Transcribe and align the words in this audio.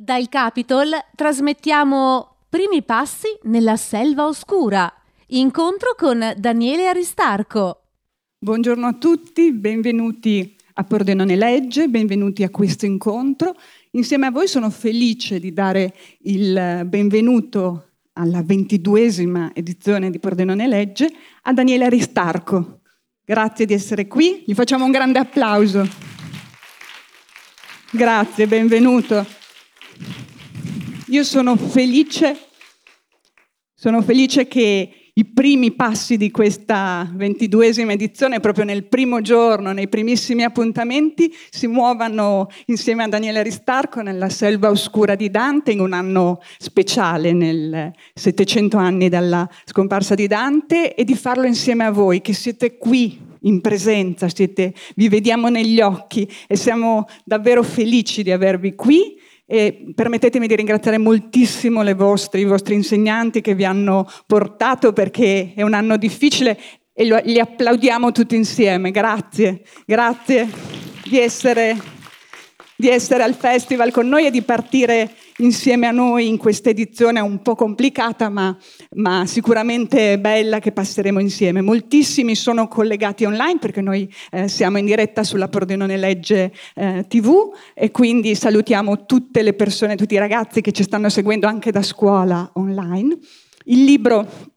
Dal 0.00 0.28
Capitol 0.28 0.90
trasmettiamo 1.16 2.36
Primi 2.48 2.84
passi 2.84 3.26
nella 3.42 3.74
selva 3.74 4.28
oscura. 4.28 4.88
Incontro 5.30 5.96
con 5.96 6.34
Daniele 6.36 6.86
Aristarco. 6.86 7.82
Buongiorno 8.38 8.86
a 8.86 8.92
tutti, 8.92 9.50
benvenuti 9.50 10.54
a 10.74 10.84
Pordenone 10.84 11.34
Legge, 11.34 11.88
benvenuti 11.88 12.44
a 12.44 12.50
questo 12.50 12.86
incontro. 12.86 13.56
Insieme 13.90 14.26
a 14.26 14.30
voi 14.30 14.46
sono 14.46 14.70
felice 14.70 15.40
di 15.40 15.52
dare 15.52 15.92
il 16.20 16.84
benvenuto 16.86 17.94
alla 18.12 18.44
ventiduesima 18.44 19.50
edizione 19.52 20.10
di 20.10 20.20
Pordenone 20.20 20.68
Legge 20.68 21.10
a 21.42 21.52
Daniele 21.52 21.86
Aristarco. 21.86 22.82
Grazie 23.24 23.66
di 23.66 23.74
essere 23.74 24.06
qui, 24.06 24.44
gli 24.46 24.54
facciamo 24.54 24.84
un 24.84 24.92
grande 24.92 25.18
applauso. 25.18 25.84
Grazie, 27.90 28.46
benvenuto. 28.46 29.37
Io 31.08 31.24
sono 31.24 31.56
felice, 31.56 32.36
sono 33.74 34.02
felice 34.02 34.46
che 34.46 35.08
i 35.18 35.24
primi 35.24 35.72
passi 35.72 36.16
di 36.16 36.30
questa 36.30 37.10
ventiduesima 37.12 37.90
edizione, 37.90 38.38
proprio 38.38 38.64
nel 38.64 38.84
primo 38.84 39.20
giorno, 39.20 39.72
nei 39.72 39.88
primissimi 39.88 40.44
appuntamenti, 40.44 41.34
si 41.50 41.66
muovano 41.66 42.46
insieme 42.66 43.02
a 43.02 43.08
Daniele 43.08 43.40
Aristarco 43.40 44.00
nella 44.00 44.28
selva 44.28 44.70
oscura 44.70 45.16
di 45.16 45.28
Dante, 45.28 45.72
in 45.72 45.80
un 45.80 45.92
anno 45.92 46.40
speciale, 46.58 47.32
nel 47.32 47.90
700 48.14 48.76
anni 48.76 49.08
dalla 49.08 49.48
scomparsa 49.64 50.14
di 50.14 50.28
Dante, 50.28 50.94
e 50.94 51.02
di 51.02 51.16
farlo 51.16 51.46
insieme 51.46 51.84
a 51.84 51.90
voi, 51.90 52.20
che 52.20 52.32
siete 52.32 52.76
qui 52.76 53.18
in 53.40 53.60
presenza, 53.60 54.28
siete, 54.28 54.72
vi 54.94 55.08
vediamo 55.08 55.48
negli 55.48 55.80
occhi 55.80 56.30
e 56.46 56.54
siamo 56.54 57.08
davvero 57.24 57.64
felici 57.64 58.22
di 58.22 58.30
avervi 58.30 58.76
qui 58.76 59.16
e 59.50 59.92
permettetemi 59.94 60.46
di 60.46 60.56
ringraziare 60.56 60.98
moltissimo 60.98 61.82
vostre, 61.94 62.40
i 62.40 62.44
vostri 62.44 62.74
insegnanti 62.74 63.40
che 63.40 63.54
vi 63.54 63.64
hanno 63.64 64.06
portato 64.26 64.92
perché 64.92 65.54
è 65.56 65.62
un 65.62 65.72
anno 65.72 65.96
difficile 65.96 66.60
e 66.92 67.04
li 67.24 67.40
applaudiamo 67.40 68.12
tutti 68.12 68.36
insieme. 68.36 68.90
Grazie, 68.90 69.62
grazie 69.86 70.46
di 71.02 71.18
essere, 71.18 71.78
di 72.76 72.90
essere 72.90 73.22
al 73.22 73.34
festival 73.34 73.90
con 73.90 74.06
noi 74.06 74.26
e 74.26 74.30
di 74.30 74.42
partire 74.42 75.14
insieme 75.38 75.86
a 75.86 75.90
noi 75.90 76.28
in 76.28 76.36
questa 76.36 76.70
edizione 76.70 77.20
un 77.20 77.42
po' 77.42 77.54
complicata, 77.54 78.28
ma, 78.28 78.56
ma, 78.94 79.26
sicuramente 79.26 80.18
bella 80.18 80.58
che 80.58 80.72
passeremo 80.72 81.20
insieme. 81.20 81.60
Moltissimi 81.60 82.34
sono 82.34 82.68
collegati 82.68 83.24
online 83.24 83.58
perché 83.58 83.80
noi 83.80 84.12
eh, 84.30 84.48
siamo 84.48 84.78
in 84.78 84.84
diretta 84.84 85.24
sulla 85.24 85.48
Pordenone 85.48 85.96
Legge 85.96 86.52
eh, 86.74 87.04
TV 87.08 87.52
e 87.74 87.90
quindi 87.90 88.34
salutiamo 88.34 89.04
tutte 89.06 89.42
le 89.42 89.54
persone, 89.54 89.96
tutti 89.96 90.14
i 90.14 90.18
ragazzi 90.18 90.60
che 90.60 90.72
ci 90.72 90.82
stanno 90.82 91.08
seguendo 91.08 91.46
anche 91.46 91.70
da 91.70 91.82
scuola 91.82 92.50
online. 92.54 93.16
Il 93.64 93.84
libro 93.84 94.56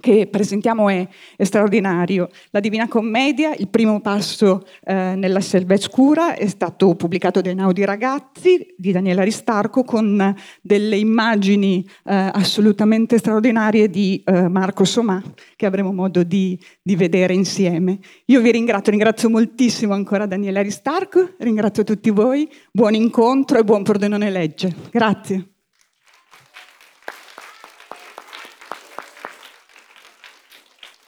che 0.00 0.26
presentiamo 0.26 0.88
è, 0.88 1.06
è, 1.36 1.44
straordinario. 1.44 2.28
La 2.50 2.60
Divina 2.60 2.88
Commedia, 2.88 3.54
il 3.54 3.68
primo 3.68 4.00
passo 4.00 4.64
eh, 4.84 5.14
nella 5.14 5.40
selva 5.40 5.76
scura, 5.76 6.34
è 6.34 6.46
stato 6.46 6.94
pubblicato 6.94 7.40
da 7.40 7.50
Einaudi 7.50 7.84
Ragazzi 7.84 8.74
di 8.76 8.92
Daniele 8.92 9.22
Aristarco 9.22 9.84
con 9.84 10.34
delle 10.60 10.96
immagini 10.96 11.86
eh, 12.04 12.30
assolutamente 12.32 13.18
straordinarie 13.18 13.88
di 13.88 14.22
eh, 14.24 14.48
Marco 14.48 14.84
Somà 14.84 15.22
che 15.56 15.66
avremo 15.66 15.92
modo 15.92 16.22
di, 16.22 16.58
di, 16.82 16.96
vedere 16.96 17.34
insieme. 17.34 17.98
Io 18.26 18.40
vi 18.40 18.50
ringrazio, 18.50 18.90
ringrazio 18.90 19.30
moltissimo 19.30 19.94
ancora 19.94 20.26
Daniele 20.26 20.58
Aristarco, 20.60 21.34
ringrazio 21.38 21.84
tutti 21.84 22.10
voi, 22.10 22.48
buon 22.72 22.94
incontro 22.94 23.58
e 23.58 23.64
buon 23.64 23.82
Pordenone 23.82 24.30
Legge. 24.30 24.74
Grazie. 24.90 25.51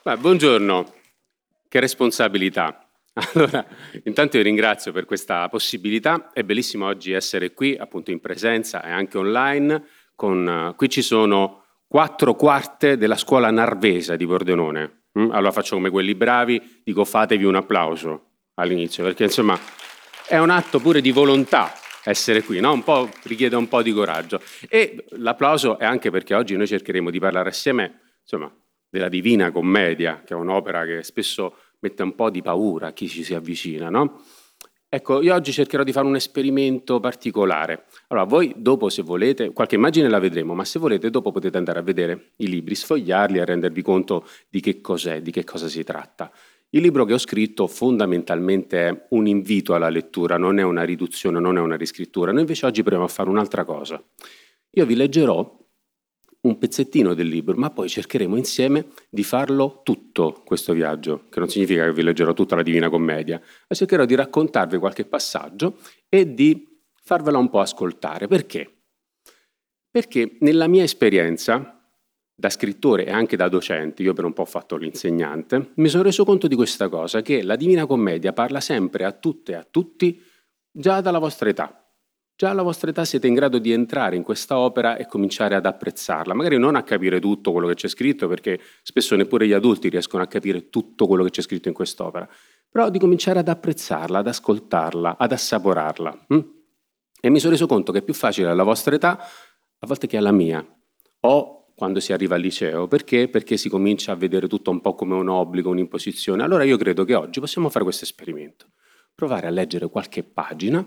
Beh, 0.05 0.17
buongiorno, 0.17 0.93
che 1.67 1.79
responsabilità. 1.79 2.87
Allora, 3.33 3.65
intanto 4.03 4.37
io 4.37 4.43
ringrazio 4.43 4.91
per 4.91 5.05
questa 5.05 5.49
possibilità, 5.49 6.29
è 6.31 6.43
bellissimo 6.43 6.85
oggi 6.85 7.11
essere 7.11 7.53
qui, 7.53 7.75
appunto 7.75 8.11
in 8.11 8.19
presenza 8.19 8.83
e 8.83 8.91
anche 8.91 9.17
online, 9.17 9.83
con, 10.13 10.45
uh, 10.45 10.75
qui 10.75 10.89
ci 10.89 11.01
sono 11.01 11.63
quattro 11.87 12.35
quarte 12.35 12.97
della 12.97 13.15
scuola 13.15 13.49
narvesa 13.49 14.15
di 14.15 14.27
Pordenone. 14.27 15.05
Mm? 15.17 15.31
Allora 15.31 15.51
faccio 15.51 15.73
come 15.73 15.89
quelli 15.89 16.13
bravi, 16.13 16.81
dico 16.83 17.03
fatevi 17.03 17.43
un 17.43 17.55
applauso 17.55 18.25
all'inizio, 18.55 19.03
perché 19.03 19.23
insomma 19.23 19.59
è 20.27 20.37
un 20.37 20.51
atto 20.51 20.79
pure 20.79 21.01
di 21.01 21.09
volontà 21.09 21.73
essere 22.03 22.43
qui, 22.43 22.59
no? 22.59 22.73
un 22.73 22.83
po', 22.83 23.09
richiede 23.23 23.55
un 23.55 23.67
po' 23.67 23.81
di 23.81 23.91
coraggio. 23.91 24.39
E 24.69 25.03
l'applauso 25.17 25.79
è 25.79 25.85
anche 25.85 26.11
perché 26.11 26.35
oggi 26.35 26.55
noi 26.55 26.67
cercheremo 26.67 27.09
di 27.09 27.17
parlare 27.17 27.49
assieme, 27.49 28.01
insomma, 28.21 28.55
della 28.95 29.09
Divina 29.09 29.51
Commedia, 29.51 30.21
che 30.25 30.33
è 30.33 30.37
un'opera 30.37 30.85
che 30.85 31.03
spesso 31.03 31.55
mette 31.79 32.01
un 32.01 32.15
po' 32.15 32.29
di 32.29 32.41
paura 32.41 32.87
a 32.87 32.93
chi 32.93 33.09
ci 33.09 33.25
si 33.25 33.33
avvicina, 33.33 33.89
no? 33.89 34.21
Ecco, 34.87 35.21
io 35.21 35.33
oggi 35.33 35.51
cercherò 35.51 35.83
di 35.83 35.91
fare 35.91 36.07
un 36.07 36.15
esperimento 36.15 37.01
particolare. 37.01 37.87
Allora, 38.07 38.25
voi 38.25 38.53
dopo, 38.55 38.87
se 38.87 39.01
volete, 39.01 39.51
qualche 39.51 39.75
immagine 39.75 40.07
la 40.07 40.19
vedremo, 40.19 40.53
ma 40.53 40.63
se 40.63 40.79
volete, 40.79 41.09
dopo 41.09 41.33
potete 41.33 41.57
andare 41.57 41.79
a 41.79 41.81
vedere 41.81 42.31
i 42.37 42.47
libri, 42.47 42.73
sfogliarli 42.73 43.37
e 43.37 43.43
rendervi 43.43 43.81
conto 43.81 44.25
di 44.47 44.61
che 44.61 44.79
cos'è, 44.79 45.21
di 45.21 45.31
che 45.31 45.43
cosa 45.43 45.67
si 45.67 45.83
tratta. 45.83 46.31
Il 46.69 46.81
libro 46.81 47.03
che 47.03 47.11
ho 47.11 47.17
scritto 47.17 47.67
fondamentalmente 47.67 48.87
è 48.87 49.05
un 49.09 49.27
invito 49.27 49.73
alla 49.73 49.89
lettura, 49.89 50.37
non 50.37 50.59
è 50.59 50.63
una 50.63 50.83
riduzione, 50.83 51.41
non 51.41 51.57
è 51.57 51.59
una 51.59 51.75
riscrittura. 51.75 52.31
Noi 52.31 52.41
invece 52.41 52.65
oggi 52.65 52.81
proviamo 52.81 53.05
a 53.05 53.09
fare 53.09 53.29
un'altra 53.29 53.65
cosa. 53.65 54.01
Io 54.69 54.85
vi 54.85 54.95
leggerò 54.95 55.63
un 56.45 56.57
pezzettino 56.57 57.13
del 57.13 57.27
libro, 57.27 57.55
ma 57.57 57.71
poi 57.71 57.89
cercheremo 57.89 58.35
insieme 58.35 58.87
di 59.09 59.23
farlo 59.23 59.81
tutto 59.83 60.43
questo 60.45 60.73
viaggio, 60.73 61.25
che 61.29 61.39
non 61.39 61.49
significa 61.49 61.85
che 61.85 61.93
vi 61.93 62.03
leggerò 62.03 62.33
tutta 62.33 62.55
la 62.55 62.63
Divina 62.63 62.89
Commedia, 62.89 63.39
ma 63.39 63.75
cercherò 63.75 64.05
di 64.05 64.15
raccontarvi 64.15 64.77
qualche 64.77 65.05
passaggio 65.05 65.77
e 66.07 66.33
di 66.33 66.67
farvela 67.01 67.39
un 67.39 67.49
po' 67.49 67.59
ascoltare. 67.59 68.27
Perché? 68.27 68.71
Perché 69.89 70.37
nella 70.41 70.67
mia 70.67 70.83
esperienza 70.83 71.71
da 72.37 72.49
scrittore 72.49 73.05
e 73.05 73.11
anche 73.11 73.37
da 73.37 73.47
docente, 73.47 74.03
io 74.03 74.13
per 74.13 74.25
un 74.25 74.33
po' 74.33 74.41
ho 74.41 74.45
fatto 74.45 74.75
l'insegnante, 74.75 75.71
mi 75.75 75.87
sono 75.87 76.03
reso 76.03 76.25
conto 76.25 76.47
di 76.47 76.55
questa 76.55 76.89
cosa, 76.89 77.21
che 77.21 77.41
la 77.41 77.55
Divina 77.55 77.85
Commedia 77.85 78.33
parla 78.33 78.59
sempre 78.59 79.05
a 79.05 79.13
tutte 79.13 79.53
e 79.53 79.55
a 79.55 79.67
tutti 79.69 80.21
già 80.69 81.01
dalla 81.01 81.19
vostra 81.19 81.49
età. 81.49 81.84
Già 82.37 82.49
alla 82.49 82.63
vostra 82.63 82.89
età 82.89 83.05
siete 83.05 83.27
in 83.27 83.33
grado 83.33 83.59
di 83.59 83.71
entrare 83.71 84.17
in 84.17 84.21
questa 84.21 84.59
opera 84.59 84.97
e 84.97 85.05
cominciare 85.05 85.55
ad 85.55 85.65
apprezzarla, 85.65 86.33
magari 86.33 86.57
non 86.57 86.75
a 86.75 86.83
capire 86.83 87.21
tutto 87.21 87.53
quello 87.53 87.67
che 87.67 87.75
c'è 87.75 87.87
scritto, 87.87 88.27
perché 88.27 88.59
spesso 88.83 89.15
neppure 89.15 89.47
gli 89.47 89.53
adulti 89.53 89.87
riescono 89.87 90.21
a 90.21 90.27
capire 90.27 90.69
tutto 90.69 91.07
quello 91.07 91.23
che 91.23 91.29
c'è 91.29 91.41
scritto 91.41 91.69
in 91.69 91.73
quest'opera, 91.73 92.27
però 92.69 92.89
di 92.89 92.99
cominciare 92.99 93.39
ad 93.39 93.47
apprezzarla, 93.47 94.19
ad 94.19 94.27
ascoltarla, 94.27 95.15
ad 95.17 95.31
assaporarla. 95.31 96.25
Hm? 96.27 96.39
E 97.21 97.29
mi 97.29 97.39
sono 97.39 97.53
reso 97.53 97.67
conto 97.67 97.93
che 97.93 97.99
è 97.99 98.03
più 98.03 98.13
facile 98.13 98.49
alla 98.49 98.63
vostra 98.63 98.93
età, 98.93 99.17
a 99.17 99.87
volte 99.87 100.05
che 100.05 100.17
alla 100.17 100.33
mia, 100.33 100.65
o 101.21 101.71
quando 101.73 102.01
si 102.01 102.11
arriva 102.11 102.35
al 102.35 102.41
liceo. 102.41 102.89
Perché? 102.89 103.29
Perché 103.29 103.55
si 103.55 103.69
comincia 103.69 104.11
a 104.11 104.15
vedere 104.15 104.49
tutto 104.49 104.71
un 104.71 104.81
po' 104.81 104.93
come 104.93 105.15
un 105.15 105.29
obbligo, 105.29 105.69
un'imposizione. 105.69 106.43
Allora 106.43 106.65
io 106.65 106.75
credo 106.75 107.05
che 107.05 107.15
oggi 107.15 107.39
possiamo 107.39 107.69
fare 107.69 107.85
questo 107.85 108.03
esperimento, 108.03 108.71
provare 109.15 109.47
a 109.47 109.51
leggere 109.51 109.87
qualche 109.87 110.23
pagina 110.23 110.85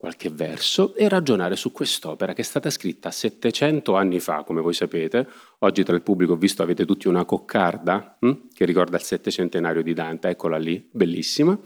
qualche 0.00 0.30
verso 0.30 0.94
e 0.94 1.10
ragionare 1.10 1.56
su 1.56 1.72
quest'opera 1.72 2.32
che 2.32 2.40
è 2.40 2.44
stata 2.44 2.70
scritta 2.70 3.10
700 3.10 3.96
anni 3.96 4.18
fa, 4.18 4.44
come 4.44 4.62
voi 4.62 4.72
sapete. 4.72 5.28
Oggi 5.58 5.84
tra 5.84 5.94
il 5.94 6.00
pubblico 6.00 6.32
ho 6.32 6.36
visto 6.36 6.62
avete 6.62 6.86
tutti 6.86 7.06
una 7.06 7.26
coccarda 7.26 8.16
hm, 8.18 8.48
che 8.54 8.64
ricorda 8.64 8.96
il 8.96 9.02
settecentenario 9.02 9.82
di 9.82 9.92
Dante, 9.92 10.28
eccola 10.28 10.56
lì, 10.56 10.88
bellissima. 10.90 11.58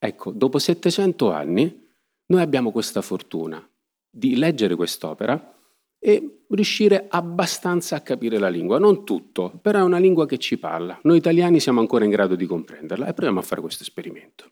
Ecco, 0.00 0.32
dopo 0.32 0.58
700 0.58 1.30
anni 1.30 1.88
noi 2.26 2.40
abbiamo 2.40 2.72
questa 2.72 3.02
fortuna 3.02 3.64
di 4.10 4.34
leggere 4.34 4.74
quest'opera 4.74 5.54
e 6.00 6.40
riuscire 6.48 7.06
abbastanza 7.08 7.94
a 7.94 8.00
capire 8.00 8.38
la 8.38 8.48
lingua, 8.48 8.80
non 8.80 9.04
tutto, 9.04 9.56
però 9.62 9.78
è 9.78 9.82
una 9.82 9.98
lingua 9.98 10.26
che 10.26 10.38
ci 10.38 10.58
parla. 10.58 10.98
Noi 11.04 11.18
italiani 11.18 11.60
siamo 11.60 11.78
ancora 11.78 12.04
in 12.04 12.10
grado 12.10 12.34
di 12.34 12.46
comprenderla 12.46 13.06
e 13.06 13.12
proviamo 13.12 13.38
a 13.38 13.44
fare 13.44 13.60
questo 13.60 13.84
esperimento. 13.84 14.50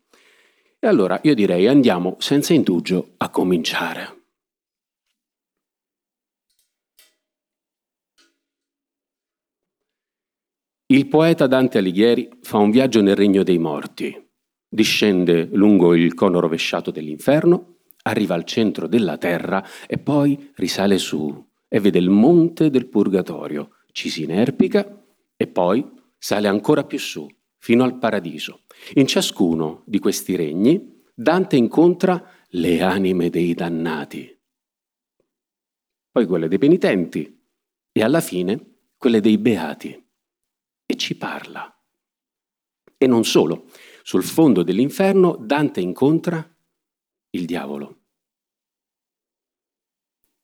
E 0.80 0.86
allora 0.86 1.19
io 1.25 1.34
direi 1.34 1.66
andiamo 1.66 2.16
senza 2.20 2.54
indugio 2.54 3.14
a 3.16 3.30
cominciare. 3.30 4.16
Il 10.90 11.08
poeta 11.08 11.46
Dante 11.46 11.78
Alighieri 11.78 12.30
fa 12.42 12.58
un 12.58 12.70
viaggio 12.70 13.02
nel 13.02 13.16
regno 13.16 13.42
dei 13.42 13.58
morti, 13.58 14.30
discende 14.69 15.48
lungo 15.52 15.94
il 15.94 16.14
cono 16.14 16.40
rovesciato 16.40 16.90
dell'inferno, 16.90 17.81
arriva 18.04 18.34
al 18.34 18.44
centro 18.44 18.86
della 18.86 19.19
terra 19.19 19.62
e 19.86 19.98
poi 19.98 20.52
risale 20.54 20.96
su 20.96 21.46
e 21.69 21.81
vede 21.81 21.98
il 21.98 22.08
monte 22.08 22.70
del 22.70 22.86
purgatorio, 22.86 23.81
ci 23.92 24.08
si 24.08 24.22
inerpica 24.22 25.04
e 25.36 25.46
poi 25.48 25.84
sale 26.16 26.48
ancora 26.48 26.84
più 26.84 26.98
su, 26.98 27.26
fino 27.58 27.84
al 27.84 27.98
paradiso. 27.98 28.60
In 28.94 29.06
ciascuno 29.06 29.82
di 29.86 29.98
questi 29.98 30.36
regni 30.36 31.02
Dante 31.14 31.56
incontra 31.56 32.30
le 32.50 32.80
anime 32.80 33.28
dei 33.28 33.52
dannati. 33.54 34.36
poi 36.10 36.26
quelle 36.26 36.48
dei 36.48 36.58
penitenti 36.58 37.46
e 37.92 38.02
alla 38.02 38.20
fine 38.20 38.78
quelle 38.96 39.20
dei 39.20 39.38
beati. 39.38 40.06
E 40.86 40.96
ci 40.96 41.16
parla. 41.16 41.72
E 42.96 43.06
non 43.06 43.25
solo, 43.25 43.70
sul 44.02 44.25
fondo 44.25 44.62
dell'inferno 44.62 45.36
Dante 45.36 45.81
incontra 45.81 46.56
il 47.31 47.44
diavolo. 47.44 48.00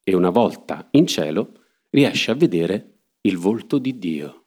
E 0.04 0.14
una 0.14 0.30
volta 0.30 0.88
in 0.92 1.06
cielo 1.06 1.64
riesce 1.90 2.30
a 2.30 2.34
vedere 2.34 2.98
il 3.22 3.38
volto 3.38 3.78
di 3.78 3.98
Dio. 3.98 4.46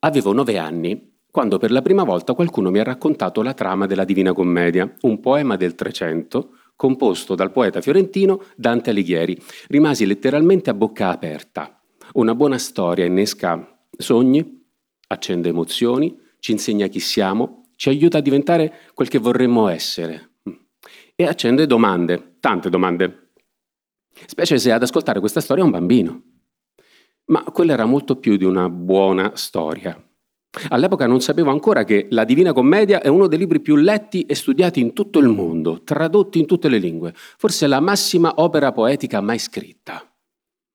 Avevo 0.00 0.32
nove 0.32 0.58
anni 0.58 1.13
quando 1.34 1.58
per 1.58 1.72
la 1.72 1.82
prima 1.82 2.04
volta 2.04 2.32
qualcuno 2.32 2.70
mi 2.70 2.78
ha 2.78 2.84
raccontato 2.84 3.42
la 3.42 3.54
trama 3.54 3.86
della 3.86 4.04
Divina 4.04 4.32
Commedia, 4.32 4.88
un 5.00 5.18
poema 5.18 5.56
del 5.56 5.74
Trecento 5.74 6.58
composto 6.76 7.34
dal 7.34 7.50
poeta 7.50 7.80
fiorentino 7.80 8.40
Dante 8.54 8.90
Alighieri. 8.90 9.36
Rimasi 9.66 10.06
letteralmente 10.06 10.70
a 10.70 10.74
bocca 10.74 11.08
aperta. 11.08 11.82
Una 12.12 12.36
buona 12.36 12.56
storia 12.56 13.04
innesca 13.04 13.84
sogni, 13.98 14.64
accende 15.08 15.48
emozioni, 15.48 16.16
ci 16.38 16.52
insegna 16.52 16.86
chi 16.86 17.00
siamo, 17.00 17.70
ci 17.74 17.88
aiuta 17.88 18.18
a 18.18 18.20
diventare 18.20 18.72
quel 18.94 19.08
che 19.08 19.18
vorremmo 19.18 19.66
essere 19.66 20.34
e 21.16 21.26
accende 21.26 21.66
domande, 21.66 22.36
tante 22.38 22.70
domande 22.70 23.30
specie 24.24 24.56
se 24.60 24.70
ad 24.70 24.84
ascoltare 24.84 25.18
questa 25.18 25.40
storia 25.40 25.64
è 25.64 25.66
un 25.66 25.72
bambino. 25.72 26.22
Ma 27.24 27.42
quella 27.42 27.72
era 27.72 27.86
molto 27.86 28.20
più 28.20 28.36
di 28.36 28.44
una 28.44 28.70
buona 28.70 29.32
storia. 29.34 30.00
All'epoca 30.68 31.06
non 31.06 31.20
sapevo 31.20 31.50
ancora 31.50 31.84
che 31.84 32.06
La 32.10 32.24
Divina 32.24 32.52
Commedia 32.52 33.00
è 33.00 33.08
uno 33.08 33.26
dei 33.26 33.38
libri 33.38 33.60
più 33.60 33.76
letti 33.76 34.22
e 34.22 34.34
studiati 34.34 34.80
in 34.80 34.92
tutto 34.92 35.18
il 35.18 35.28
mondo, 35.28 35.82
tradotti 35.82 36.38
in 36.38 36.46
tutte 36.46 36.68
le 36.68 36.78
lingue, 36.78 37.12
forse 37.14 37.66
la 37.66 37.80
massima 37.80 38.34
opera 38.36 38.72
poetica 38.72 39.20
mai 39.20 39.38
scritta. 39.38 40.06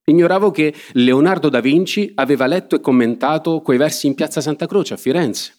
Ignoravo 0.06 0.52
che 0.52 0.74
Leonardo 0.94 1.50
da 1.50 1.62
Vinci 1.62 2.12
aveva 2.16 2.48
letto 2.48 2.76
e 2.76 2.82
commentato 2.82 3.62
quei 3.62 3.78
versi 3.78 4.08
in 4.08 4.16
Piazza 4.16 4.42
Santa 4.42 4.66
Croce 4.66 4.96
a 4.96 4.98
Firenze, 4.98 5.54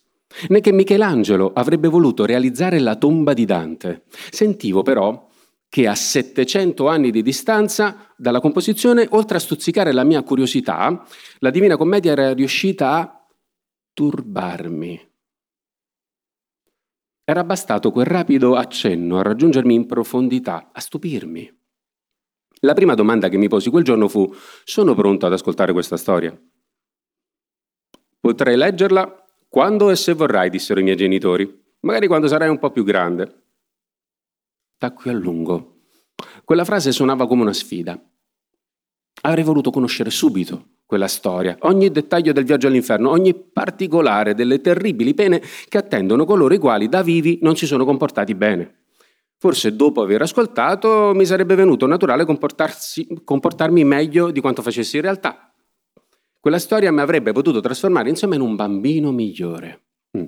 né 0.48 0.60
che 0.60 0.72
Michelangelo 0.72 1.52
avrebbe 1.54 1.88
voluto 1.88 2.24
realizzare 2.24 2.80
la 2.80 2.96
tomba 2.96 3.32
di 3.32 3.44
Dante. 3.44 4.02
Sentivo 4.30 4.82
però 4.82 5.28
che 5.68 5.86
a 5.86 5.94
700 5.94 6.88
anni 6.88 7.12
di 7.12 7.22
distanza 7.22 8.12
dalla 8.16 8.40
composizione, 8.40 9.06
oltre 9.10 9.36
a 9.36 9.40
stuzzicare 9.40 9.92
la 9.92 10.02
mia 10.02 10.22
curiosità, 10.22 11.06
la 11.38 11.50
Divina 11.50 11.76
Commedia 11.76 12.10
era 12.10 12.34
riuscita 12.34 12.90
a 12.98 13.19
turbarmi. 13.92 15.08
Era 17.24 17.44
bastato 17.44 17.90
quel 17.90 18.06
rapido 18.06 18.56
accenno 18.56 19.18
a 19.18 19.22
raggiungermi 19.22 19.74
in 19.74 19.86
profondità, 19.86 20.70
a 20.72 20.80
stupirmi. 20.80 21.58
La 22.60 22.74
prima 22.74 22.94
domanda 22.94 23.28
che 23.28 23.36
mi 23.36 23.48
posi 23.48 23.70
quel 23.70 23.84
giorno 23.84 24.08
fu, 24.08 24.32
sono 24.64 24.94
pronto 24.94 25.26
ad 25.26 25.32
ascoltare 25.32 25.72
questa 25.72 25.96
storia? 25.96 26.38
Potrei 28.18 28.56
leggerla 28.56 29.24
quando 29.48 29.90
e 29.90 29.96
se 29.96 30.12
vorrai, 30.12 30.50
dissero 30.50 30.80
i 30.80 30.82
miei 30.82 30.96
genitori, 30.96 31.62
magari 31.80 32.06
quando 32.06 32.26
sarai 32.26 32.48
un 32.48 32.58
po' 32.58 32.70
più 32.70 32.84
grande 32.84 33.40
tacqui 34.80 35.10
a 35.10 35.12
lungo. 35.12 35.82
Quella 36.42 36.64
frase 36.64 36.90
suonava 36.90 37.26
come 37.26 37.42
una 37.42 37.52
sfida. 37.52 38.02
Avrei 39.22 39.44
voluto 39.44 39.70
conoscere 39.70 40.10
subito 40.10 40.78
quella 40.90 41.08
storia, 41.08 41.56
ogni 41.60 41.90
dettaglio 41.90 42.32
del 42.32 42.44
viaggio 42.44 42.66
all'inferno, 42.66 43.10
ogni 43.10 43.32
particolare 43.34 44.34
delle 44.34 44.60
terribili 44.60 45.14
pene 45.14 45.40
che 45.68 45.78
attendono 45.78 46.24
coloro 46.24 46.52
i 46.52 46.58
quali 46.58 46.88
da 46.88 47.02
vivi 47.02 47.38
non 47.42 47.54
si 47.54 47.66
sono 47.66 47.84
comportati 47.84 48.34
bene. 48.34 48.86
Forse 49.36 49.76
dopo 49.76 50.02
aver 50.02 50.22
ascoltato 50.22 51.12
mi 51.14 51.24
sarebbe 51.24 51.54
venuto 51.54 51.86
naturale 51.86 52.24
comportarmi 52.24 53.84
meglio 53.84 54.30
di 54.30 54.40
quanto 54.40 54.62
facessi 54.62 54.96
in 54.96 55.02
realtà. 55.02 55.54
Quella 56.40 56.58
storia 56.58 56.90
mi 56.90 57.00
avrebbe 57.00 57.32
potuto 57.32 57.60
trasformare 57.60 58.08
insomma 58.08 58.34
in 58.34 58.40
un 58.40 58.56
bambino 58.56 59.12
migliore, 59.12 59.82
mm. 60.18 60.24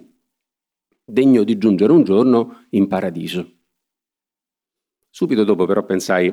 degno 1.05 1.43
di 1.43 1.59
giungere 1.59 1.93
un 1.93 2.05
giorno 2.05 2.67
in 2.71 2.87
paradiso. 2.87 3.51
Subito 5.11 5.43
dopo 5.43 5.67
però 5.67 5.83
pensai, 5.85 6.33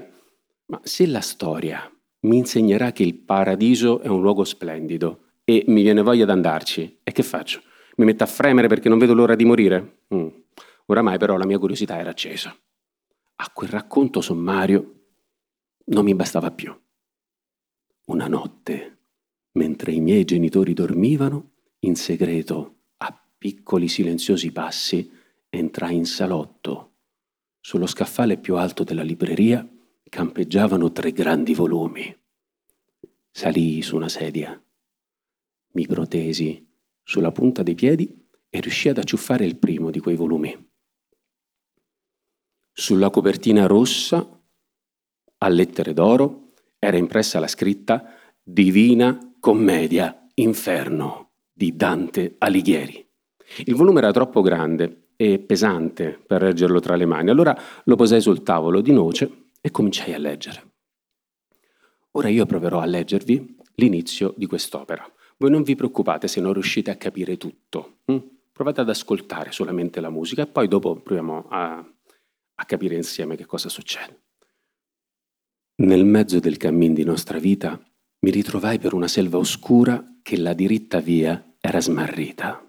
ma 0.67 0.79
se 0.83 1.07
la 1.07 1.21
storia 1.21 1.91
mi 2.21 2.38
insegnerà 2.38 2.92
che 2.92 3.04
il 3.04 3.16
paradiso 3.16 4.01
è 4.01 4.07
un 4.07 4.21
luogo 4.21 4.44
splendido 4.44 5.25
e 5.44 5.63
mi 5.68 5.81
viene 5.81 6.01
voglia 6.01 6.25
di 6.25 6.31
andarci, 6.31 7.00
e 7.04 7.12
che 7.12 7.24
faccio? 7.24 7.62
Mi 7.95 8.06
metto 8.06 8.24
a 8.24 8.27
fremere 8.27 8.68
perché 8.68 8.89
non 8.89 8.98
vedo 8.98 9.13
l'ora 9.13 9.36
di 9.36 9.45
morire? 9.45 10.01
Mm. 10.13 10.27
Oramai 10.86 11.18
però 11.18 11.38
la 11.38 11.45
mia 11.45 11.60
curiosità 11.60 11.98
era 11.98 12.10
accesa. 12.10 12.56
A 13.36 13.50
quel 13.54 13.69
racconto 13.69 14.21
sommario 14.21 14.95
non 15.86 16.04
mi 16.04 16.16
bastava 16.16 16.51
più. 16.51 16.77
Una 18.07 18.27
notte, 18.27 18.98
mentre 19.54 19.92
i 19.92 20.01
miei 20.01 20.25
genitori 20.25 20.74
dormivano, 20.74 21.51
in 21.80 21.95
segreto, 21.95 22.75
a 22.98 23.21
piccoli 23.38 23.88
silenziosi 23.88 24.51
passi, 24.51 25.10
entrai 25.50 25.95
in 25.95 26.06
salotto 26.06 26.86
sullo 27.60 27.88
scaffale 27.88 28.38
più 28.38 28.56
alto 28.56 28.83
della 28.83 29.04
libreria 29.04 29.68
campeggiavano 30.09 30.91
tre 30.91 31.11
grandi 31.11 31.53
volumi. 31.53 32.15
Salii 33.31 33.81
su 33.81 33.95
una 33.95 34.09
sedia, 34.09 34.61
mi 35.71 35.85
protesi 35.85 36.67
sulla 37.03 37.31
punta 37.31 37.63
dei 37.63 37.75
piedi 37.75 38.27
e 38.50 38.59
riuscii 38.59 38.89
ad 38.89 38.97
acciuffare 38.97 39.45
il 39.45 39.57
primo 39.57 39.91
di 39.91 40.00
quei 40.00 40.15
volumi. 40.15 40.67
Sulla 42.71 43.09
copertina 43.09 43.67
rossa, 43.67 44.41
a 45.38 45.47
lettere 45.47 45.94
d'oro, 45.94 46.53
era 46.79 46.97
impressa 46.97 47.39
la 47.39 47.47
scritta 47.47 48.13
Divina 48.41 49.35
Commedia 49.39 50.27
Inferno 50.35 51.31
di 51.51 51.75
Dante 51.75 52.35
Alighieri. 52.38 53.07
Il 53.65 53.75
volume 53.75 54.00
era 54.00 54.11
troppo 54.11 54.41
grande 54.41 55.09
e 55.15 55.39
pesante 55.39 56.17
per 56.25 56.41
reggerlo 56.41 56.79
tra 56.79 56.95
le 56.95 57.06
mani. 57.06 57.29
Allora 57.29 57.57
lo 57.83 57.95
posai 57.95 58.21
sul 58.21 58.44
tavolo 58.44 58.81
di 58.81 58.91
noce 58.91 59.48
e 59.61 59.71
cominciai 59.71 60.13
a 60.13 60.17
leggere. 60.17 60.71
Ora 62.11 62.29
io 62.29 62.45
proverò 62.45 62.79
a 62.79 62.85
leggervi 62.85 63.57
l'inizio 63.75 64.33
di 64.35 64.45
quest'opera. 64.45 65.06
Voi 65.38 65.51
non 65.51 65.63
vi 65.63 65.75
preoccupate 65.75 66.27
se 66.27 66.41
non 66.41 66.53
riuscite 66.53 66.91
a 66.91 66.95
capire 66.95 67.38
tutto. 67.38 68.00
Hm? 68.06 68.17
Provate 68.51 68.81
ad 68.81 68.89
ascoltare 68.89 69.51
solamente 69.51 70.01
la 70.01 70.09
musica 70.09 70.41
e 70.41 70.47
poi 70.47 70.67
dopo 70.67 71.00
proviamo 71.00 71.47
a, 71.50 71.77
a 71.77 72.65
capire 72.65 72.95
insieme 72.95 73.35
che 73.35 73.45
cosa 73.45 73.69
succede. 73.69 74.23
Nel 75.75 76.03
mezzo 76.03 76.39
del 76.39 76.57
cammin 76.57 76.94
di 76.94 77.06
nostra 77.06 77.39
vita 77.39 77.80
mi 78.19 78.31
ritrovai 78.31 78.80
per 78.80 78.94
una 78.94 79.07
selva 79.07 79.37
oscura 79.37 80.04
che 80.21 80.35
la 80.35 80.54
diritta 80.54 80.99
via 80.99 81.56
era 81.61 81.80
smarrita. 81.80 82.66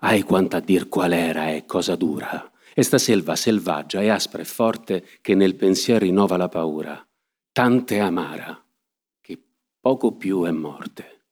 Ai 0.00 0.22
quanta 0.22 0.60
dir 0.60 0.88
qual 0.88 1.12
era 1.12 1.50
e 1.50 1.64
cosa 1.64 1.96
dura, 1.96 2.52
esta 2.78 2.98
selva 2.98 3.36
selvaggia 3.36 4.02
e 4.02 4.10
aspra 4.10 4.42
e 4.42 4.44
forte 4.44 5.02
che 5.22 5.34
nel 5.34 5.54
pensier 5.54 6.02
rinnova 6.02 6.36
la 6.36 6.50
paura, 6.50 7.08
tante 7.50 7.98
amara, 8.00 8.62
che 9.22 9.42
poco 9.80 10.14
più 10.14 10.44
è 10.44 10.50
morte. 10.50 11.24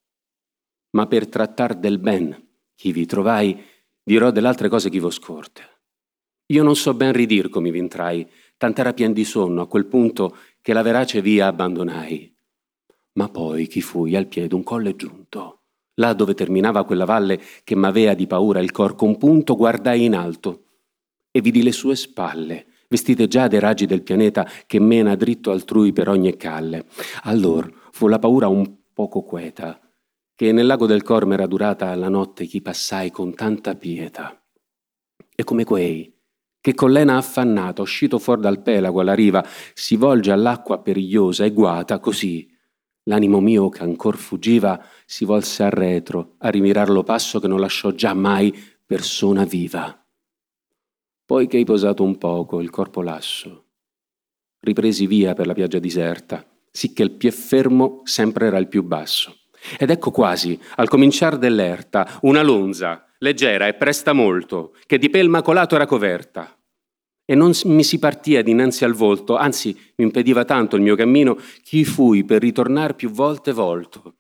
Ma 0.93 1.07
per 1.07 1.29
trattar 1.29 1.75
del 1.75 1.99
ben 1.99 2.49
chi 2.75 2.93
vi 2.93 3.05
trovai, 3.05 3.63
dirò 4.03 4.31
dell'altre 4.31 4.71
cose 4.71 4.89
chi 4.89 4.99
vo 4.99 5.11
scorte. 5.11 5.83
Io 6.47 6.63
non 6.63 6.77
so 6.77 6.95
ben 6.95 7.13
ridir 7.13 7.51
come 7.51 7.71
vi 7.71 7.79
intrai, 7.79 8.27
tant'era 8.57 8.95
pien 8.95 9.13
di 9.13 9.25
sonno 9.25 9.61
a 9.61 9.69
quel 9.69 9.85
punto 9.85 10.39
che 10.63 10.73
la 10.73 10.81
verace 10.81 11.21
via 11.21 11.49
abbandonai. 11.49 12.35
Ma 13.19 13.29
poi 13.29 13.67
chi 13.67 13.83
fui 13.83 14.17
al 14.17 14.29
piede 14.29 14.55
un 14.55 14.63
colle 14.63 14.97
giunto, 14.97 15.65
Là 15.99 16.13
dove 16.13 16.35
terminava 16.35 16.85
quella 16.85 17.05
valle 17.05 17.41
che 17.63 17.77
m'avea 17.77 18.15
di 18.15 18.27
paura 18.27 18.61
il 18.61 18.73
cor 18.73 18.97
compunto, 18.97 19.55
guardai 19.55 20.05
in 20.05 20.17
alto 20.17 20.64
e 21.37 21.41
vidi 21.41 21.65
le 21.65 21.73
sue 21.73 21.97
spalle, 21.97 22.67
vestite 22.87 23.27
già 23.27 23.49
dei 23.49 23.59
raggi 23.59 23.87
del 23.87 24.05
pianeta 24.05 24.49
che 24.69 24.79
mena 24.79 25.17
dritto 25.17 25.51
altrui 25.51 25.93
per 25.93 26.09
ogni 26.09 26.37
calle. 26.37 26.87
Allor 27.23 27.89
fu 27.91 28.07
la 28.07 28.21
paura 28.21 28.47
un 28.47 28.73
poco 28.93 29.23
queta, 29.23 29.81
che 30.37 30.53
nel 30.53 30.67
lago 30.67 30.87
del 30.87 31.03
cor 31.03 31.27
m'era 31.27 31.49
durata 31.49 31.93
la 31.97 32.09
notte 32.09 32.45
chi 32.45 32.63
passai 32.63 33.11
con 33.11 33.35
tanta 33.35 33.75
pietà. 33.75 34.41
E 35.35 35.43
come 35.43 35.65
quei 35.65 36.13
che 36.61 36.73
con 36.73 36.93
l'ena 36.93 37.17
affannata, 37.17 37.83
uscito 37.83 38.21
fuor 38.21 38.39
dal 38.39 38.63
pelago 38.63 39.01
alla 39.01 39.13
riva, 39.13 39.45
si 39.75 39.97
volge 39.97 40.31
all'acqua 40.31 40.79
perigliosa 40.79 41.45
e 41.45 41.51
guata 41.51 41.99
così, 41.99 42.49
L'animo 43.07 43.41
mio 43.41 43.69
che 43.69 43.83
ancor 43.83 44.17
fuggiva 44.17 44.83
si 45.05 45.27
volse 45.27 45.63
al 45.63 45.73
retro 45.73 46.37
a 46.39 46.49
rimirar 46.49 46.89
lo 46.89 47.03
passo 47.03 47.39
che 47.39 47.49
non 47.49 47.61
lasciò 47.61 47.91
già 47.91 48.15
mai 48.15 48.55
persona 48.87 49.45
viva. 49.45 50.04
Poi 51.27 51.47
che 51.47 51.57
hai 51.57 51.65
posato 51.65 52.03
un 52.03 52.19
poco 52.19 52.61
il 52.61 52.69
corpo 52.69 53.01
lasso, 53.01 53.65
ripresi 54.61 55.07
via 55.07 55.33
per 55.33 55.47
la 55.47 55.55
piaggia 55.55 55.79
diserta, 55.79 56.47
sicché 56.71 57.03
il 57.03 57.13
pie 57.13 57.31
fermo 57.31 58.03
sempre 58.05 58.47
era 58.47 58.59
il 58.59 58.69
più 58.69 58.83
basso. 58.83 59.35
Ed 59.79 59.89
ecco 59.89 60.11
quasi, 60.11 60.61
al 60.77 60.89
cominciar 60.89 61.39
dell'erta, 61.39 62.19
una 62.23 62.43
lonza, 62.43 63.07
leggera 63.21 63.67
e 63.67 63.73
presta 63.73 64.13
molto, 64.13 64.75
che 64.85 64.99
di 64.99 65.09
pel 65.09 65.31
macolato 65.31 65.75
era 65.75 65.87
coverta. 65.87 66.55
e 67.27 67.35
non 67.35 67.53
mi 67.65 67.83
si 67.83 67.99
partia 67.99 68.43
dinanzi 68.43 68.85
al 68.85 68.93
volto, 68.93 69.37
anzi 69.37 69.75
mi 69.97 70.05
impediva 70.05 70.45
tanto 70.45 70.77
il 70.77 70.83
mio 70.83 70.95
cammino, 70.95 71.39
chi 71.63 71.85
fui 71.85 72.25
per 72.25 72.43
ritornar 72.43 72.95
più 72.95 73.11
volte 73.11 73.53
volto. 73.53 74.17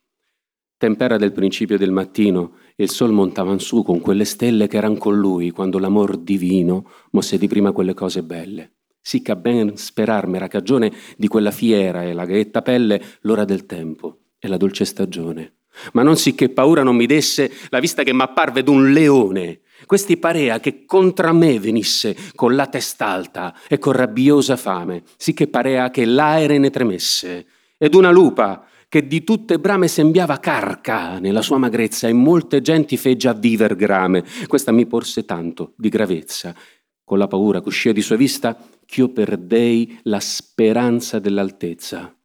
Tempera 0.78 1.16
del 1.18 1.32
principio 1.32 1.76
del 1.76 1.92
mattino 1.92 2.58
il 2.76 2.90
sol 2.90 3.12
montavan 3.12 3.60
su 3.60 3.82
con 3.82 4.00
quelle 4.00 4.24
stelle 4.24 4.66
che 4.66 4.76
eran 4.76 4.98
con 4.98 5.16
lui 5.16 5.50
quando 5.50 5.78
l'amor 5.78 6.16
divino 6.16 6.90
mosse 7.10 7.38
di 7.38 7.46
prima 7.46 7.72
quelle 7.72 7.94
cose 7.94 8.22
belle. 8.22 8.72
Sicca 9.00 9.36
ben 9.36 9.76
sperar 9.76 10.26
m'era 10.26 10.48
cagione 10.48 10.92
di 11.16 11.28
quella 11.28 11.50
fiera 11.50 12.02
e 12.02 12.12
la 12.12 12.24
gaetta 12.24 12.62
pelle 12.62 13.00
l'ora 13.20 13.44
del 13.44 13.66
tempo 13.66 14.18
e 14.38 14.48
la 14.48 14.56
dolce 14.56 14.84
stagione. 14.84 15.56
Ma 15.92 16.02
non 16.02 16.16
sì 16.16 16.34
che 16.34 16.48
paura 16.48 16.82
non 16.82 16.96
mi 16.96 17.06
desse 17.06 17.50
la 17.68 17.80
vista 17.80 18.02
che 18.02 18.12
m'apparve 18.12 18.62
d'un 18.62 18.92
leone 18.92 19.60
questi 19.86 20.16
parea 20.16 20.60
che 20.60 20.84
contra 20.86 21.32
me 21.32 21.58
venisse 21.58 22.16
con 22.34 22.54
la 22.54 22.66
testa 22.66 23.06
alta 23.06 23.54
e 23.68 23.78
con 23.78 23.92
rabbiosa 23.92 24.56
fame, 24.56 25.02
sì 25.16 25.34
che 25.34 25.48
parea 25.48 25.90
che 25.90 26.04
l'aere 26.04 26.58
ne 26.58 26.70
tremesse, 26.70 27.46
ed 27.76 27.94
una 27.94 28.10
lupa 28.10 28.66
che 28.94 29.08
di 29.08 29.24
tutte 29.24 29.58
brame 29.58 29.88
sembiava 29.88 30.38
carca 30.38 31.18
nella 31.18 31.42
sua 31.42 31.58
magrezza 31.58 32.06
e 32.06 32.12
molte 32.12 32.60
genti 32.60 32.96
fe 32.96 33.16
già 33.16 33.32
viver 33.32 33.74
grame. 33.74 34.22
Questa 34.46 34.70
mi 34.70 34.86
porse 34.86 35.24
tanto 35.24 35.72
di 35.76 35.88
gravezza, 35.88 36.54
con 37.02 37.18
la 37.18 37.26
paura 37.26 37.60
che 37.60 37.92
di 37.92 38.00
sua 38.00 38.14
vista, 38.14 38.56
ch'io 38.86 39.08
perdei 39.08 39.98
la 40.04 40.20
speranza 40.20 41.18
dell'altezza. 41.18 42.16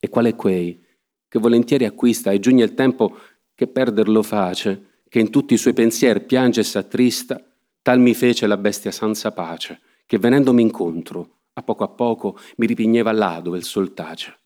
E 0.00 0.08
qual 0.08 0.24
è 0.24 0.34
quei 0.34 0.84
che 1.28 1.38
volentieri 1.38 1.84
acquista 1.84 2.32
e 2.32 2.40
giugna 2.40 2.64
il 2.64 2.74
tempo 2.74 3.16
che 3.54 3.68
perderlo 3.68 4.24
face? 4.24 5.04
che 5.08 5.20
in 5.20 5.30
tutti 5.30 5.54
i 5.54 5.56
suoi 5.56 5.72
pensieri 5.72 6.22
piange 6.22 6.62
e 6.62 6.64
s'attrista, 6.64 7.40
tal 7.80 8.00
mi 8.00 8.14
fece 8.14 8.48
la 8.48 8.56
bestia 8.56 8.90
senza 8.90 9.30
pace, 9.30 9.80
che 10.04 10.18
venendomi 10.18 10.62
incontro, 10.62 11.42
a 11.52 11.62
poco 11.62 11.84
a 11.84 11.88
poco 11.88 12.36
mi 12.56 12.66
ripigneva 12.66 13.12
là 13.12 13.38
dove 13.40 13.58
il 13.58 13.64
sol 13.64 13.94
tace. 13.94 14.39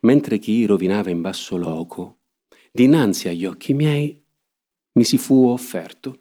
Mentre 0.00 0.38
chi 0.38 0.64
rovinava 0.66 1.10
in 1.10 1.20
basso 1.20 1.56
loco, 1.56 2.18
dinanzi 2.70 3.28
agli 3.28 3.44
occhi 3.44 3.74
miei 3.74 4.20
mi 4.94 5.04
si 5.04 5.18
fu 5.18 5.46
offerto, 5.46 6.20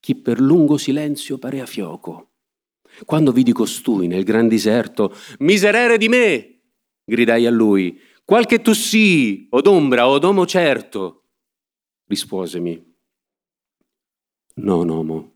chi 0.00 0.14
per 0.14 0.40
lungo 0.40 0.76
silenzio 0.76 1.38
parea 1.38 1.66
fioco. 1.66 2.30
Quando 3.04 3.32
vidi 3.32 3.52
costui 3.52 4.06
nel 4.06 4.24
gran 4.24 4.48
diserto, 4.48 5.14
miserere 5.38 5.98
di 5.98 6.08
me, 6.08 6.60
gridai 7.04 7.46
a 7.46 7.50
lui, 7.50 7.98
qualche 8.24 8.60
tu 8.60 8.72
sii, 8.72 9.48
od 9.50 9.66
ombra, 9.66 10.08
od 10.08 10.24
omo 10.24 10.46
certo, 10.46 11.24
risposemi. 12.06 12.94
Non 14.54 14.90
omo, 14.90 15.32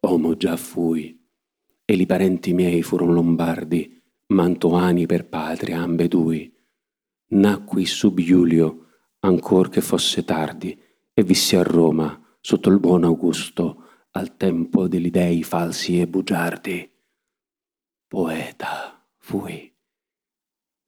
omo 0.00 0.36
già 0.36 0.56
fui, 0.56 1.20
e 1.84 1.94
i 1.94 2.06
parenti 2.06 2.52
miei 2.52 2.82
furono 2.82 3.12
lombardi, 3.12 4.00
mantoani 4.28 5.06
per 5.06 5.28
patria 5.28 5.80
ambedui. 5.80 6.52
Nacqui 7.32 7.86
sub 7.86 8.20
Giulio, 8.20 8.88
ancor 9.20 9.70
che 9.70 9.80
fosse 9.80 10.22
tardi, 10.22 10.78
e 11.14 11.22
vissi 11.22 11.56
a 11.56 11.62
Roma, 11.62 12.20
sotto 12.40 12.68
il 12.68 12.78
buon 12.78 13.04
Augusto, 13.04 13.84
al 14.10 14.36
tempo 14.36 14.86
degli 14.86 15.10
dei 15.10 15.42
falsi 15.42 15.98
e 15.98 16.06
bugiardi. 16.06 16.90
Poeta 18.06 19.02
fui 19.16 19.72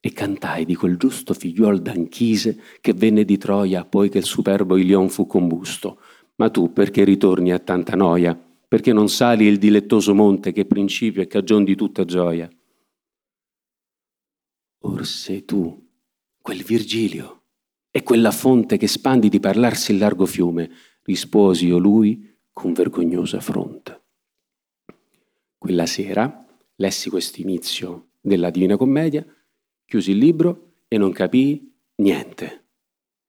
e 0.00 0.12
cantai 0.12 0.66
di 0.66 0.74
quel 0.74 0.98
giusto 0.98 1.32
figliuol 1.32 1.80
d'Anchise 1.80 2.60
che 2.82 2.92
venne 2.92 3.24
di 3.24 3.38
Troia 3.38 3.86
poi 3.86 4.10
che 4.10 4.18
il 4.18 4.24
superbo 4.24 4.76
Ilion 4.76 5.08
fu 5.08 5.26
combusto. 5.26 5.98
Ma 6.34 6.50
tu 6.50 6.74
perché 6.74 7.04
ritorni 7.04 7.52
a 7.52 7.58
tanta 7.58 7.96
noia? 7.96 8.38
Perché 8.68 8.92
non 8.92 9.08
sali 9.08 9.46
il 9.46 9.56
dilettoso 9.56 10.14
monte 10.14 10.52
che 10.52 10.66
principio 10.66 11.22
e 11.22 11.26
cagion 11.26 11.64
di 11.64 11.74
tutta 11.74 12.04
gioia? 12.04 12.50
Or 14.80 15.06
sei 15.06 15.46
tu, 15.46 15.83
quel 16.44 16.62
Virgilio, 16.62 17.44
e 17.90 18.02
quella 18.02 18.30
fonte 18.30 18.76
che 18.76 18.86
spandi 18.86 19.30
di 19.30 19.40
parlarsi 19.40 19.92
il 19.92 19.98
largo 19.98 20.26
fiume, 20.26 20.70
risposi 21.04 21.68
io 21.68 21.78
lui 21.78 22.36
con 22.52 22.74
vergognosa 22.74 23.40
fronte. 23.40 24.02
Quella 25.56 25.86
sera 25.86 26.44
lessi 26.74 27.08
questo 27.08 27.40
inizio 27.40 28.08
della 28.20 28.50
Divina 28.50 28.76
Commedia 28.76 29.24
chiusi 29.86 30.10
il 30.10 30.18
libro 30.18 30.72
e 30.86 30.98
non 30.98 31.12
capii 31.12 31.74
niente. 32.02 32.64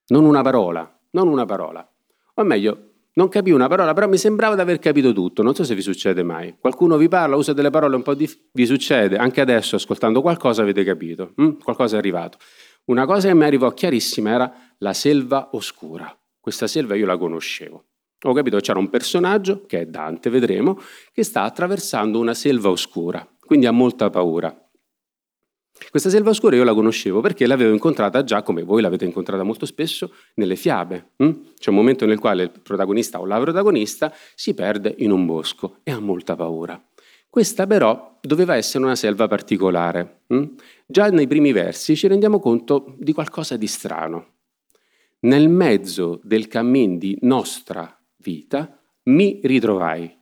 Non 0.07 0.25
una 0.25 0.41
parola, 0.41 1.00
non 1.12 1.29
una 1.29 1.45
parola. 1.45 1.89
O 2.34 2.43
meglio, 2.43 2.95
non 3.13 3.29
capii 3.29 3.53
una 3.53 3.69
parola, 3.69 3.93
però 3.93 4.10
mi 4.10 4.17
sembrava 4.17 4.55
di 4.55 4.62
aver 4.62 4.79
capito 4.79 5.13
tutto. 5.13 5.41
Non 5.41 5.55
so 5.55 5.63
se 5.63 5.74
vi 5.74 5.81
succede 5.81 6.22
mai. 6.22 6.57
Qualcuno 6.60 6.98
vi 6.98 7.07
parla, 7.07 7.38
usa 7.38 7.53
delle 7.53 7.69
parole 7.69 7.95
un 7.95 8.01
po' 8.01 8.13
di... 8.13 8.29
vi 8.51 8.65
succede. 8.65 9.15
Anche 9.15 9.39
adesso, 9.39 9.77
ascoltando 9.77 10.22
qualcosa, 10.22 10.63
avete 10.63 10.84
capito. 10.84 11.34
Mm? 11.41 11.60
Qualcosa 11.63 11.95
è 11.95 12.00
arrivato. 12.00 12.39
Una 12.86 13.06
cosa 13.06 13.27
che 13.30 13.34
mi 13.34 13.46
arrivò 13.46 13.72
chiarissima 13.72 14.30
era 14.30 14.54
la 14.77 14.94
selva 14.94 15.50
oscura. 15.54 16.15
Questa 16.39 16.68
selva 16.68 16.96
io 16.96 17.08
la 17.08 17.18
conoscevo. 17.18 17.86
Ho 18.25 18.34
capito 18.34 18.58
che 18.58 18.62
c'era 18.62 18.80
un 18.80 18.89
personaggio, 18.89 19.65
che 19.65 19.82
è 19.82 19.86
Dante, 19.86 20.30
vedremo, 20.30 20.80
che 21.12 21.24
sta 21.24 21.44
attraversando 21.44 22.20
una 22.20 22.34
selva 22.34 22.70
oscura, 22.70 23.27
quindi 23.39 23.65
ha 23.65 23.72
molta 23.72 24.10
paura. 24.10 24.56
Questa 25.89 26.10
selva 26.10 26.30
oscura 26.30 26.56
io 26.56 26.63
la 26.63 26.74
conoscevo 26.74 27.22
perché 27.22 27.48
l'avevo 27.48 27.74
incontrata 27.74 28.24
già, 28.24 28.44
come 28.44 28.63
voi 28.63 28.82
l'avete 28.82 29.04
incontrata 29.04 29.44
molto 29.44 29.65
spesso, 29.65 30.13
nelle 30.36 30.56
fiabe. 30.56 31.13
Hm? 31.18 31.32
C'è 31.60 31.70
un 31.70 31.75
momento 31.75 32.06
nel 32.06 32.20
quale 32.20 32.44
il 32.44 32.51
protagonista 32.62 33.20
o 33.20 33.25
la 33.25 33.39
protagonista 33.39 34.13
si 34.36 34.54
perde 34.54 34.94
in 35.00 35.12
un 35.12 35.25
bosco 35.25 35.80
e 35.84 35.92
ha 35.92 36.00
molta 36.00 36.36
paura. 36.36 36.82
Questa 37.36 37.68
però 37.68 38.18
doveva 38.22 38.56
essere 38.56 38.86
una 38.86 38.96
selva 38.96 39.27
particolare. 39.27 40.22
Hm? 40.27 40.56
Già 40.86 41.10
nei 41.10 41.27
primi 41.27 41.51
versi 41.51 41.98
ci 41.98 42.08
rendiamo 42.08 42.39
conto 42.39 42.96
di 42.98 43.12
qualcosa 43.12 43.58
di 43.58 43.68
strano. 43.68 44.36
Nel 45.20 45.50
mezzo 45.50 46.22
del 46.24 46.48
cammin 46.48 46.98
di 46.98 47.18
nostra 47.24 47.94
vita 48.20 48.82
mi 49.10 49.42
ritrovai. 49.44 50.18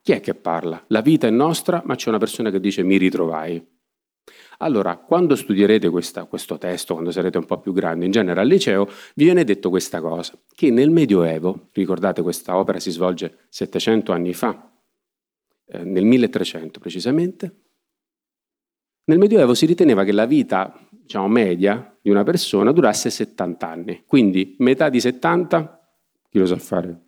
Chi 0.00 0.12
è 0.12 0.20
che 0.20 0.34
parla? 0.34 0.82
La 0.86 1.02
vita 1.02 1.26
è 1.26 1.30
nostra, 1.30 1.82
ma 1.84 1.96
c'è 1.96 2.08
una 2.08 2.16
persona 2.16 2.50
che 2.50 2.60
dice 2.60 2.82
mi 2.82 2.96
ritrovai. 2.96 3.62
Allora, 4.60 4.96
quando 4.96 5.36
studierete 5.36 5.90
questa, 5.90 6.24
questo 6.24 6.56
testo, 6.56 6.94
quando 6.94 7.10
sarete 7.10 7.36
un 7.36 7.44
po' 7.44 7.60
più 7.60 7.74
grandi, 7.74 8.06
in 8.06 8.10
genere 8.10 8.40
al 8.40 8.46
liceo, 8.46 8.86
vi 9.16 9.24
viene 9.24 9.44
detto 9.44 9.68
questa 9.68 10.00
cosa, 10.00 10.32
che 10.54 10.70
nel 10.70 10.88
Medioevo, 10.88 11.68
ricordate 11.72 12.22
questa 12.22 12.56
opera 12.56 12.80
si 12.80 12.90
svolge 12.90 13.40
700 13.50 14.12
anni 14.12 14.32
fa, 14.32 14.73
eh, 15.74 15.84
nel 15.84 16.04
1300 16.04 16.80
precisamente, 16.80 17.54
nel 19.04 19.18
Medioevo 19.18 19.54
si 19.54 19.66
riteneva 19.66 20.04
che 20.04 20.12
la 20.12 20.24
vita 20.24 20.88
diciamo, 20.90 21.28
media 21.28 21.96
di 22.00 22.10
una 22.10 22.22
persona 22.22 22.72
durasse 22.72 23.10
70 23.10 23.68
anni, 23.68 24.04
quindi 24.06 24.56
metà 24.58 24.88
di 24.88 25.00
70, 25.00 25.98
chi 26.30 26.38
lo 26.38 26.46
sa 26.46 26.56
fare? 26.56 27.02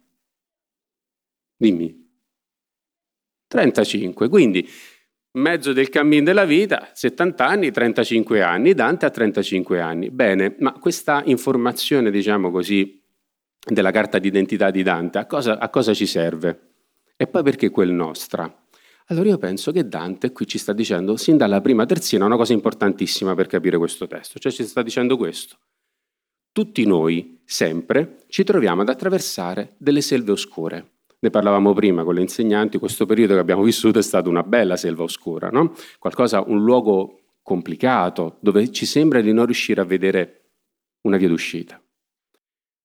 Dimmi. 1.56 2.04
35, 3.48 4.28
quindi 4.28 4.68
mezzo 5.36 5.72
del 5.72 5.88
cammin 5.88 6.24
della 6.24 6.44
vita, 6.44 6.90
70 6.92 7.46
anni, 7.46 7.70
35 7.70 8.42
anni, 8.42 8.74
Dante 8.74 9.06
ha 9.06 9.10
35 9.10 9.80
anni. 9.80 10.10
Bene, 10.10 10.56
ma 10.58 10.72
questa 10.72 11.22
informazione, 11.24 12.10
diciamo 12.10 12.50
così, 12.50 13.02
della 13.58 13.90
carta 13.90 14.18
d'identità 14.18 14.70
di 14.70 14.82
Dante, 14.82 15.18
a 15.18 15.26
cosa, 15.26 15.58
a 15.58 15.68
cosa 15.68 15.94
ci 15.94 16.06
serve? 16.06 16.65
E 17.16 17.26
poi 17.26 17.42
perché 17.42 17.70
quel 17.70 17.90
nostra? 17.90 18.64
Allora 19.06 19.28
io 19.28 19.38
penso 19.38 19.72
che 19.72 19.88
Dante 19.88 20.32
qui 20.32 20.46
ci 20.46 20.58
sta 20.58 20.72
dicendo, 20.72 21.16
sin 21.16 21.36
dalla 21.36 21.60
prima 21.60 21.86
terzina, 21.86 22.24
una 22.24 22.36
cosa 22.36 22.52
importantissima 22.52 23.34
per 23.34 23.46
capire 23.46 23.78
questo 23.78 24.06
testo, 24.06 24.38
cioè 24.38 24.52
ci 24.52 24.64
sta 24.64 24.82
dicendo 24.82 25.16
questo. 25.16 25.56
Tutti 26.52 26.84
noi, 26.84 27.40
sempre, 27.44 28.24
ci 28.28 28.42
troviamo 28.44 28.82
ad 28.82 28.88
attraversare 28.88 29.74
delle 29.78 30.00
selve 30.00 30.32
oscure. 30.32 30.90
Ne 31.18 31.30
parlavamo 31.30 31.72
prima 31.72 32.04
con 32.04 32.14
le 32.14 32.20
insegnanti, 32.20 32.78
questo 32.78 33.06
periodo 33.06 33.34
che 33.34 33.40
abbiamo 33.40 33.62
vissuto 33.62 33.98
è 33.98 34.02
stato 34.02 34.28
una 34.28 34.42
bella 34.42 34.76
selva 34.76 35.04
oscura, 35.04 35.48
no? 35.48 35.74
Qualcosa, 35.98 36.42
un 36.42 36.62
luogo 36.62 37.20
complicato, 37.42 38.36
dove 38.40 38.70
ci 38.72 38.86
sembra 38.86 39.20
di 39.20 39.32
non 39.32 39.44
riuscire 39.44 39.80
a 39.80 39.84
vedere 39.84 40.50
una 41.02 41.16
via 41.16 41.28
d'uscita. 41.28 41.80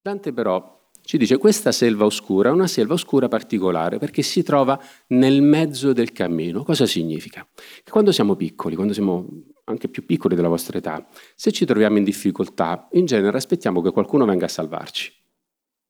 Dante 0.01 0.31
però 0.33 0.80
ci 1.03 1.17
dice 1.17 1.37
questa 1.37 1.71
selva 1.71 2.05
oscura 2.05 2.49
è 2.49 2.51
una 2.51 2.67
selva 2.67 2.93
oscura 2.93 3.27
particolare 3.27 3.97
perché 3.97 4.21
si 4.21 4.43
trova 4.43 4.79
nel 5.07 5.41
mezzo 5.41 5.93
del 5.93 6.11
cammino. 6.11 6.63
Cosa 6.63 6.85
significa? 6.85 7.47
Che 7.83 7.89
quando 7.91 8.11
siamo 8.11 8.35
piccoli, 8.35 8.75
quando 8.75 8.93
siamo 8.93 9.27
anche 9.65 9.87
più 9.87 10.05
piccoli 10.05 10.35
della 10.35 10.47
vostra 10.47 10.77
età, 10.77 11.05
se 11.35 11.51
ci 11.51 11.65
troviamo 11.65 11.97
in 11.97 12.03
difficoltà, 12.03 12.87
in 12.91 13.05
genere 13.05 13.37
aspettiamo 13.37 13.81
che 13.81 13.91
qualcuno 13.91 14.25
venga 14.25 14.45
a 14.45 14.49
salvarci. 14.49 15.11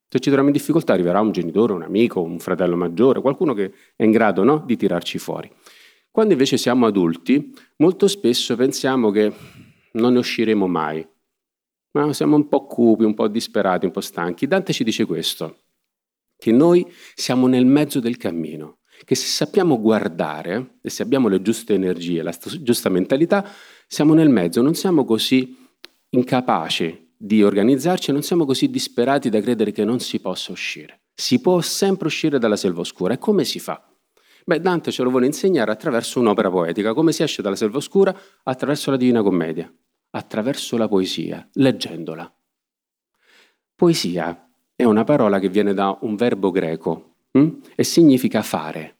Se 0.07 0.19
ci 0.19 0.25
troviamo 0.25 0.47
in 0.47 0.53
difficoltà 0.53 0.93
arriverà 0.93 1.21
un 1.21 1.31
genitore, 1.31 1.73
un 1.73 1.83
amico, 1.83 2.21
un 2.21 2.39
fratello 2.39 2.75
maggiore, 2.75 3.21
qualcuno 3.21 3.53
che 3.53 3.73
è 3.95 4.03
in 4.03 4.11
grado 4.11 4.43
no, 4.43 4.63
di 4.65 4.75
tirarci 4.75 5.17
fuori. 5.17 5.49
Quando 6.09 6.33
invece 6.33 6.57
siamo 6.57 6.85
adulti, 6.85 7.53
molto 7.77 8.07
spesso 8.07 8.55
pensiamo 8.57 9.11
che 9.11 9.31
non 9.93 10.13
ne 10.13 10.19
usciremo 10.19 10.67
mai, 10.67 11.07
ma 11.91 12.13
siamo 12.13 12.35
un 12.35 12.47
po' 12.47 12.65
cupi, 12.65 13.03
un 13.03 13.13
po' 13.13 13.27
disperati, 13.27 13.85
un 13.85 13.91
po' 13.91 14.01
stanchi. 14.01 14.47
Dante 14.47 14.73
ci 14.73 14.83
dice 14.83 15.05
questo, 15.05 15.63
che 16.37 16.51
noi 16.51 16.85
siamo 17.13 17.47
nel 17.47 17.65
mezzo 17.65 17.99
del 17.99 18.17
cammino, 18.17 18.79
che 19.03 19.15
se 19.15 19.27
sappiamo 19.27 19.79
guardare 19.79 20.79
e 20.81 20.89
se 20.89 21.03
abbiamo 21.03 21.27
le 21.27 21.41
giuste 21.41 21.73
energie, 21.73 22.21
la 22.21 22.35
giusta 22.61 22.89
mentalità, 22.89 23.47
siamo 23.87 24.13
nel 24.13 24.29
mezzo, 24.29 24.61
non 24.61 24.73
siamo 24.73 25.05
così 25.05 25.57
incapaci 26.09 27.13
di 27.17 27.43
organizzarci, 27.43 28.11
non 28.11 28.23
siamo 28.23 28.45
così 28.45 28.69
disperati 28.69 29.29
da 29.29 29.41
credere 29.41 29.71
che 29.71 29.85
non 29.85 29.99
si 29.99 30.19
possa 30.19 30.51
uscire. 30.51 31.01
Si 31.13 31.39
può 31.39 31.61
sempre 31.61 32.07
uscire 32.07 32.39
dalla 32.39 32.55
selva 32.55 32.81
oscura. 32.81 33.13
E 33.13 33.17
come 33.19 33.43
si 33.43 33.59
fa? 33.59 33.87
Beh, 34.43 34.59
Dante 34.59 34.91
ce 34.91 35.03
lo 35.03 35.11
vuole 35.11 35.27
insegnare 35.27 35.71
attraverso 35.71 36.19
un'opera 36.19 36.49
poetica. 36.49 36.93
Come 36.93 37.11
si 37.11 37.21
esce 37.21 37.43
dalla 37.43 37.55
selva 37.55 37.77
oscura? 37.77 38.15
Attraverso 38.43 38.89
la 38.89 38.97
Divina 38.97 39.21
Commedia, 39.21 39.71
attraverso 40.11 40.77
la 40.77 40.87
poesia, 40.87 41.47
leggendola. 41.53 42.31
Poesia 43.75 44.49
è 44.75 44.83
una 44.83 45.03
parola 45.03 45.39
che 45.39 45.49
viene 45.49 45.73
da 45.73 45.97
un 46.01 46.15
verbo 46.15 46.51
greco 46.51 47.15
hm? 47.31 47.49
e 47.75 47.83
significa 47.83 48.41
fare. 48.41 48.97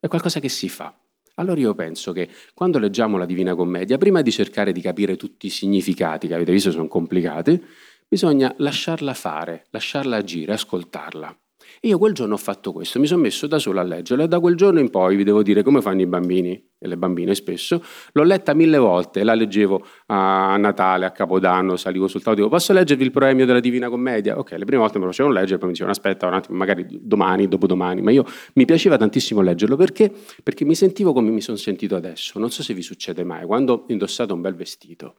È 0.00 0.08
qualcosa 0.08 0.40
che 0.40 0.48
si 0.48 0.68
fa. 0.68 0.94
Allora 1.34 1.60
io 1.60 1.74
penso 1.74 2.12
che 2.12 2.28
quando 2.52 2.78
leggiamo 2.78 3.16
la 3.16 3.26
Divina 3.26 3.54
Commedia, 3.54 3.96
prima 3.96 4.22
di 4.22 4.32
cercare 4.32 4.72
di 4.72 4.80
capire 4.80 5.16
tutti 5.16 5.46
i 5.46 5.50
significati, 5.50 6.26
che 6.26 6.34
avete 6.34 6.50
visto 6.50 6.70
sono 6.72 6.88
complicati, 6.88 7.62
bisogna 8.08 8.52
lasciarla 8.58 9.14
fare, 9.14 9.66
lasciarla 9.70 10.16
agire, 10.16 10.54
ascoltarla. 10.54 11.38
E 11.80 11.88
io 11.88 11.98
quel 11.98 12.12
giorno 12.12 12.34
ho 12.34 12.38
fatto 12.38 12.72
questo, 12.72 12.98
mi 12.98 13.06
sono 13.06 13.22
messo 13.22 13.46
da 13.46 13.58
solo 13.58 13.80
a 13.80 13.82
leggerla 13.82 14.24
e 14.24 14.28
da 14.28 14.40
quel 14.40 14.56
giorno 14.56 14.80
in 14.80 14.90
poi 14.90 15.16
vi 15.16 15.24
devo 15.24 15.42
dire 15.42 15.62
come 15.62 15.80
fanno 15.80 16.00
i 16.00 16.06
bambini 16.06 16.68
e 16.80 16.86
le 16.86 16.96
bambine 16.96 17.34
spesso, 17.34 17.82
l'ho 18.12 18.22
letta 18.22 18.54
mille 18.54 18.78
volte, 18.78 19.24
la 19.24 19.34
leggevo 19.34 19.84
a 20.06 20.56
Natale, 20.56 21.06
a 21.06 21.10
Capodanno, 21.10 21.76
salivo 21.76 22.06
sul 22.06 22.22
tavolo, 22.22 22.42
dico 22.42 22.54
posso 22.54 22.72
leggervi 22.72 23.02
il 23.02 23.10
premio 23.10 23.46
della 23.46 23.60
Divina 23.60 23.88
Commedia? 23.88 24.38
Ok, 24.38 24.52
le 24.52 24.64
prime 24.64 24.80
volte 24.80 24.98
me 24.98 25.04
lo 25.04 25.10
facevano 25.10 25.34
leggere, 25.34 25.58
poi 25.58 25.66
mi 25.66 25.72
dicevano 25.72 25.96
aspetta 25.96 26.26
un 26.26 26.34
attimo, 26.34 26.56
magari 26.56 26.86
domani, 26.88 27.48
dopodomani, 27.48 28.02
ma 28.02 28.10
io 28.10 28.24
mi 28.54 28.64
piaceva 28.64 28.96
tantissimo 28.96 29.40
leggerlo 29.40 29.76
perché? 29.76 30.12
Perché 30.42 30.64
mi 30.64 30.74
sentivo 30.74 31.12
come 31.12 31.30
mi 31.30 31.40
sono 31.40 31.56
sentito 31.56 31.96
adesso, 31.96 32.38
non 32.38 32.50
so 32.50 32.62
se 32.62 32.74
vi 32.74 32.82
succede 32.82 33.24
mai, 33.24 33.44
quando 33.44 33.84
indossate 33.88 34.32
un 34.32 34.40
bel 34.40 34.54
vestito, 34.54 35.16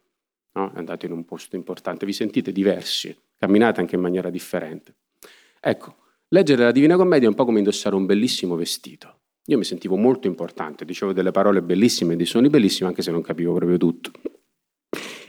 no? 0.53 0.71
andate 0.73 1.05
in 1.05 1.11
un 1.11 1.25
posto 1.25 1.55
importante, 1.55 2.05
vi 2.05 2.13
sentite 2.13 2.51
diversi, 2.51 3.15
camminate 3.37 3.81
anche 3.81 3.95
in 3.95 4.01
maniera 4.01 4.29
differente. 4.29 4.95
Ecco, 5.61 5.95
Leggere 6.31 6.63
la 6.63 6.71
Divina 6.71 6.95
Commedia 6.95 7.25
è 7.25 7.29
un 7.29 7.35
po' 7.35 7.43
come 7.43 7.57
indossare 7.57 7.95
un 7.95 8.05
bellissimo 8.05 8.55
vestito. 8.55 9.21
Io 9.45 9.57
mi 9.57 9.63
sentivo 9.63 9.95
molto 9.95 10.27
importante, 10.27 10.85
dicevo 10.85 11.11
delle 11.11 11.31
parole 11.31 11.63
bellissime, 11.63 12.15
dei 12.15 12.27
suoni 12.27 12.49
bellissimi, 12.49 12.87
anche 12.87 13.01
se 13.01 13.09
non 13.09 13.23
capivo 13.23 13.55
proprio 13.55 13.77
tutto. 13.77 14.11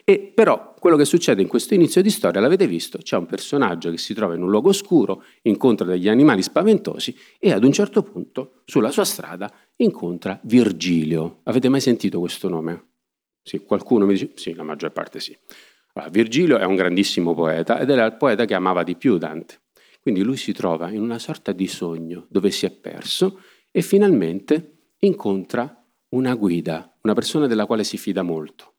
E 0.05 0.31
però 0.35 0.75
quello 0.79 0.97
che 0.97 1.07
succede 1.07 1.41
in 1.41 1.49
questo 1.49 1.73
inizio 1.73 2.03
di 2.03 2.11
storia, 2.11 2.43
l'avete 2.43 2.67
visto, 2.67 2.99
c'è 2.99 3.17
un 3.17 3.25
personaggio 3.25 3.91
che 3.91 3.97
si 3.97 4.13
trova 4.13 4.35
in 4.35 4.43
un 4.43 4.51
luogo 4.51 4.69
oscuro, 4.69 5.25
incontra 5.43 5.87
degli 5.87 6.07
animali 6.07 6.43
spaventosi 6.43 7.17
e 7.39 7.51
ad 7.51 7.65
un 7.65 7.73
certo 7.73 8.03
punto 8.03 8.61
sulla 8.67 8.91
sua 8.91 9.05
strada 9.05 9.51
incontra 9.77 10.39
Virgilio. 10.43 11.41
Avete 11.45 11.71
mai 11.71 11.81
sentito 11.81 12.21
questo 12.21 12.51
nome? 12.51 12.89
Sì, 13.43 13.61
qualcuno 13.61 14.05
mi 14.05 14.13
dice 14.13 14.33
sì, 14.35 14.53
la 14.53 14.65
maggior 14.65 14.93
parte 14.93 15.19
sì. 15.19 15.35
Allora, 15.95 16.11
Virgilio 16.11 16.59
è 16.59 16.65
un 16.65 16.75
grandissimo 16.75 17.33
poeta 17.33 17.81
ed 17.81 17.89
era 17.89 18.05
il 18.05 18.17
poeta 18.17 18.45
che 18.45 18.53
amava 18.53 18.83
di 18.83 18.97
più 18.97 19.17
Dante. 19.17 19.61
Quindi 20.01 20.23
lui 20.23 20.37
si 20.37 20.53
trova 20.53 20.91
in 20.91 21.01
una 21.01 21.19
sorta 21.19 21.53
di 21.53 21.67
sogno 21.67 22.27
dove 22.31 22.51
si 22.51 22.65
è 22.65 22.71
perso 22.71 23.41
e 23.71 23.83
finalmente 23.83 24.95
incontra 25.01 25.85
una 26.11 26.35
guida, 26.35 26.97
una 27.03 27.15
persona 27.15 27.47
della 27.47 27.67
quale 27.67 27.85
si 27.85 27.99
fida 27.99 28.23
molto. 28.23 28.75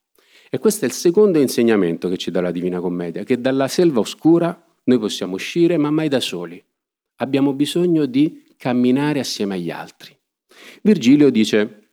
E 0.49 0.57
questo 0.57 0.85
è 0.85 0.87
il 0.87 0.93
secondo 0.93 1.39
insegnamento 1.39 2.09
che 2.09 2.17
ci 2.17 2.31
dà 2.31 2.41
la 2.41 2.51
Divina 2.51 2.79
Commedia, 2.79 3.23
che 3.23 3.39
dalla 3.39 3.67
selva 3.67 3.99
oscura 3.99 4.65
noi 4.83 4.99
possiamo 4.99 5.35
uscire, 5.35 5.77
ma 5.77 5.91
mai 5.91 6.09
da 6.09 6.19
soli. 6.19 6.61
Abbiamo 7.17 7.53
bisogno 7.53 8.05
di 8.05 8.43
camminare 8.57 9.19
assieme 9.19 9.55
agli 9.55 9.69
altri. 9.69 10.17
Virgilio 10.81 11.29
dice, 11.29 11.91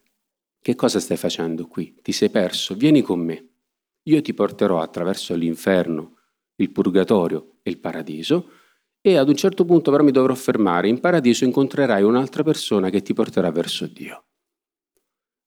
che 0.60 0.74
cosa 0.74 0.98
stai 0.98 1.16
facendo 1.16 1.66
qui? 1.66 1.94
Ti 2.02 2.12
sei 2.12 2.30
perso? 2.30 2.74
Vieni 2.74 3.02
con 3.02 3.20
me. 3.20 3.46
Io 4.04 4.20
ti 4.22 4.34
porterò 4.34 4.80
attraverso 4.80 5.34
l'inferno, 5.34 6.16
il 6.56 6.70
purgatorio 6.70 7.58
e 7.62 7.70
il 7.70 7.78
paradiso 7.78 8.50
e 9.08 9.16
ad 9.16 9.28
un 9.28 9.36
certo 9.36 9.64
punto 9.64 9.90
però 9.90 10.02
mi 10.02 10.10
dovrò 10.10 10.34
fermare. 10.34 10.88
In 10.88 11.00
paradiso 11.00 11.44
incontrerai 11.44 12.02
un'altra 12.02 12.42
persona 12.42 12.90
che 12.90 13.00
ti 13.00 13.14
porterà 13.14 13.50
verso 13.50 13.86
Dio. 13.86 14.24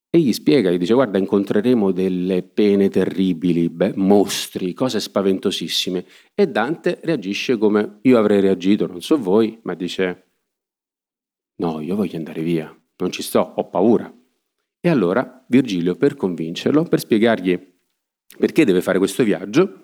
E 0.10 0.20
gli 0.20 0.34
spiega, 0.34 0.72
gli 0.72 0.78
dice 0.78 0.94
guarda 0.94 1.18
incontreremo 1.18 1.92
delle 1.92 2.44
pene 2.44 2.90
terribili, 2.90 3.70
beh, 3.70 3.94
mostri, 3.96 4.74
cose 4.74 5.00
spaventosissime. 5.00 6.06
E 6.34 6.48
Dante 6.48 7.00
reagisce 7.04 7.58
come 7.58 8.00
io 8.02 8.18
avrei 8.18 8.42
reagito, 8.42 8.88
non 8.88 9.02
so 9.02 9.18
voi, 9.18 9.60
ma 9.64 9.74
dice 9.74 10.26
no, 11.62 11.80
io 11.80 11.96
voglio 11.96 12.18
andare 12.18 12.42
via, 12.42 12.76
non 12.98 13.12
ci 13.12 13.22
sto, 13.22 13.54
ho 13.56 13.70
paura. 13.70 14.12
E 14.82 14.90
allora 14.90 15.46
Virgilio 15.48 15.96
per 15.96 16.16
convincerlo, 16.16 16.84
per 16.84 17.00
spiegargli 17.00 17.70
perché 18.38 18.66
deve 18.66 18.82
fare 18.82 18.98
questo 18.98 19.24
viaggio, 19.24 19.82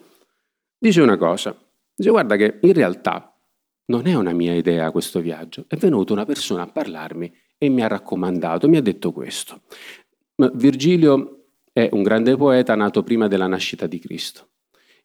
dice 0.78 1.02
una 1.02 1.18
cosa, 1.18 1.56
dice 1.94 2.10
guarda 2.10 2.36
che 2.36 2.60
in 2.62 2.74
realtà 2.74 3.37
non 3.88 4.08
è 4.08 4.14
una 4.14 4.34
mia 4.34 4.54
idea 4.54 4.92
questo 4.92 5.20
viaggio, 5.20 5.66
è 5.68 5.76
venuta 5.76 6.14
una 6.14 6.26
persona 6.26 6.64
a 6.64 6.68
parlarmi 6.68 7.32
e 7.58 7.70
mi 7.70 7.82
ha 7.82 7.88
raccomandato, 7.88 8.68
mi 8.68 8.78
ha 8.78 8.82
detto 8.82 9.12
questo. 9.12 9.62
Virgilio 10.54 11.46
è 11.72 11.90
un 11.92 12.04
grande 12.04 12.36
poeta 12.36 12.76
nato 12.76 13.04
prima 13.04 13.28
della 13.28 13.48
nascita 13.48 13.88
di 13.88 14.00
Cristo. 14.00 14.50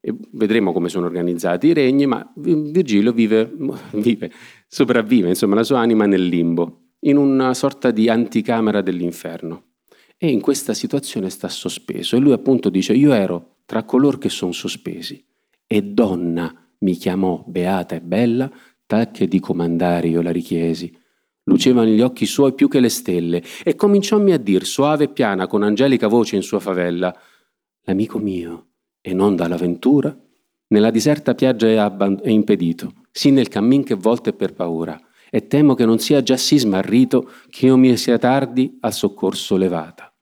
E 0.01 0.13
vedremo 0.31 0.73
come 0.73 0.89
sono 0.89 1.05
organizzati 1.05 1.67
i 1.67 1.73
regni, 1.73 2.05
ma 2.05 2.29
Virgilio 2.35 3.13
vive, 3.13 3.51
vive, 3.93 4.31
sopravvive, 4.67 5.29
insomma, 5.29 5.55
la 5.55 5.63
sua 5.63 5.79
anima 5.79 6.05
nel 6.05 6.25
limbo, 6.25 6.89
in 7.01 7.17
una 7.17 7.53
sorta 7.53 7.89
di 7.91 8.09
anticamera 8.09 8.81
dell'inferno. 8.81 9.75
E 10.17 10.29
in 10.29 10.41
questa 10.41 10.73
situazione 10.73 11.29
sta 11.29 11.47
sospeso. 11.47 12.15
E 12.15 12.19
lui 12.19 12.33
appunto 12.33 12.69
dice, 12.69 12.93
io 12.93 13.13
ero 13.13 13.59
tra 13.65 13.83
coloro 13.83 14.17
che 14.17 14.29
sono 14.29 14.51
sospesi, 14.51 15.25
e 15.65 15.81
donna 15.81 16.53
mi 16.79 16.95
chiamò 16.95 17.43
beata 17.47 17.95
e 17.95 18.01
bella 18.01 18.51
tal 18.85 19.11
che 19.11 19.27
di 19.27 19.39
comandare 19.39 20.07
io 20.07 20.21
la 20.21 20.31
richiesi. 20.31 20.95
Lucevano 21.43 21.89
gli 21.89 22.01
occhi 22.01 22.25
suoi 22.25 22.53
più 22.53 22.67
che 22.67 22.79
le 22.79 22.89
stelle 22.89 23.43
e 23.63 23.75
cominciommi 23.75 24.31
a 24.31 24.37
dir 24.37 24.65
soave 24.65 25.05
e 25.05 25.09
piana 25.09 25.47
con 25.47 25.63
angelica 25.63 26.07
voce 26.07 26.35
in 26.35 26.41
sua 26.41 26.59
favella 26.59 27.13
L'amico 27.85 28.17
mio, 28.17 28.67
e 29.01 29.13
non 29.13 29.35
dall'avventura, 29.35 30.17
nella 30.67 30.89
diserta 30.89 31.35
piaggia 31.35 31.67
è, 31.67 31.75
abband- 31.75 32.21
è 32.21 32.29
impedito, 32.29 32.93
sì 33.11 33.29
nel 33.29 33.49
cammin 33.49 33.83
che 33.83 33.95
volte 33.95 34.31
per 34.31 34.53
paura, 34.53 34.97
e 35.29 35.47
temo 35.47 35.73
che 35.73 35.85
non 35.85 35.99
sia 35.99 36.23
già 36.23 36.37
sì 36.37 36.57
smarrito 36.57 37.29
che 37.49 37.65
io 37.65 37.75
mi 37.75 37.97
sia 37.97 38.17
tardi 38.17 38.77
al 38.79 38.93
soccorso 38.93 39.57
levata. 39.57 40.13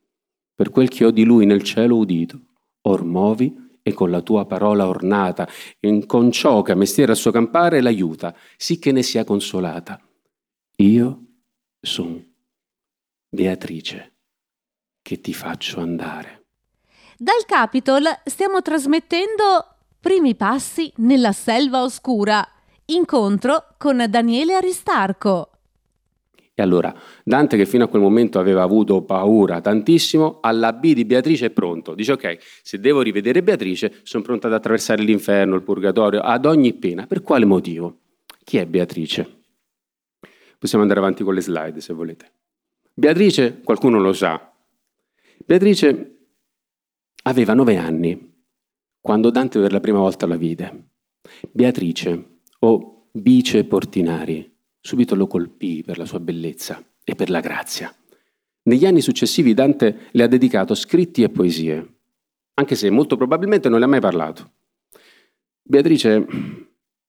Per 0.55 0.71
quel 0.71 0.89
che 0.89 1.05
ho 1.05 1.11
di 1.11 1.23
lui 1.23 1.45
nel 1.45 1.61
cielo 1.61 1.97
udito, 1.97 2.39
or 2.81 3.03
movi 3.03 3.55
e 3.83 3.93
con 3.93 4.09
la 4.09 4.21
tua 4.21 4.45
parola 4.45 4.87
ornata, 4.87 5.47
e 5.79 6.05
con 6.05 6.31
ciò 6.31 6.61
che 6.61 6.71
a 6.71 6.75
mestiere 6.75 7.11
al 7.11 7.17
suo 7.17 7.31
campare 7.31 7.81
l'aiuta, 7.81 8.35
sì 8.57 8.79
che 8.79 8.91
ne 8.91 9.03
sia 9.03 9.23
consolata. 9.23 9.99
Io 10.77 11.25
sono 11.79 12.23
Beatrice, 13.29 14.15
che 15.01 15.21
ti 15.21 15.33
faccio 15.33 15.79
andare. 15.79 16.45
Dal 17.17 17.45
Capitol 17.45 18.03
stiamo 18.25 18.61
trasmettendo 18.61 19.75
Primi 19.99 20.33
passi 20.33 20.91
nella 20.97 21.31
selva 21.31 21.83
oscura. 21.83 22.43
Incontro 22.85 23.75
con 23.77 24.03
Daniele 24.09 24.55
Aristarco. 24.55 25.50
Allora 26.61 26.93
Dante, 27.23 27.57
che 27.57 27.65
fino 27.65 27.83
a 27.83 27.87
quel 27.87 28.01
momento 28.01 28.39
aveva 28.39 28.61
avuto 28.61 29.01
paura 29.03 29.61
tantissimo, 29.61 30.39
alla 30.41 30.73
B 30.73 30.93
di 30.93 31.05
Beatrice 31.05 31.47
è 31.47 31.49
pronto. 31.49 31.93
Dice: 31.93 32.13
Ok, 32.13 32.37
se 32.61 32.79
devo 32.79 33.01
rivedere 33.01 33.43
Beatrice, 33.43 33.99
sono 34.03 34.23
pronto 34.23 34.47
ad 34.47 34.53
attraversare 34.53 35.03
l'inferno, 35.03 35.55
il 35.55 35.63
purgatorio, 35.63 36.21
ad 36.21 36.45
ogni 36.45 36.73
pena. 36.73 37.05
Per 37.07 37.21
quale 37.21 37.45
motivo? 37.45 37.99
Chi 38.43 38.57
è 38.57 38.65
Beatrice? 38.65 39.39
Possiamo 40.57 40.83
andare 40.83 40.99
avanti 40.99 41.23
con 41.23 41.33
le 41.33 41.41
slide 41.41 41.81
se 41.81 41.93
volete. 41.93 42.31
Beatrice, 42.93 43.61
qualcuno 43.63 43.99
lo 43.99 44.13
sa. 44.13 44.53
Beatrice 45.45 46.17
aveva 47.23 47.53
nove 47.53 47.77
anni 47.77 48.29
quando 48.99 49.31
Dante 49.31 49.59
per 49.59 49.71
la 49.71 49.79
prima 49.79 49.99
volta 49.99 50.27
la 50.27 50.35
vide. 50.35 50.89
Beatrice, 51.51 52.39
o 52.59 53.07
Bice 53.11 53.63
Portinari, 53.65 54.50
subito 54.81 55.15
lo 55.15 55.27
colpì 55.27 55.83
per 55.83 55.97
la 55.97 56.05
sua 56.05 56.19
bellezza 56.19 56.83
e 57.03 57.15
per 57.15 57.29
la 57.29 57.39
grazia. 57.39 57.95
Negli 58.63 58.85
anni 58.85 59.01
successivi 59.01 59.53
Dante 59.53 60.07
le 60.11 60.23
ha 60.23 60.27
dedicato 60.27 60.75
scritti 60.75 61.23
e 61.23 61.29
poesie, 61.29 61.93
anche 62.55 62.75
se 62.75 62.89
molto 62.89 63.15
probabilmente 63.15 63.69
non 63.69 63.79
le 63.79 63.85
ha 63.85 63.87
mai 63.87 64.01
parlato. 64.01 64.51
Beatrice 65.61 66.25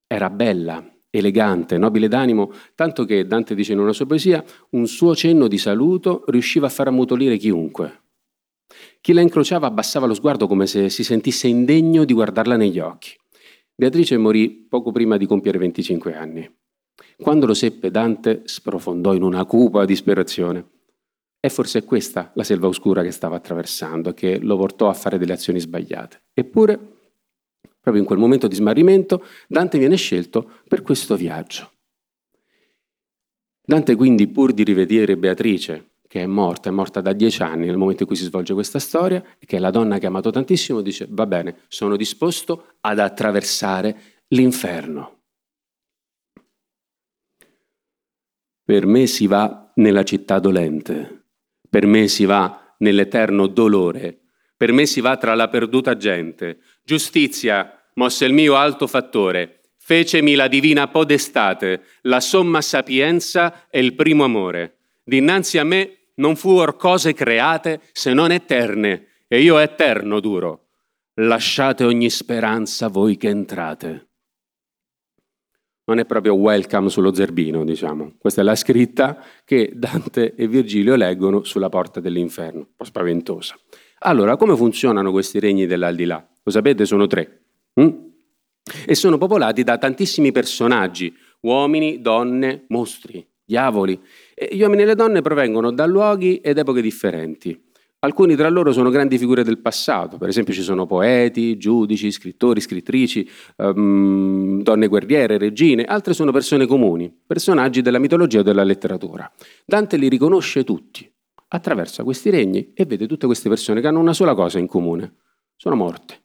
era 0.06 0.30
bella, 0.30 0.86
elegante, 1.10 1.78
nobile 1.78 2.08
d'animo, 2.08 2.52
tanto 2.74 3.04
che 3.04 3.26
Dante 3.26 3.54
dice 3.54 3.72
in 3.72 3.80
una 3.80 3.92
sua 3.92 4.06
poesia, 4.06 4.42
un 4.70 4.86
suo 4.86 5.14
cenno 5.14 5.48
di 5.48 5.58
saluto 5.58 6.24
riusciva 6.28 6.66
a 6.66 6.70
far 6.70 6.88
ammutolire 6.88 7.36
chiunque. 7.36 8.00
Chi 9.00 9.12
la 9.12 9.20
incrociava 9.20 9.66
abbassava 9.66 10.06
lo 10.06 10.14
sguardo 10.14 10.46
come 10.46 10.66
se 10.66 10.88
si 10.88 11.04
sentisse 11.04 11.48
indegno 11.48 12.04
di 12.04 12.14
guardarla 12.14 12.56
negli 12.56 12.78
occhi. 12.78 13.14
Beatrice 13.74 14.16
morì 14.16 14.66
poco 14.68 14.92
prima 14.92 15.16
di 15.16 15.26
compiere 15.26 15.58
25 15.58 16.14
anni. 16.14 16.50
Quando 17.20 17.46
lo 17.46 17.54
seppe, 17.54 17.90
Dante 17.90 18.42
sprofondò 18.44 19.14
in 19.14 19.22
una 19.22 19.44
cupa 19.44 19.84
disperazione. 19.84 20.68
E 21.40 21.48
forse 21.48 21.80
è 21.80 21.84
questa 21.84 22.30
la 22.34 22.44
selva 22.44 22.68
oscura 22.68 23.02
che 23.02 23.10
stava 23.10 23.36
attraversando 23.36 24.14
che 24.14 24.38
lo 24.38 24.56
portò 24.56 24.88
a 24.88 24.94
fare 24.94 25.18
delle 25.18 25.32
azioni 25.32 25.58
sbagliate. 25.58 26.26
Eppure, 26.32 26.78
proprio 27.80 28.02
in 28.02 28.06
quel 28.06 28.20
momento 28.20 28.46
di 28.46 28.54
smarrimento, 28.54 29.24
Dante 29.48 29.78
viene 29.78 29.96
scelto 29.96 30.60
per 30.68 30.82
questo 30.82 31.16
viaggio. 31.16 31.72
Dante 33.64 33.96
quindi, 33.96 34.28
pur 34.28 34.52
di 34.52 34.62
rivedere 34.62 35.16
Beatrice, 35.16 35.94
che 36.06 36.20
è 36.20 36.26
morta, 36.26 36.68
è 36.68 36.72
morta 36.72 37.00
da 37.00 37.12
dieci 37.12 37.42
anni 37.42 37.66
nel 37.66 37.76
momento 37.76 38.02
in 38.02 38.08
cui 38.08 38.16
si 38.16 38.24
svolge 38.24 38.54
questa 38.54 38.78
storia, 38.78 39.24
e 39.38 39.46
che 39.46 39.56
è 39.56 39.58
la 39.60 39.70
donna 39.70 39.98
che 39.98 40.06
ha 40.06 40.10
amato 40.10 40.30
tantissimo, 40.30 40.80
dice, 40.80 41.06
va 41.08 41.26
bene, 41.26 41.60
sono 41.68 41.96
disposto 41.96 42.74
ad 42.80 42.98
attraversare 42.98 43.96
l'inferno. 44.28 45.21
Per 48.64 48.86
me 48.86 49.06
si 49.06 49.26
va 49.26 49.72
nella 49.76 50.02
città 50.04 50.38
dolente, 50.38 51.24
per 51.68 51.86
me 51.86 52.08
si 52.08 52.24
va 52.24 52.74
nell'eterno 52.78 53.46
dolore, 53.46 54.20
per 54.56 54.72
me 54.72 54.86
si 54.86 55.00
va 55.00 55.16
tra 55.16 55.34
la 55.34 55.48
perduta 55.48 55.96
gente. 55.96 56.58
Giustizia, 56.84 57.82
mosse 57.94 58.24
il 58.24 58.32
mio 58.32 58.54
alto 58.54 58.86
fattore, 58.86 59.62
Fecemi 59.84 60.36
la 60.36 60.46
divina 60.46 60.86
podestate, 60.86 61.82
la 62.02 62.20
somma 62.20 62.60
sapienza 62.60 63.66
e 63.68 63.80
il 63.80 63.94
primo 63.96 64.22
amore. 64.22 64.76
Dinanzi 65.02 65.58
a 65.58 65.64
me 65.64 66.10
non 66.14 66.36
fuor 66.36 66.76
cose 66.76 67.14
create 67.14 67.80
se 67.90 68.12
non 68.12 68.30
eterne, 68.30 69.06
e 69.26 69.40
io 69.40 69.58
eterno 69.58 70.20
duro. 70.20 70.68
Lasciate 71.14 71.82
ogni 71.82 72.10
speranza 72.10 72.86
voi 72.86 73.16
che 73.16 73.28
entrate. 73.28 74.11
Non 75.84 75.98
è 75.98 76.04
proprio 76.04 76.34
welcome 76.34 76.88
sullo 76.88 77.12
zerbino, 77.12 77.64
diciamo. 77.64 78.12
Questa 78.18 78.40
è 78.40 78.44
la 78.44 78.54
scritta 78.54 79.22
che 79.44 79.72
Dante 79.74 80.34
e 80.34 80.46
Virgilio 80.46 80.94
leggono 80.94 81.44
sulla 81.44 81.68
porta 81.68 82.00
dell'inferno, 82.00 82.58
un 82.60 82.74
po' 82.76 82.84
spaventosa. 82.84 83.56
Allora, 84.00 84.36
come 84.36 84.56
funzionano 84.56 85.10
questi 85.10 85.38
regni 85.40 85.66
dell'aldilà? 85.66 86.26
Lo 86.42 86.50
sapete, 86.50 86.86
sono 86.86 87.06
tre. 87.06 87.42
Mm? 87.80 88.10
e 88.86 88.94
sono 88.94 89.18
popolati 89.18 89.62
da 89.64 89.78
tantissimi 89.78 90.32
personaggi, 90.32 91.14
uomini, 91.40 92.00
donne, 92.00 92.64
mostri, 92.68 93.26
diavoli. 93.44 94.00
E 94.34 94.50
gli 94.52 94.62
uomini 94.62 94.82
e 94.82 94.86
le 94.86 94.94
donne 94.94 95.20
provengono 95.20 95.72
da 95.72 95.86
luoghi 95.86 96.38
ed 96.38 96.58
epoche 96.58 96.80
differenti. 96.80 97.70
Alcuni 98.04 98.34
tra 98.34 98.48
loro 98.48 98.72
sono 98.72 98.90
grandi 98.90 99.16
figure 99.16 99.44
del 99.44 99.60
passato, 99.60 100.18
per 100.18 100.28
esempio 100.28 100.52
ci 100.52 100.62
sono 100.62 100.86
poeti, 100.86 101.56
giudici, 101.56 102.10
scrittori, 102.10 102.60
scrittrici, 102.60 103.28
um, 103.58 104.60
donne 104.60 104.88
guerriere, 104.88 105.38
regine, 105.38 105.84
altre 105.84 106.12
sono 106.12 106.32
persone 106.32 106.66
comuni, 106.66 107.16
personaggi 107.24 107.80
della 107.80 108.00
mitologia 108.00 108.40
o 108.40 108.42
della 108.42 108.64
letteratura. 108.64 109.30
Dante 109.64 109.96
li 109.96 110.08
riconosce 110.08 110.64
tutti, 110.64 111.08
attraversa 111.46 112.02
questi 112.02 112.30
regni 112.30 112.72
e 112.74 112.86
vede 112.86 113.06
tutte 113.06 113.26
queste 113.26 113.48
persone 113.48 113.80
che 113.80 113.86
hanno 113.86 114.00
una 114.00 114.14
sola 114.14 114.34
cosa 114.34 114.58
in 114.58 114.66
comune, 114.66 115.18
sono 115.54 115.76
morte. 115.76 116.22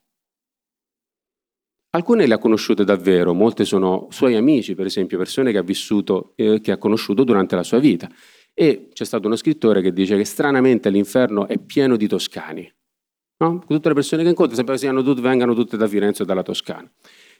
Alcune 1.92 2.26
le 2.26 2.34
ha 2.34 2.40
conosciute 2.40 2.84
davvero, 2.86 3.36
molte 3.36 3.66
sono 3.66 4.08
suoi 4.10 4.36
amici, 4.36 4.74
per 4.74 4.88
esempio, 4.88 5.20
persone 5.20 5.52
che 5.52 5.60
ha 5.60 5.63
vissuto, 5.63 6.34
eh, 6.38 6.60
che 6.60 6.72
ha 6.72 6.78
conosciuto 6.78 7.24
durante 7.24 7.56
la 7.56 7.63
sua 7.63 7.78
vita. 7.78 8.10
E 8.60 8.89
c'è 8.91 9.06
stato 9.06 9.28
uno 9.28 9.36
scrittore 9.36 9.84
che 9.84 9.93
dice 9.93 10.17
che 10.17 10.26
stranamente 10.26 10.89
l'inferno 10.89 11.48
è 11.48 11.60
pieno 11.60 11.96
di 11.96 12.08
toscani. 12.08 12.67
No? 13.38 13.63
Tutte 13.67 13.89
le 13.89 13.93
persone 13.93 14.24
che 14.24 14.30
incontra 14.30 14.56
sembra 14.56 14.76
che 14.76 15.04
tutte, 15.04 15.22
vengano 15.22 15.54
tutte 15.54 15.78
da 15.78 15.88
Firenze 15.88 16.24
o 16.24 16.26
dalla 16.26 16.41
Toscana. 16.41 16.91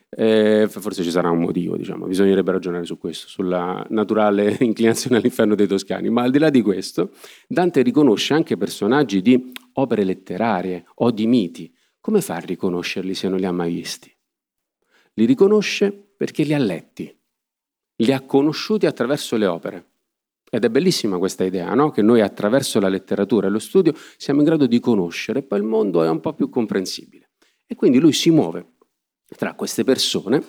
Eh, 0.10 0.68
forse 0.70 1.02
ci 1.02 1.10
sarà 1.10 1.32
un 1.32 1.40
motivo, 1.40 1.76
diciamo. 1.76 2.06
bisognerebbe 2.06 2.52
ragionare 2.52 2.86
su 2.86 3.00
questo, 3.00 3.30
sulla 3.30 3.84
naturale 3.90 4.58
inclinazione 4.62 5.18
all'inferno 5.18 5.56
dei 5.56 5.66
toscani. 5.66 6.12
Ma 6.12 6.22
al 6.22 6.30
di 6.30 6.38
là 6.38 6.52
di 6.52 6.62
questo, 6.62 7.10
Dante 7.48 7.82
riconosce 7.82 8.36
anche 8.36 8.56
personaggi 8.56 9.24
di 9.24 9.52
opere 9.74 10.04
letterarie 10.04 10.86
o 10.98 11.10
di 11.10 11.26
miti. 11.26 11.74
Come 12.00 12.22
fa 12.22 12.36
a 12.36 12.42
riconoscerli 12.42 13.16
se 13.16 13.28
non 13.28 13.40
li 13.40 13.46
ha 13.46 13.52
mai 13.52 13.74
visti? 13.74 14.16
Li 15.14 15.26
riconosce 15.26 15.92
perché 16.16 16.44
li 16.44 16.54
ha 16.54 16.60
letti, 16.60 17.12
li 17.96 18.14
ha 18.14 18.22
conosciuti 18.22 18.86
attraverso 18.86 19.36
le 19.36 19.48
opere. 19.48 19.86
Ed 20.50 20.64
è 20.64 20.70
bellissima 20.70 21.18
questa 21.18 21.44
idea, 21.44 21.74
no? 21.74 21.92
che 21.92 22.02
noi 22.02 22.22
attraverso 22.22 22.80
la 22.80 22.88
letteratura 22.88 23.48
e 23.48 23.50
lo 23.50 23.60
studio 23.60 23.94
siamo 24.18 24.40
in 24.40 24.46
grado 24.46 24.66
di 24.66 24.80
conoscere, 24.80 25.44
poi 25.44 25.60
il 25.60 25.66
mondo 25.66 26.04
è 26.04 26.10
un 26.10 26.22
po' 26.22 26.34
più 26.34 26.50
comprensibile. 26.50 27.32
E 27.66 27.76
quindi 27.76 28.00
lui 28.00 28.14
si 28.14 28.30
muove 28.30 28.76
tra 29.36 29.56
queste 29.56 29.84
persone 29.84 30.42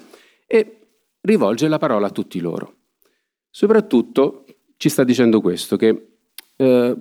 e 0.47 0.79
rivolge 1.23 1.67
la 1.67 1.79
parola 1.79 2.07
a 2.07 2.11
tutti 2.11 2.39
loro. 2.39 2.77
Soprattutto 3.51 4.45
ci 4.77 4.89
sta 4.89 5.03
dicendo 5.03 5.41
questo, 5.41 5.77
che 5.77 6.11
eh, 6.57 6.97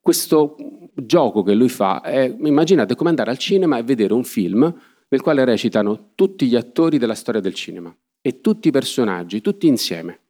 questo 0.00 0.56
gioco 0.94 1.42
che 1.42 1.54
lui 1.54 1.68
fa 1.68 2.00
è, 2.00 2.34
immaginate, 2.40 2.96
come 2.96 3.10
andare 3.10 3.30
al 3.30 3.38
cinema 3.38 3.78
e 3.78 3.84
vedere 3.84 4.14
un 4.14 4.24
film 4.24 4.62
nel 5.08 5.20
quale 5.20 5.44
recitano 5.44 6.10
tutti 6.16 6.46
gli 6.46 6.56
attori 6.56 6.98
della 6.98 7.14
storia 7.14 7.40
del 7.40 7.54
cinema 7.54 7.96
e 8.20 8.40
tutti 8.40 8.68
i 8.68 8.72
personaggi, 8.72 9.40
tutti 9.40 9.68
insieme. 9.68 10.23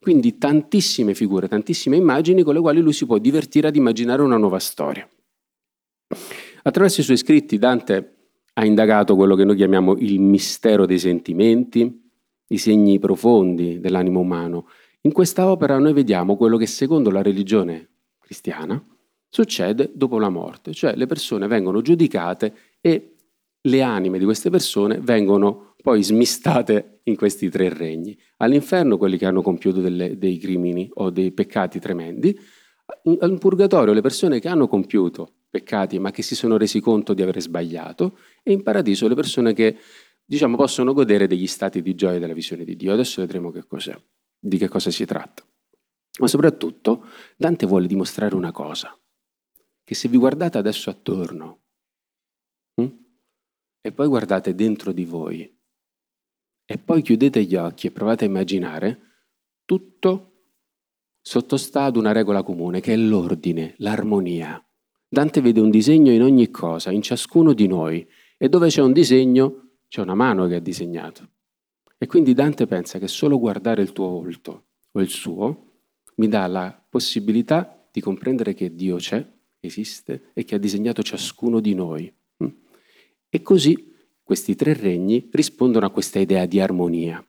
Quindi 0.00 0.38
tantissime 0.38 1.14
figure, 1.14 1.48
tantissime 1.48 1.96
immagini 1.96 2.42
con 2.42 2.54
le 2.54 2.60
quali 2.60 2.80
lui 2.80 2.92
si 2.92 3.04
può 3.04 3.18
divertire 3.18 3.68
ad 3.68 3.76
immaginare 3.76 4.22
una 4.22 4.36
nuova 4.36 4.58
storia. 4.58 5.08
Attraverso 6.62 7.00
i 7.00 7.04
suoi 7.04 7.16
scritti 7.16 7.58
Dante 7.58 8.14
ha 8.54 8.64
indagato 8.64 9.16
quello 9.16 9.34
che 9.34 9.44
noi 9.44 9.56
chiamiamo 9.56 9.96
il 9.96 10.20
mistero 10.20 10.86
dei 10.86 10.98
sentimenti, 10.98 12.06
i 12.48 12.58
segni 12.58 12.98
profondi 12.98 13.80
dell'animo 13.80 14.20
umano. 14.20 14.68
In 15.02 15.12
questa 15.12 15.50
opera 15.50 15.78
noi 15.78 15.92
vediamo 15.92 16.36
quello 16.36 16.56
che 16.56 16.66
secondo 16.66 17.10
la 17.10 17.22
religione 17.22 17.88
cristiana 18.18 18.82
succede 19.28 19.90
dopo 19.94 20.18
la 20.18 20.28
morte, 20.28 20.72
cioè 20.72 20.94
le 20.96 21.06
persone 21.06 21.46
vengono 21.46 21.82
giudicate 21.82 22.54
e 22.80 23.14
le 23.60 23.82
anime 23.82 24.18
di 24.18 24.24
queste 24.24 24.50
persone 24.50 24.98
vengono 25.00 25.74
poi 25.82 26.02
smistate 26.02 26.97
in 27.08 27.16
questi 27.16 27.48
tre 27.48 27.68
regni. 27.68 28.18
All'inferno 28.38 28.96
quelli 28.96 29.18
che 29.18 29.26
hanno 29.26 29.42
compiuto 29.42 29.80
delle, 29.80 30.18
dei 30.18 30.38
crimini 30.38 30.88
o 30.94 31.10
dei 31.10 31.32
peccati 31.32 31.78
tremendi, 31.78 32.38
al 33.18 33.38
purgatorio 33.38 33.92
le 33.92 34.00
persone 34.00 34.40
che 34.40 34.48
hanno 34.48 34.66
compiuto 34.66 35.34
peccati 35.50 35.98
ma 35.98 36.10
che 36.10 36.22
si 36.22 36.34
sono 36.34 36.56
resi 36.56 36.80
conto 36.80 37.14
di 37.14 37.22
aver 37.22 37.40
sbagliato 37.40 38.18
e 38.42 38.52
in 38.52 38.62
paradiso 38.62 39.08
le 39.08 39.14
persone 39.14 39.52
che 39.52 39.76
diciamo 40.24 40.56
possono 40.56 40.92
godere 40.92 41.26
degli 41.26 41.46
stati 41.46 41.82
di 41.82 41.94
gioia 41.94 42.18
della 42.18 42.34
visione 42.34 42.64
di 42.64 42.76
Dio. 42.76 42.92
Adesso 42.92 43.20
vedremo 43.20 43.50
che 43.50 43.66
cos'è, 43.66 43.96
di 44.38 44.58
che 44.58 44.68
cosa 44.68 44.90
si 44.90 45.04
tratta. 45.04 45.42
Ma 46.20 46.26
soprattutto 46.26 47.06
Dante 47.36 47.66
vuole 47.66 47.86
dimostrare 47.86 48.34
una 48.34 48.50
cosa, 48.50 48.96
che 49.84 49.94
se 49.94 50.08
vi 50.08 50.16
guardate 50.16 50.58
adesso 50.58 50.90
attorno, 50.90 51.60
e 53.80 53.92
poi 53.92 54.06
guardate 54.08 54.54
dentro 54.54 54.92
di 54.92 55.04
voi 55.04 55.57
e 56.70 56.76
poi 56.76 57.00
chiudete 57.00 57.44
gli 57.44 57.54
occhi 57.54 57.86
e 57.86 57.90
provate 57.90 58.26
a 58.26 58.28
immaginare 58.28 59.00
tutto 59.64 60.32
sottostà 61.22 61.84
ad 61.84 61.96
una 61.96 62.12
regola 62.12 62.42
comune 62.42 62.80
che 62.80 62.92
è 62.92 62.96
l'ordine, 62.96 63.72
l'armonia. 63.78 64.62
Dante 65.08 65.40
vede 65.40 65.60
un 65.60 65.70
disegno 65.70 66.12
in 66.12 66.22
ogni 66.22 66.50
cosa, 66.50 66.90
in 66.90 67.00
ciascuno 67.00 67.54
di 67.54 67.66
noi 67.66 68.06
e 68.36 68.50
dove 68.50 68.68
c'è 68.68 68.82
un 68.82 68.92
disegno 68.92 69.76
c'è 69.88 70.02
una 70.02 70.14
mano 70.14 70.46
che 70.46 70.56
ha 70.56 70.60
disegnato. 70.60 71.30
E 71.96 72.06
quindi 72.06 72.34
Dante 72.34 72.66
pensa 72.66 72.98
che 72.98 73.08
solo 73.08 73.38
guardare 73.38 73.80
il 73.80 73.92
tuo 73.92 74.08
volto 74.08 74.66
o 74.92 75.00
il 75.00 75.08
suo 75.08 75.70
mi 76.16 76.28
dà 76.28 76.46
la 76.48 76.84
possibilità 76.86 77.88
di 77.90 78.02
comprendere 78.02 78.52
che 78.52 78.74
Dio 78.74 78.96
c'è, 78.96 79.26
esiste 79.58 80.32
e 80.34 80.44
che 80.44 80.56
ha 80.56 80.58
disegnato 80.58 81.02
ciascuno 81.02 81.60
di 81.60 81.72
noi. 81.72 82.14
E 83.30 83.40
così 83.40 83.96
questi 84.28 84.54
tre 84.54 84.74
regni 84.74 85.26
rispondono 85.32 85.86
a 85.86 85.90
questa 85.90 86.18
idea 86.18 86.44
di 86.44 86.60
armonia. 86.60 87.26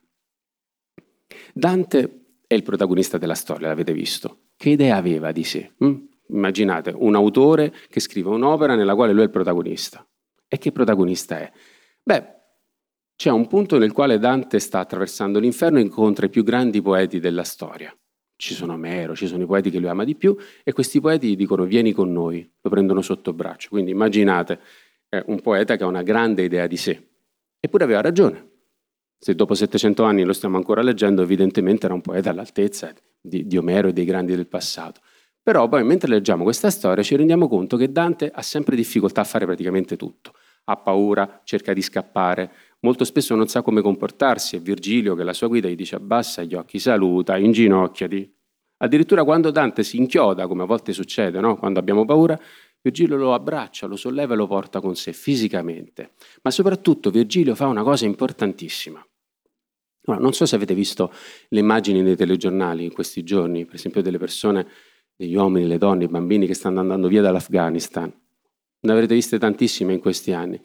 Dante 1.54 2.24
è 2.46 2.52
il 2.52 2.62
protagonista 2.62 3.16
della 3.16 3.34
storia, 3.34 3.68
l'avete 3.68 3.94
visto. 3.94 4.48
Che 4.54 4.68
idea 4.68 4.96
aveva 4.96 5.32
di 5.32 5.42
sé? 5.42 5.72
Hm? 5.78 5.94
Immaginate 6.28 6.92
un 6.94 7.14
autore 7.14 7.72
che 7.88 8.00
scrive 8.00 8.28
un'opera 8.28 8.74
nella 8.74 8.94
quale 8.94 9.12
lui 9.12 9.22
è 9.22 9.24
il 9.24 9.30
protagonista. 9.30 10.06
E 10.46 10.58
che 10.58 10.72
protagonista 10.72 11.38
è? 11.38 11.50
Beh, 12.02 12.26
c'è 13.16 13.30
un 13.30 13.46
punto 13.46 13.78
nel 13.78 13.92
quale 13.92 14.18
Dante 14.18 14.58
sta 14.58 14.80
attraversando 14.80 15.38
l'inferno 15.38 15.78
e 15.78 15.82
incontra 15.82 16.26
i 16.26 16.28
più 16.28 16.44
grandi 16.44 16.82
poeti 16.82 17.18
della 17.18 17.44
storia. 17.44 17.96
Ci 18.36 18.52
sono 18.52 18.74
Omero, 18.74 19.16
ci 19.16 19.26
sono 19.26 19.42
i 19.42 19.46
poeti 19.46 19.70
che 19.70 19.78
lui 19.78 19.88
ama 19.88 20.04
di 20.04 20.16
più 20.16 20.36
e 20.62 20.72
questi 20.74 21.00
poeti 21.00 21.30
gli 21.30 21.36
dicono 21.36 21.64
vieni 21.64 21.92
con 21.92 22.12
noi, 22.12 22.46
lo 22.60 22.68
prendono 22.68 23.00
sotto 23.00 23.32
braccio. 23.32 23.70
Quindi 23.70 23.90
immaginate 23.90 24.60
un 25.26 25.40
poeta 25.40 25.76
che 25.76 25.82
ha 25.82 25.86
una 25.86 26.02
grande 26.02 26.42
idea 26.42 26.66
di 26.66 26.76
sé. 26.76 27.08
Eppure 27.58 27.84
aveva 27.84 28.00
ragione. 28.00 28.48
Se 29.18 29.34
dopo 29.34 29.54
700 29.54 30.02
anni 30.04 30.24
lo 30.24 30.32
stiamo 30.32 30.56
ancora 30.56 30.82
leggendo, 30.82 31.22
evidentemente 31.22 31.86
era 31.86 31.94
un 31.94 32.00
poeta 32.00 32.30
all'altezza 32.30 32.92
di, 33.20 33.46
di 33.46 33.56
Omero 33.56 33.88
e 33.88 33.92
dei 33.92 34.04
grandi 34.04 34.34
del 34.34 34.46
passato. 34.46 35.00
Però 35.42 35.68
poi 35.68 35.84
mentre 35.84 36.08
leggiamo 36.08 36.44
questa 36.44 36.70
storia 36.70 37.02
ci 37.02 37.16
rendiamo 37.16 37.48
conto 37.48 37.76
che 37.76 37.90
Dante 37.90 38.30
ha 38.32 38.42
sempre 38.42 38.76
difficoltà 38.76 39.22
a 39.22 39.24
fare 39.24 39.46
praticamente 39.46 39.96
tutto. 39.96 40.32
Ha 40.64 40.76
paura, 40.76 41.40
cerca 41.44 41.72
di 41.72 41.82
scappare, 41.82 42.50
molto 42.80 43.04
spesso 43.04 43.34
non 43.34 43.48
sa 43.48 43.62
come 43.62 43.82
comportarsi 43.82 44.56
e 44.56 44.60
Virgilio, 44.60 45.14
che 45.14 45.22
è 45.22 45.24
la 45.24 45.32
sua 45.32 45.48
guida, 45.48 45.68
gli 45.68 45.74
dice 45.74 45.96
abbassa 45.96 46.42
gli 46.42 46.54
occhi, 46.54 46.78
saluta, 46.78 47.36
inginocchiati. 47.36 48.34
Addirittura 48.82 49.24
quando 49.24 49.50
Dante 49.50 49.82
si 49.82 49.98
inchioda, 49.98 50.46
come 50.46 50.62
a 50.62 50.66
volte 50.66 50.92
succede, 50.92 51.40
no? 51.40 51.56
quando 51.56 51.78
abbiamo 51.78 52.06
paura, 52.06 52.38
Virgilio 52.82 53.16
lo 53.16 53.34
abbraccia, 53.34 53.86
lo 53.86 53.96
solleva 53.96 54.34
e 54.34 54.36
lo 54.36 54.46
porta 54.46 54.80
con 54.80 54.96
sé 54.96 55.12
fisicamente. 55.12 56.12
Ma 56.42 56.50
soprattutto 56.50 57.10
Virgilio 57.10 57.54
fa 57.54 57.66
una 57.66 57.82
cosa 57.82 58.06
importantissima. 58.06 59.04
Ora, 60.06 60.18
non 60.18 60.32
so 60.32 60.46
se 60.46 60.56
avete 60.56 60.74
visto 60.74 61.12
le 61.48 61.60
immagini 61.60 62.00
nei 62.00 62.16
telegiornali 62.16 62.84
in 62.84 62.92
questi 62.92 63.22
giorni, 63.22 63.66
per 63.66 63.74
esempio 63.74 64.00
delle 64.00 64.18
persone, 64.18 64.66
degli 65.14 65.34
uomini, 65.34 65.66
le 65.66 65.76
donne, 65.76 66.04
i 66.04 66.08
bambini 66.08 66.46
che 66.46 66.54
stanno 66.54 66.80
andando 66.80 67.08
via 67.08 67.20
dall'Afghanistan. 67.20 68.10
Ne 68.80 68.92
avrete 68.92 69.14
viste 69.14 69.38
tantissime 69.38 69.92
in 69.92 70.00
questi 70.00 70.32
anni. 70.32 70.58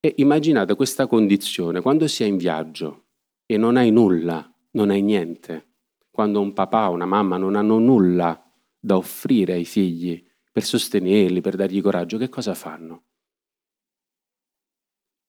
E 0.00 0.14
immaginate 0.16 0.74
questa 0.74 1.06
condizione, 1.06 1.82
quando 1.82 2.08
si 2.08 2.22
è 2.22 2.26
in 2.26 2.38
viaggio 2.38 3.08
e 3.44 3.58
non 3.58 3.76
hai 3.76 3.90
nulla, 3.90 4.50
non 4.72 4.88
hai 4.88 5.02
niente, 5.02 5.72
quando 6.10 6.40
un 6.40 6.54
papà 6.54 6.88
o 6.88 6.94
una 6.94 7.04
mamma 7.04 7.36
non 7.36 7.54
hanno 7.54 7.78
nulla 7.78 8.42
da 8.78 8.96
offrire 8.96 9.52
ai 9.52 9.66
figli 9.66 10.26
per 10.60 10.68
sostenerli, 10.68 11.40
per 11.40 11.56
dargli 11.56 11.80
coraggio, 11.80 12.18
che 12.18 12.28
cosa 12.28 12.52
fanno? 12.52 13.04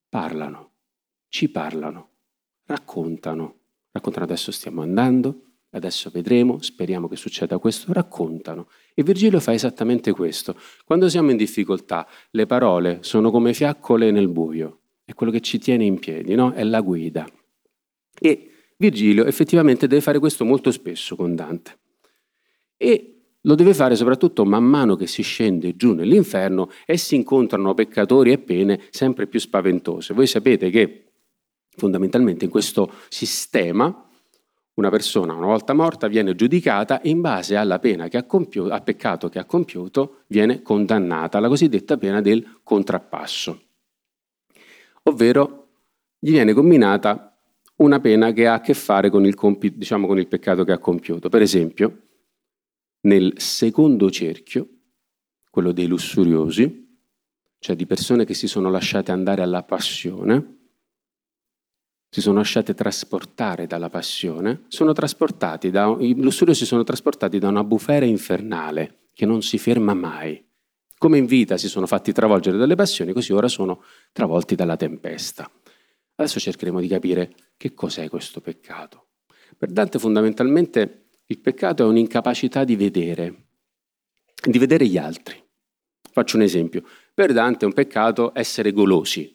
Parlano, 0.10 0.72
ci 1.30 1.50
parlano, 1.50 2.10
raccontano. 2.66 3.60
Raccontano 3.92 4.26
adesso 4.26 4.52
stiamo 4.52 4.82
andando, 4.82 5.44
adesso 5.70 6.10
vedremo, 6.10 6.62
speriamo 6.62 7.08
che 7.08 7.16
succeda 7.16 7.60
questo, 7.60 7.94
raccontano. 7.94 8.68
E 8.94 9.04
Virgilio 9.04 9.40
fa 9.40 9.54
esattamente 9.54 10.12
questo. 10.12 10.58
Quando 10.84 11.08
siamo 11.08 11.32
in 11.32 11.38
difficoltà, 11.38 12.06
le 12.32 12.46
parole 12.46 13.00
sono 13.02 13.32
come 13.32 13.54
fiaccole 13.54 14.12
nel 14.12 14.28
buio, 14.28 14.82
è 15.06 15.14
quello 15.14 15.32
che 15.32 15.40
ci 15.40 15.60
tiene 15.60 15.86
in 15.86 15.98
piedi, 16.00 16.36
no? 16.36 16.52
è 16.52 16.64
la 16.64 16.82
guida. 16.82 17.26
E 18.20 18.52
Virgilio 18.76 19.26
effettivamente 19.26 19.88
deve 19.88 20.02
fare 20.02 20.20
questo 20.20 20.44
molto 20.44 20.72
spesso 20.72 21.16
con 21.16 21.36
Dante. 21.36 21.80
E 22.76 23.21
lo 23.42 23.56
deve 23.56 23.74
fare 23.74 23.96
soprattutto 23.96 24.46
man 24.46 24.64
mano 24.64 24.96
che 24.96 25.08
si 25.08 25.24
scende 25.24 25.76
giù 25.76 25.94
nell'inferno 25.94 26.70
e 26.86 26.98
si 26.98 27.16
incontrano 27.16 27.74
peccatori 27.74 28.32
e 28.32 28.38
pene 28.38 28.82
sempre 28.90 29.28
più 29.28 29.40
spaventose. 29.40 30.14
Voi 30.14 30.28
sapete 30.28 30.70
che 30.70 31.06
fondamentalmente 31.76 32.46
in 32.46 32.52
questo 32.52 32.92
sistema 33.10 34.06
una 34.74 34.90
persona, 34.90 35.34
una 35.34 35.48
volta 35.48 35.74
morta, 35.74 36.08
viene 36.08 36.34
giudicata 36.34 37.02
e 37.02 37.10
in 37.10 37.22
base 37.22 37.56
alla 37.56 37.80
pena 37.80 38.08
che 38.08 38.18
ha 38.18 38.24
compiuto, 38.24 38.72
al 38.72 38.84
peccato 38.84 39.30
che 39.30 39.40
ha 39.40 39.46
compiuto, 39.46 40.22
viene 40.28 40.62
condannata, 40.62 41.40
la 41.40 41.50
cosiddetta 41.50 41.98
pena 41.98 42.22
del 42.22 42.60
contrappasso. 42.64 43.62
Ovvero 45.04 45.68
gli 46.20 46.32
viene 46.32 46.54
combinata 46.54 47.36
una 47.78 48.00
pena 48.00 48.32
che 48.32 48.48
ha 48.48 48.54
a 48.54 48.62
che 48.62 48.74
fare 48.74 49.10
con 49.10 49.26
il, 49.26 49.36
compi, 49.36 49.76
diciamo, 49.76 50.08
con 50.08 50.20
il 50.20 50.28
peccato 50.28 50.64
che 50.64 50.72
ha 50.72 50.78
compiuto. 50.78 51.30
Per 51.30 51.42
esempio, 51.42 51.98
nel 53.02 53.34
secondo 53.38 54.10
cerchio, 54.10 54.68
quello 55.50 55.72
dei 55.72 55.88
lussuriosi, 55.88 56.90
cioè 57.60 57.76
di 57.76 57.86
persone 57.86 58.26
che 58.26 58.34
si 58.34 58.48
sono 58.48 58.70
lasciate 58.70 59.12
andare 59.12 59.42
alla 59.42 59.64
passione, 59.64 60.58
si 62.10 62.20
sono 62.20 62.38
lasciate 62.38 62.74
trasportare 62.74 63.68
dalla 63.68 63.90
passione, 63.90 64.64
sono 64.68 64.92
trasportati 64.92 65.70
da, 65.70 65.96
i 66.00 66.14
lussuriosi 66.20 66.66
sono 66.66 66.84
trasportati 66.84 67.40
da 67.40 67.48
una 67.48 67.64
bufera 67.64 68.06
infernale 68.06 69.08
che 69.14 69.26
non 69.26 69.42
si 69.42 69.58
ferma 69.58 69.94
mai. 69.94 70.44
Come 70.98 71.18
in 71.18 71.26
vita 71.26 71.58
si 71.58 71.68
sono 71.68 71.88
fatti 71.88 72.12
travolgere 72.12 72.58
dalle 72.58 72.76
passioni, 72.76 73.14
così 73.14 73.34
ora 73.34 73.48
sono 73.48 73.84
travolti 74.12 74.56
dalla 74.56 74.76
tempesta. 74.76 75.50
Adesso 76.16 76.40
cercheremo 76.40 76.80
di 76.80 76.88
capire 76.88 77.34
che 77.58 77.74
cos'è 77.74 78.10
questo 78.10 78.42
peccato. 78.42 79.08
Per 79.58 79.72
Dante 79.72 79.98
fondamentalmente 79.98 81.01
il 81.32 81.40
peccato 81.40 81.84
è 81.84 81.88
un'incapacità 81.88 82.66
di 82.66 82.76
vedere, 82.76 83.46
di 84.44 84.60
vedere 84.60 84.86
gli 84.86 84.98
altri. 84.98 85.42
Faccio 86.12 86.36
un 86.36 86.42
esempio. 86.44 86.84
Per 87.14 87.32
Dante 87.32 87.64
è 87.64 87.68
un 87.68 87.74
peccato 87.74 88.34
essere 88.36 88.74
golosi. 88.74 89.34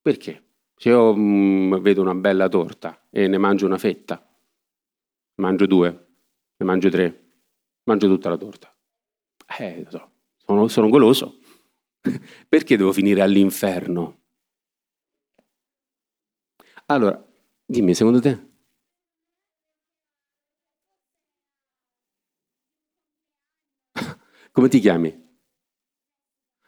Perché? 0.00 0.42
Se 0.74 0.88
io 0.88 1.14
mh, 1.14 1.20
mm, 1.20 1.74
vedo 1.80 2.00
una 2.00 2.14
bella 2.14 2.48
torta 2.48 3.06
e 3.10 3.28
ne 3.28 3.36
mangio 3.36 3.66
una 3.66 3.76
fetta, 3.76 4.26
mangio 5.36 5.66
due, 5.66 6.06
ne 6.56 6.66
mangio 6.66 6.88
tre, 6.88 7.32
mangio 7.84 8.08
tutta 8.08 8.30
la 8.30 8.38
torta. 8.38 8.74
Eh, 9.58 9.86
so, 9.90 10.10
sono, 10.38 10.68
sono 10.68 10.88
goloso. 10.88 11.38
Perché 12.48 12.78
devo 12.78 12.92
finire 12.92 13.20
all'inferno? 13.20 14.22
Allora, 16.86 17.22
dimmi, 17.66 17.94
secondo 17.94 18.20
te? 18.20 18.52
Come 24.54 24.68
ti 24.68 24.78
chiami? 24.78 25.12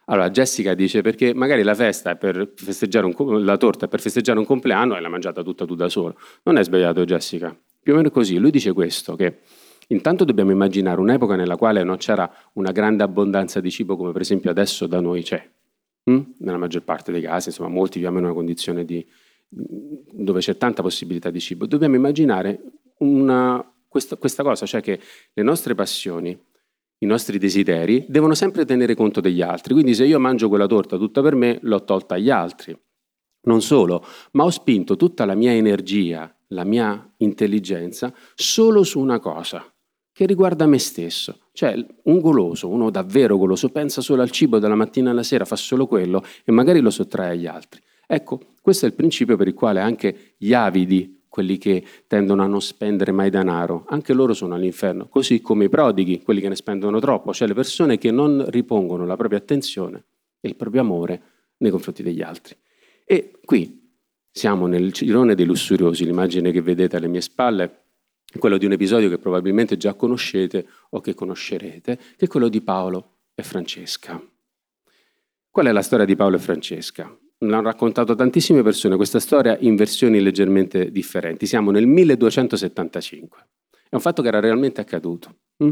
Allora, 0.07 0.29
Jessica 0.29 0.73
dice 0.73 0.99
perché 1.01 1.33
magari 1.33 1.63
la 1.63 1.73
festa 1.73 2.11
è 2.11 2.17
per 2.17 2.51
festeggiare 2.53 3.05
un, 3.05 3.45
la 3.45 3.55
torta 3.55 3.85
è 3.85 3.87
per 3.87 4.01
festeggiare 4.01 4.37
un 4.37 4.43
compleanno 4.43 4.97
e 4.97 4.99
l'ha 4.99 5.07
mangiata 5.07 5.41
tutta 5.41 5.65
tu 5.65 5.73
da 5.73 5.87
solo. 5.87 6.19
Non 6.43 6.57
è 6.57 6.65
sbagliato, 6.65 7.05
Jessica. 7.05 7.57
Più 7.81 7.93
o 7.93 7.95
meno 7.95 8.09
così. 8.09 8.39
Lui 8.39 8.51
dice 8.51 8.73
questo, 8.73 9.15
che 9.15 9.39
intanto 9.87 10.25
dobbiamo 10.25 10.51
immaginare 10.51 10.99
un'epoca 10.99 11.37
nella 11.37 11.55
quale 11.55 11.83
non 11.83 11.95
c'era 11.95 12.29
una 12.55 12.73
grande 12.73 13.03
abbondanza 13.03 13.61
di 13.61 13.71
cibo 13.71 13.95
come 13.95 14.11
per 14.11 14.19
esempio 14.19 14.49
adesso 14.49 14.85
da 14.85 14.99
noi 14.99 15.23
c'è. 15.23 15.49
Hm? 16.03 16.21
Nella 16.39 16.57
maggior 16.57 16.83
parte 16.83 17.13
dei 17.13 17.21
casi, 17.21 17.47
insomma, 17.47 17.69
molti 17.69 17.99
vivono 17.99 18.17
in 18.17 18.25
una 18.25 18.33
condizione 18.33 18.83
di, 18.83 19.07
dove 19.47 20.41
c'è 20.41 20.57
tanta 20.57 20.81
possibilità 20.81 21.29
di 21.29 21.39
cibo. 21.39 21.65
Dobbiamo 21.65 21.95
immaginare 21.95 22.63
una, 22.97 23.65
questa, 23.87 24.17
questa 24.17 24.43
cosa, 24.43 24.65
cioè 24.65 24.81
che 24.81 24.99
le 25.31 25.43
nostre 25.43 25.73
passioni 25.73 26.37
i 26.99 27.05
nostri 27.05 27.37
desideri, 27.37 28.05
devono 28.07 28.33
sempre 28.33 28.65
tenere 28.65 28.95
conto 28.95 29.21
degli 29.21 29.41
altri. 29.41 29.73
Quindi 29.73 29.93
se 29.93 30.05
io 30.05 30.19
mangio 30.19 30.49
quella 30.49 30.67
torta 30.67 30.97
tutta 30.97 31.21
per 31.21 31.35
me, 31.35 31.59
l'ho 31.61 31.83
tolta 31.83 32.15
agli 32.15 32.29
altri. 32.29 32.77
Non 33.43 33.61
solo, 33.61 34.03
ma 34.31 34.43
ho 34.43 34.49
spinto 34.49 34.95
tutta 34.95 35.25
la 35.25 35.35
mia 35.35 35.51
energia, 35.51 36.33
la 36.47 36.63
mia 36.63 37.13
intelligenza 37.17 38.13
solo 38.35 38.83
su 38.83 38.99
una 38.99 39.19
cosa 39.19 39.65
che 40.11 40.25
riguarda 40.25 40.65
me 40.65 40.79
stesso. 40.79 41.41
Cioè 41.53 41.75
un 42.05 42.19
goloso, 42.19 42.69
uno 42.69 42.89
davvero 42.89 43.37
goloso, 43.37 43.69
pensa 43.69 44.01
solo 44.01 44.23
al 44.23 44.31
cibo 44.31 44.57
dalla 44.57 44.75
mattina 44.75 45.11
alla 45.11 45.23
sera, 45.23 45.45
fa 45.45 45.55
solo 45.55 45.85
quello 45.85 46.23
e 46.43 46.51
magari 46.51 46.79
lo 46.79 46.89
sottrae 46.89 47.31
agli 47.31 47.45
altri. 47.45 47.79
Ecco, 48.07 48.39
questo 48.61 48.85
è 48.85 48.87
il 48.89 48.95
principio 48.95 49.37
per 49.37 49.47
il 49.47 49.53
quale 49.53 49.79
anche 49.79 50.33
gli 50.37 50.53
avidi 50.53 51.16
quelli 51.37 51.59
che 51.59 51.85
tendono 52.07 52.41
a 52.41 52.47
non 52.47 52.63
spendere 52.63 53.11
mai 53.11 53.29
denaro, 53.29 53.85
anche 53.89 54.11
loro 54.11 54.33
sono 54.33 54.55
all'inferno, 54.55 55.07
così 55.07 55.39
come 55.39 55.65
i 55.65 55.69
prodighi, 55.69 56.23
quelli 56.23 56.41
che 56.41 56.49
ne 56.49 56.55
spendono 56.55 56.99
troppo, 56.99 57.31
cioè 57.31 57.47
le 57.47 57.53
persone 57.53 57.99
che 57.99 58.09
non 58.09 58.43
ripongono 58.49 59.05
la 59.05 59.15
propria 59.15 59.37
attenzione 59.37 60.03
e 60.39 60.47
il 60.47 60.55
proprio 60.55 60.81
amore 60.81 61.21
nei 61.57 61.69
confronti 61.69 62.01
degli 62.01 62.23
altri. 62.23 62.55
E 63.05 63.37
qui 63.45 63.87
siamo 64.31 64.65
nel 64.65 64.91
girone 64.91 65.35
dei 65.35 65.45
lussuriosi, 65.45 66.05
l'immagine 66.05 66.51
che 66.51 66.63
vedete 66.63 66.95
alle 66.95 67.07
mie 67.07 67.21
spalle 67.21 67.81
è 68.33 68.39
quello 68.39 68.57
di 68.57 68.65
un 68.65 68.71
episodio 68.71 69.07
che 69.07 69.19
probabilmente 69.19 69.77
già 69.77 69.93
conoscete 69.93 70.65
o 70.89 71.01
che 71.01 71.13
conoscerete, 71.13 71.99
che 72.17 72.25
è 72.25 72.27
quello 72.27 72.47
di 72.47 72.61
Paolo 72.61 73.17
e 73.35 73.43
Francesca. 73.43 74.19
Qual 75.51 75.67
è 75.67 75.71
la 75.71 75.83
storia 75.83 76.05
di 76.05 76.15
Paolo 76.15 76.37
e 76.37 76.39
Francesca? 76.39 77.15
L'hanno 77.39 77.61
raccontato 77.61 78.15
tantissime 78.15 78.63
persone 78.63 78.95
questa 78.95 79.19
storia 79.19 79.57
in 79.59 79.75
versioni 79.75 80.19
leggermente 80.19 80.91
differenti. 80.91 81.45
Siamo 81.45 81.71
nel 81.71 81.85
1275. 81.85 83.47
È 83.89 83.95
un 83.95 84.01
fatto 84.01 84.21
che 84.21 84.27
era 84.27 84.39
realmente 84.39 84.81
accaduto. 84.81 85.35
Mm? 85.63 85.71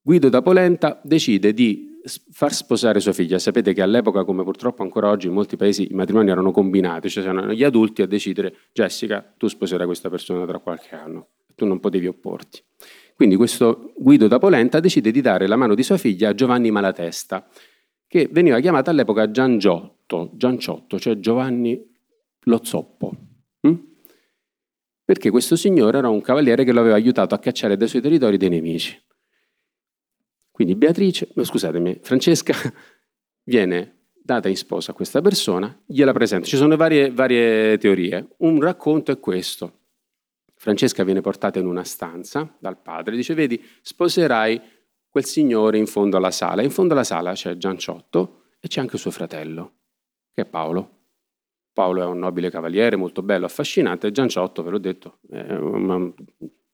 Guido 0.00 0.28
da 0.28 0.42
Polenta 0.42 1.00
decide 1.02 1.52
di 1.52 1.88
far 2.30 2.52
sposare 2.52 3.00
sua 3.00 3.12
figlia. 3.12 3.38
Sapete 3.38 3.72
che 3.72 3.82
all'epoca, 3.82 4.24
come 4.24 4.42
purtroppo 4.42 4.82
ancora 4.82 5.10
oggi 5.10 5.26
in 5.26 5.32
molti 5.32 5.56
paesi, 5.56 5.88
i 5.90 5.94
matrimoni 5.94 6.30
erano 6.30 6.50
combinati, 6.50 7.10
cioè 7.10 7.24
erano 7.24 7.52
gli 7.52 7.64
adulti 7.64 8.02
a 8.02 8.06
decidere 8.06 8.54
Jessica, 8.72 9.34
tu 9.36 9.48
sposerai 9.48 9.86
questa 9.86 10.08
persona 10.08 10.46
tra 10.46 10.58
qualche 10.58 10.94
anno. 10.94 11.28
Tu 11.54 11.66
non 11.66 11.80
potevi 11.80 12.06
opporti. 12.06 12.62
Quindi 13.14 13.34
questo 13.34 13.92
Guido 13.96 14.28
da 14.28 14.38
Polenta 14.38 14.78
decide 14.80 15.10
di 15.10 15.20
dare 15.20 15.48
la 15.48 15.56
mano 15.56 15.74
di 15.74 15.82
sua 15.82 15.96
figlia 15.96 16.28
a 16.28 16.34
Giovanni 16.34 16.70
Malatesta, 16.70 17.48
che 18.08 18.28
veniva 18.30 18.58
chiamata 18.58 18.90
all'epoca 18.90 19.30
Giangiotto, 19.30 20.30
Gianciotto, 20.32 20.98
cioè 20.98 21.18
Giovanni 21.18 21.80
lo 22.40 22.64
zoppo. 22.64 23.12
Hm? 23.60 23.74
Perché 25.04 25.30
questo 25.30 25.56
signore 25.56 25.98
era 25.98 26.08
un 26.08 26.22
cavaliere 26.22 26.64
che 26.64 26.72
lo 26.72 26.80
aveva 26.80 26.94
aiutato 26.94 27.34
a 27.34 27.38
cacciare 27.38 27.76
dai 27.76 27.86
suoi 27.86 28.02
territori 28.02 28.38
dei 28.38 28.48
nemici. 28.48 29.00
Quindi 30.50 30.74
Beatrice, 30.74 31.28
no, 31.34 31.44
scusatemi, 31.44 32.00
Francesca 32.02 32.54
viene 33.44 33.96
data 34.14 34.48
in 34.48 34.56
sposa 34.56 34.90
a 34.90 34.94
questa 34.94 35.20
persona, 35.20 35.78
gliela 35.86 36.12
presenta. 36.12 36.46
Ci 36.46 36.56
sono 36.56 36.76
varie, 36.76 37.10
varie 37.10 37.76
teorie. 37.78 38.28
Un 38.38 38.60
racconto 38.60 39.12
è 39.12 39.20
questo. 39.20 39.74
Francesca 40.56 41.04
viene 41.04 41.20
portata 41.20 41.58
in 41.58 41.66
una 41.66 41.84
stanza 41.84 42.56
dal 42.58 42.80
padre, 42.80 43.14
dice, 43.14 43.34
vedi, 43.34 43.62
sposerai 43.80 44.60
quel 45.18 45.24
signore 45.24 45.78
in 45.78 45.86
fondo 45.86 46.16
alla 46.16 46.30
sala. 46.30 46.62
In 46.62 46.70
fondo 46.70 46.92
alla 46.92 47.02
sala 47.02 47.32
c'è 47.32 47.56
Gianciotto 47.56 48.44
e 48.60 48.68
c'è 48.68 48.80
anche 48.80 48.96
suo 48.98 49.10
fratello, 49.10 49.78
che 50.32 50.42
è 50.42 50.46
Paolo. 50.46 50.96
Paolo 51.72 52.02
è 52.02 52.06
un 52.06 52.18
nobile 52.18 52.50
cavaliere, 52.50 52.94
molto 52.94 53.22
bello, 53.22 53.44
affascinante, 53.44 54.12
Gianciotto, 54.12 54.62
ve 54.62 54.70
l'ho 54.70 54.78
detto, 54.78 55.18
è 55.28 55.54
un, 55.54 56.14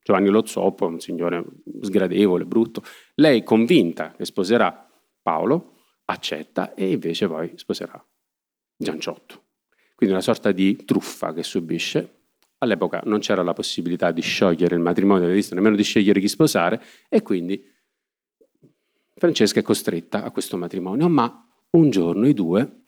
Giovanni 0.03 0.29
lo 0.29 0.45
Zoppo, 0.45 0.87
un 0.87 1.01
signore 1.01 1.43
sgradevole, 1.81 2.45
brutto. 2.45 2.83
Lei 3.15 3.43
convinta 3.43 4.13
che 4.13 4.27
sposerà 4.27 4.91
Paolo, 5.23 5.77
accetta 6.07 6.75
e 6.75 6.93
invece 6.93 7.27
poi 7.27 7.53
sposerà 7.57 8.03
Gianciotto. 8.77 9.43
Quindi 9.95 10.15
una 10.15 10.25
sorta 10.25 10.53
di 10.53 10.85
truffa 10.85 11.33
che 11.33 11.43
subisce. 11.43 12.25
All'epoca 12.59 13.01
non 13.05 13.21
c'era 13.21 13.43
la 13.43 13.53
possibilità 13.53 14.11
di 14.11 14.21
sciogliere 14.21 14.75
il 14.75 14.81
matrimonio, 14.81 15.29
nemmeno 15.29 15.77
di 15.77 15.83
scegliere 15.83 16.21
chi 16.21 16.29
sposare, 16.29 16.83
e 17.09 17.21
quindi 17.23 17.73
Francesca 19.17 19.61
è 19.61 19.63
costretta 19.63 20.25
a 20.25 20.31
questo 20.31 20.57
matrimonio, 20.57 21.09
ma 21.09 21.49
un 21.71 21.91
giorno 21.91 22.27
i 22.27 22.35
due 22.35 22.83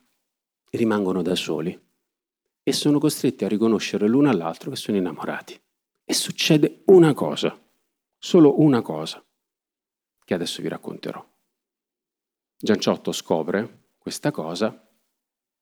rimangono 0.70 1.22
da 1.22 1.34
soli 1.34 1.78
e 2.62 2.72
sono 2.72 2.98
costretti 2.98 3.44
a 3.44 3.48
riconoscere 3.48 4.08
l'uno 4.08 4.28
all'altro 4.28 4.70
che 4.70 4.76
sono 4.76 4.96
innamorati. 4.96 5.58
E 6.04 6.14
succede 6.14 6.82
una 6.86 7.14
cosa, 7.14 7.56
solo 8.18 8.60
una 8.60 8.82
cosa, 8.82 9.24
che 10.24 10.34
adesso 10.34 10.62
vi 10.62 10.68
racconterò. 10.68 11.24
Gianciotto 12.58 13.12
scopre 13.12 13.84
questa 13.98 14.30
cosa 14.30 14.88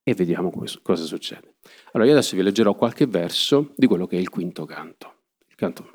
e 0.03 0.15
vediamo 0.15 0.51
cosa 0.51 1.05
succede. 1.05 1.57
Allora 1.93 2.09
io 2.09 2.17
adesso 2.17 2.37
vi 2.37 2.43
leggerò 2.43 2.75
qualche 2.75 3.07
verso 3.07 3.73
di 3.77 3.87
quello 3.87 4.07
che 4.07 4.17
è 4.17 4.21
il 4.21 4.29
quinto 4.29 4.65
canto, 4.65 5.15
il 5.47 5.55
canto 5.55 5.91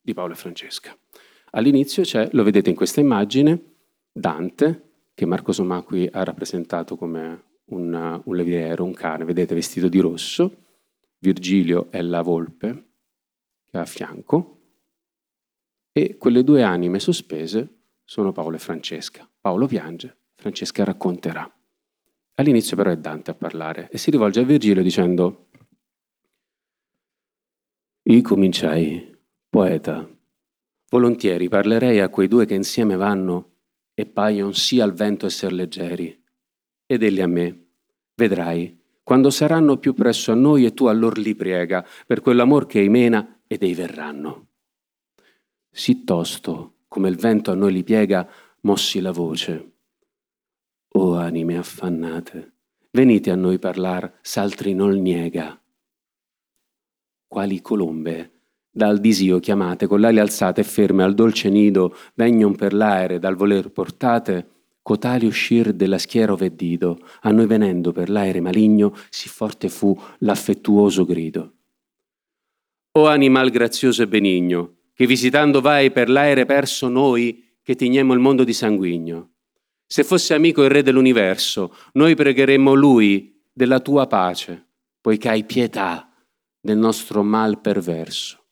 di 0.00 0.12
Paolo 0.14 0.32
e 0.32 0.36
Francesca. 0.36 0.96
All'inizio 1.52 2.02
c'è, 2.02 2.28
lo 2.32 2.42
vedete 2.42 2.70
in 2.70 2.76
questa 2.76 3.00
immagine, 3.00 3.73
Dante, 4.16 4.90
che 5.12 5.26
Marco 5.26 5.50
Somacqui 5.50 6.08
ha 6.12 6.22
rappresentato 6.22 6.96
come 6.96 7.42
un, 7.66 8.22
un 8.24 8.36
leviero, 8.36 8.84
un 8.84 8.94
cane, 8.94 9.24
vedete, 9.24 9.56
vestito 9.56 9.88
di 9.88 9.98
rosso. 9.98 10.62
Virgilio 11.18 11.90
è 11.90 12.00
la 12.00 12.22
volpe 12.22 12.84
che 13.66 13.76
ha 13.76 13.80
a 13.80 13.86
fianco. 13.86 14.60
E 15.90 16.16
quelle 16.16 16.44
due 16.44 16.62
anime 16.62 17.00
sospese 17.00 17.80
sono 18.04 18.30
Paolo 18.30 18.54
e 18.54 18.60
Francesca. 18.60 19.28
Paolo 19.40 19.66
piange, 19.66 20.16
Francesca 20.36 20.84
racconterà. 20.84 21.52
All'inizio 22.34 22.76
però 22.76 22.90
è 22.90 22.96
Dante 22.96 23.32
a 23.32 23.34
parlare 23.34 23.88
e 23.90 23.98
si 23.98 24.12
rivolge 24.12 24.40
a 24.40 24.44
Virgilio 24.44 24.82
dicendo 24.82 25.48
Io 28.02 28.22
cominciai, 28.22 29.16
poeta, 29.48 30.08
volontieri 30.88 31.48
parlerei 31.48 31.98
a 31.98 32.08
quei 32.10 32.28
due 32.28 32.46
che 32.46 32.54
insieme 32.54 32.94
vanno 32.94 33.53
e 33.94 34.06
paiono 34.06 34.52
sì 34.52 34.80
al 34.80 34.92
vento 34.92 35.26
esser 35.26 35.52
leggeri 35.52 36.22
ed 36.86 37.02
egli 37.02 37.20
a 37.20 37.26
me. 37.26 37.66
Vedrai, 38.14 38.78
quando 39.02 39.30
saranno 39.30 39.78
più 39.78 39.94
presso 39.94 40.32
a 40.32 40.34
noi 40.34 40.64
e 40.64 40.74
tu 40.74 40.86
a 40.86 40.92
lor 40.92 41.18
li 41.18 41.34
priega, 41.34 41.86
per 42.06 42.20
quell'amor 42.20 42.66
che 42.66 42.80
ei 42.80 42.88
mena 42.88 43.42
ed 43.46 43.62
ei 43.62 43.74
verranno. 43.74 44.48
Sì 45.70 46.04
tosto, 46.04 46.84
come 46.88 47.08
il 47.08 47.16
vento 47.16 47.50
a 47.50 47.54
noi 47.54 47.72
li 47.72 47.84
piega, 47.84 48.28
mossi 48.60 49.00
la 49.00 49.10
voce. 49.10 49.72
O 50.96 51.16
anime 51.16 51.58
affannate, 51.58 52.54
venite 52.92 53.30
a 53.30 53.34
noi 53.34 53.58
parlar, 53.58 54.18
s'altri 54.22 54.74
non 54.74 55.00
niega. 55.00 55.60
Quali 57.26 57.60
colombe, 57.60 58.33
dal 58.76 58.98
disio 58.98 59.38
chiamate, 59.38 59.86
con 59.86 60.00
l'ali 60.00 60.18
alzate 60.18 60.62
e 60.62 60.64
ferme 60.64 61.04
al 61.04 61.14
dolce 61.14 61.48
nido, 61.48 61.96
vegnon 62.14 62.56
per 62.56 62.74
l'aere, 62.74 63.20
dal 63.20 63.36
voler 63.36 63.70
portate, 63.70 64.48
cotali 64.82 65.26
uscir 65.26 65.72
della 65.72 65.96
schiera 65.96 66.32
oveddido, 66.32 66.98
a 67.20 67.30
noi 67.30 67.46
venendo 67.46 67.92
per 67.92 68.10
l'aere 68.10 68.40
maligno, 68.40 68.92
sì 69.10 69.28
forte 69.28 69.68
fu 69.68 69.96
l'affettuoso 70.18 71.04
grido. 71.04 71.52
O 72.98 73.06
animal 73.06 73.50
grazioso 73.50 74.02
e 74.02 74.08
benigno, 74.08 74.78
che 74.92 75.06
visitando 75.06 75.60
vai 75.60 75.92
per 75.92 76.10
l'aere 76.10 76.44
perso 76.44 76.88
noi, 76.88 77.58
che 77.62 77.76
tignemmo 77.76 78.12
il 78.12 78.18
mondo 78.18 78.42
di 78.42 78.52
sanguigno. 78.52 79.34
Se 79.86 80.02
fosse 80.02 80.34
amico 80.34 80.64
il 80.64 80.70
Re 80.70 80.82
dell'universo, 80.82 81.76
noi 81.92 82.16
pregheremmo 82.16 82.74
Lui 82.74 83.40
della 83.52 83.78
tua 83.78 84.08
pace, 84.08 84.66
poiché 85.00 85.28
hai 85.28 85.44
pietà 85.44 86.12
del 86.60 86.76
nostro 86.76 87.22
mal 87.22 87.60
perverso. 87.60 88.43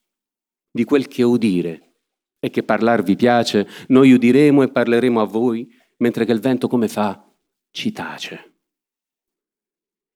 Di 0.75 0.85
quel 0.85 1.07
che 1.07 1.23
udire 1.23 1.97
e 2.41 2.49
che 2.51 2.63
parlar 2.63 3.03
vi 3.03 3.15
piace, 3.15 3.69
noi 3.89 4.13
udiremo 4.13 4.63
e 4.63 4.73
parleremo 4.73 5.21
a 5.21 5.25
voi, 5.25 5.71
mentre 5.99 6.25
che 6.25 6.33
il 6.33 6.41
vento 6.41 6.67
come 6.67 6.89
fa? 6.89 7.31
Ci 7.71 7.93
tace. 7.93 8.55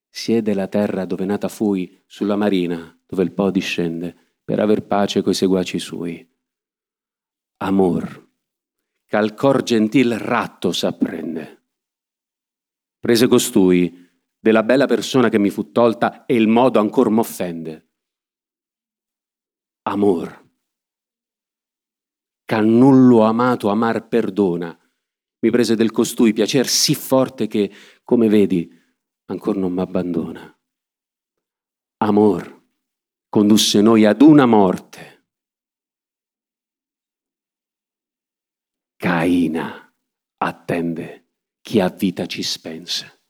Siede 0.09 0.55
la 0.55 0.67
terra 0.67 1.05
dove 1.05 1.27
nata 1.27 1.49
fui, 1.49 2.03
sulla 2.07 2.37
marina, 2.37 2.99
dove 3.07 3.23
il 3.23 3.33
Po 3.33 3.51
discende, 3.51 4.39
per 4.43 4.61
aver 4.61 4.87
pace 4.87 5.21
coi 5.21 5.35
seguaci 5.35 5.79
sui. 5.79 6.27
Amor, 7.59 8.31
ch'al 9.05 9.35
cor 9.35 9.63
gentil 9.63 10.19
ratto 10.19 10.73
s'apprende. 10.73 11.65
Prese 12.99 13.27
costui, 13.29 14.09
della 14.39 14.63
bella 14.63 14.87
persona 14.87 15.29
che 15.29 15.39
mi 15.39 15.51
fu 15.51 15.71
tolta, 15.71 16.25
e 16.25 16.35
il 16.35 16.49
modo 16.49 16.81
ancor 16.81 17.11
m'offende. 17.11 17.91
Amor, 19.83 20.46
ch'annullo 22.47 23.25
amato 23.25 23.69
amar 23.69 24.09
perdona, 24.09 24.79
mi 25.41 25.51
prese 25.51 25.75
del 25.75 25.91
costui 25.91 26.33
piacer 26.33 26.67
sì 26.67 26.95
forte 26.95 27.47
che, 27.47 27.71
come 28.03 28.29
vedi, 28.29 28.73
ancor 29.27 29.57
non 29.57 29.73
m'abbandona. 29.73 30.59
Amor 31.99 32.65
condusse 33.29 33.81
noi 33.81 34.05
ad 34.05 34.23
una 34.23 34.47
morte. 34.47 35.25
Caina 38.97 39.95
attende 40.39 41.27
chi 41.61 41.81
a 41.81 41.89
vita 41.89 42.27
ci 42.27 42.43
spense. 42.43 43.23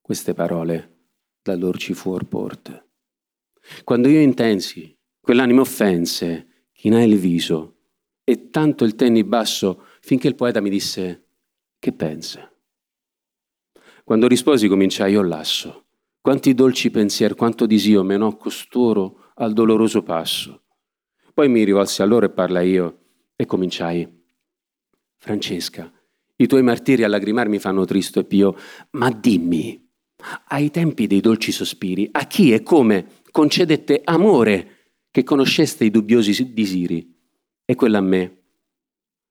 Queste 0.00 0.32
parole 0.32 1.10
da 1.42 1.56
lor 1.56 1.76
ci 1.76 1.92
fuor 1.92 2.26
porte. 2.26 2.88
Quando 3.84 4.08
io 4.08 4.20
intensi 4.20 4.96
quell'anima 5.20 5.60
offense, 5.60 6.47
chinai 6.78 7.10
il 7.10 7.18
viso 7.18 7.74
e 8.22 8.50
tanto 8.50 8.84
il 8.84 8.94
tenni 8.94 9.24
basso 9.24 9.86
finché 10.00 10.28
il 10.28 10.36
poeta 10.36 10.60
mi 10.60 10.70
disse 10.70 11.24
che 11.76 11.92
pensa. 11.92 12.48
Quando 14.04 14.28
risposi 14.28 14.68
cominciai 14.68 15.12
io 15.12 15.22
lasso. 15.22 15.86
Quanti 16.20 16.54
dolci 16.54 16.90
pensier, 16.90 17.34
quanto 17.34 17.66
disio 17.66 18.04
menò 18.04 18.36
costoro 18.36 19.32
al 19.34 19.54
doloroso 19.54 20.02
passo. 20.02 20.66
Poi 21.34 21.48
mi 21.48 21.64
rivolsi 21.64 22.00
a 22.02 22.04
loro 22.04 22.26
e 22.26 22.30
parlai 22.30 22.70
io 22.70 22.98
e 23.34 23.44
cominciai. 23.44 24.08
Francesca, 25.16 25.92
i 26.36 26.46
tuoi 26.46 26.62
martiri 26.62 27.02
a 27.02 27.08
lagrimar 27.08 27.48
mi 27.48 27.58
fanno 27.58 27.84
tristo 27.86 28.20
e 28.20 28.24
pio, 28.24 28.56
ma 28.90 29.10
dimmi, 29.10 29.84
ai 30.48 30.70
tempi 30.70 31.08
dei 31.08 31.20
dolci 31.20 31.50
sospiri, 31.50 32.08
a 32.12 32.26
chi 32.26 32.52
e 32.52 32.62
come 32.62 33.22
concedette 33.32 34.00
amore 34.04 34.77
che 35.18 35.24
conosceste 35.24 35.84
i 35.84 35.90
dubbiosi 35.90 36.52
disiri? 36.52 37.12
E 37.64 37.74
quella 37.74 37.98
a 37.98 38.02
me, 38.02 38.42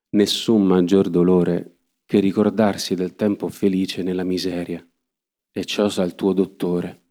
nessun 0.09 0.65
maggior 0.65 1.07
dolore 1.07 1.77
che 2.05 2.19
ricordarsi 2.19 2.93
del 2.93 3.15
tempo 3.15 3.47
felice 3.47 4.03
nella 4.03 4.25
miseria, 4.25 4.85
e 5.49 5.63
ciò 5.63 5.87
sa 5.87 6.03
il 6.03 6.15
tuo 6.15 6.33
dottore. 6.33 7.03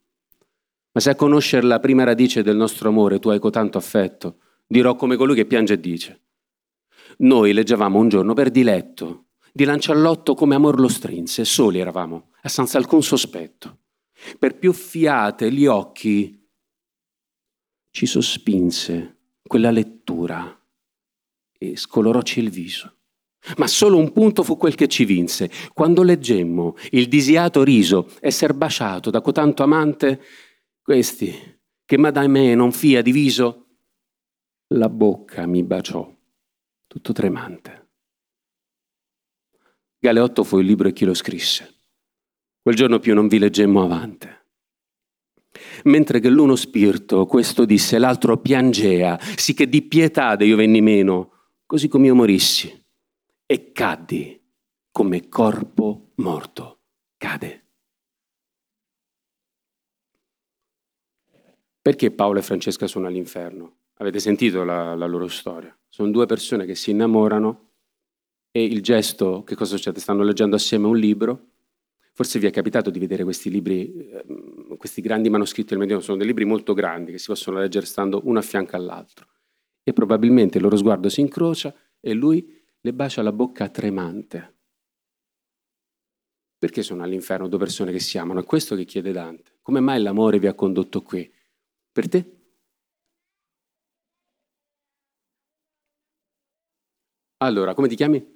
Ma 0.92 1.00
se 1.00 1.08
a 1.08 1.14
conoscere 1.14 1.66
la 1.66 1.80
prima 1.80 2.04
radice 2.04 2.42
del 2.42 2.56
nostro 2.56 2.90
amore 2.90 3.18
tu 3.18 3.30
hai 3.30 3.38
cotanto 3.38 3.78
affetto, 3.78 4.40
dirò 4.66 4.94
come 4.94 5.16
colui 5.16 5.36
che 5.36 5.46
piange 5.46 5.72
e 5.72 5.80
dice. 5.80 6.24
Noi 7.18 7.54
leggevamo 7.54 7.98
un 7.98 8.10
giorno 8.10 8.34
per 8.34 8.50
diletto, 8.50 9.28
di 9.54 9.64
lanciallotto 9.64 10.34
come 10.34 10.54
amor 10.54 10.78
lo 10.78 10.88
strinse, 10.88 11.46
soli 11.46 11.78
eravamo, 11.78 12.32
e 12.42 12.50
senza 12.50 12.76
alcun 12.76 13.02
sospetto. 13.02 13.78
Per 14.38 14.58
più 14.58 14.74
fiate 14.74 15.50
gli 15.50 15.64
occhi 15.64 16.45
ci 17.96 18.04
sospinse 18.04 19.20
quella 19.42 19.70
lettura 19.70 20.54
e 21.56 21.76
scolorocci 21.78 22.40
il 22.40 22.50
viso. 22.50 22.94
Ma 23.56 23.66
solo 23.66 23.96
un 23.96 24.12
punto 24.12 24.42
fu 24.42 24.58
quel 24.58 24.74
che 24.74 24.86
ci 24.86 25.06
vinse. 25.06 25.50
Quando 25.72 26.02
leggemmo 26.02 26.76
il 26.90 27.08
disiato 27.08 27.62
riso 27.62 28.10
esser 28.20 28.52
baciato 28.52 29.08
da 29.08 29.22
cotanto 29.22 29.62
amante, 29.62 30.22
questi, 30.82 31.32
che 31.86 31.96
ma 31.96 32.10
da 32.10 32.26
me 32.28 32.54
non 32.54 32.70
fia 32.70 33.00
diviso, 33.00 33.78
la 34.74 34.90
bocca 34.90 35.46
mi 35.46 35.62
baciò, 35.62 36.14
tutto 36.86 37.12
tremante. 37.14 37.88
Galeotto 39.98 40.44
fu 40.44 40.58
il 40.58 40.66
libro 40.66 40.88
e 40.88 40.92
chi 40.92 41.06
lo 41.06 41.14
scrisse. 41.14 41.78
Quel 42.60 42.74
giorno 42.74 42.98
più 42.98 43.14
non 43.14 43.26
vi 43.26 43.38
leggemmo 43.38 43.82
avante. 43.82 44.35
Mentre 45.84 46.20
che 46.20 46.28
l'uno 46.28 46.56
spirito 46.56 47.26
questo 47.26 47.64
disse, 47.64 47.98
l'altro 47.98 48.38
piangea, 48.38 49.18
sì 49.36 49.54
che 49.54 49.68
di 49.68 49.82
pietà 49.82 50.34
io 50.40 50.56
venni 50.56 50.80
meno, 50.80 51.32
così 51.66 51.88
come 51.88 52.06
io 52.06 52.14
morissi, 52.14 52.84
e 53.46 53.72
caddi 53.72 54.40
come 54.90 55.28
corpo 55.28 56.12
morto 56.16 56.80
cade. 57.16 57.64
Perché 61.80 62.10
Paolo 62.10 62.40
e 62.40 62.42
Francesca 62.42 62.86
sono 62.86 63.06
all'inferno? 63.06 63.76
Avete 63.98 64.18
sentito 64.18 64.64
la, 64.64 64.94
la 64.94 65.06
loro 65.06 65.28
storia? 65.28 65.76
Sono 65.88 66.10
due 66.10 66.26
persone 66.26 66.66
che 66.66 66.74
si 66.74 66.90
innamorano 66.90 67.70
e 68.50 68.64
il 68.64 68.82
gesto, 68.82 69.44
che 69.44 69.54
cosa 69.54 69.76
succede? 69.76 70.00
Stanno 70.00 70.22
leggendo 70.22 70.56
assieme 70.56 70.86
un 70.86 70.96
libro. 70.96 71.50
Forse 72.16 72.38
vi 72.38 72.46
è 72.46 72.50
capitato 72.50 72.88
di 72.88 72.98
vedere 72.98 73.24
questi 73.24 73.50
libri, 73.50 74.08
ehm, 74.08 74.78
questi 74.78 75.02
grandi 75.02 75.28
manoscritti 75.28 75.68
del 75.68 75.78
Medioevo, 75.78 76.02
sono 76.02 76.16
dei 76.16 76.26
libri 76.26 76.46
molto 76.46 76.72
grandi 76.72 77.12
che 77.12 77.18
si 77.18 77.26
possono 77.26 77.58
leggere 77.58 77.84
stando 77.84 78.22
uno 78.24 78.38
a 78.38 78.42
fianco 78.42 78.74
all'altro. 78.74 79.26
E 79.82 79.92
probabilmente 79.92 80.56
il 80.56 80.62
loro 80.62 80.78
sguardo 80.78 81.10
si 81.10 81.20
incrocia 81.20 81.74
e 82.00 82.14
lui 82.14 82.58
le 82.80 82.94
bacia 82.94 83.20
la 83.20 83.32
bocca 83.32 83.68
tremante. 83.68 84.54
Perché 86.58 86.82
sono 86.82 87.02
all'inferno 87.02 87.48
due 87.48 87.58
persone 87.58 87.92
che 87.92 88.00
si 88.00 88.16
amano? 88.16 88.40
È 88.40 88.44
questo 88.44 88.76
che 88.76 88.86
chiede 88.86 89.12
Dante. 89.12 89.58
Come 89.60 89.80
mai 89.80 90.00
l'amore 90.00 90.38
vi 90.38 90.46
ha 90.46 90.54
condotto 90.54 91.02
qui? 91.02 91.30
Per 91.92 92.08
te? 92.08 92.30
Allora, 97.38 97.74
come 97.74 97.88
ti 97.88 97.96
chiami? 97.96 98.35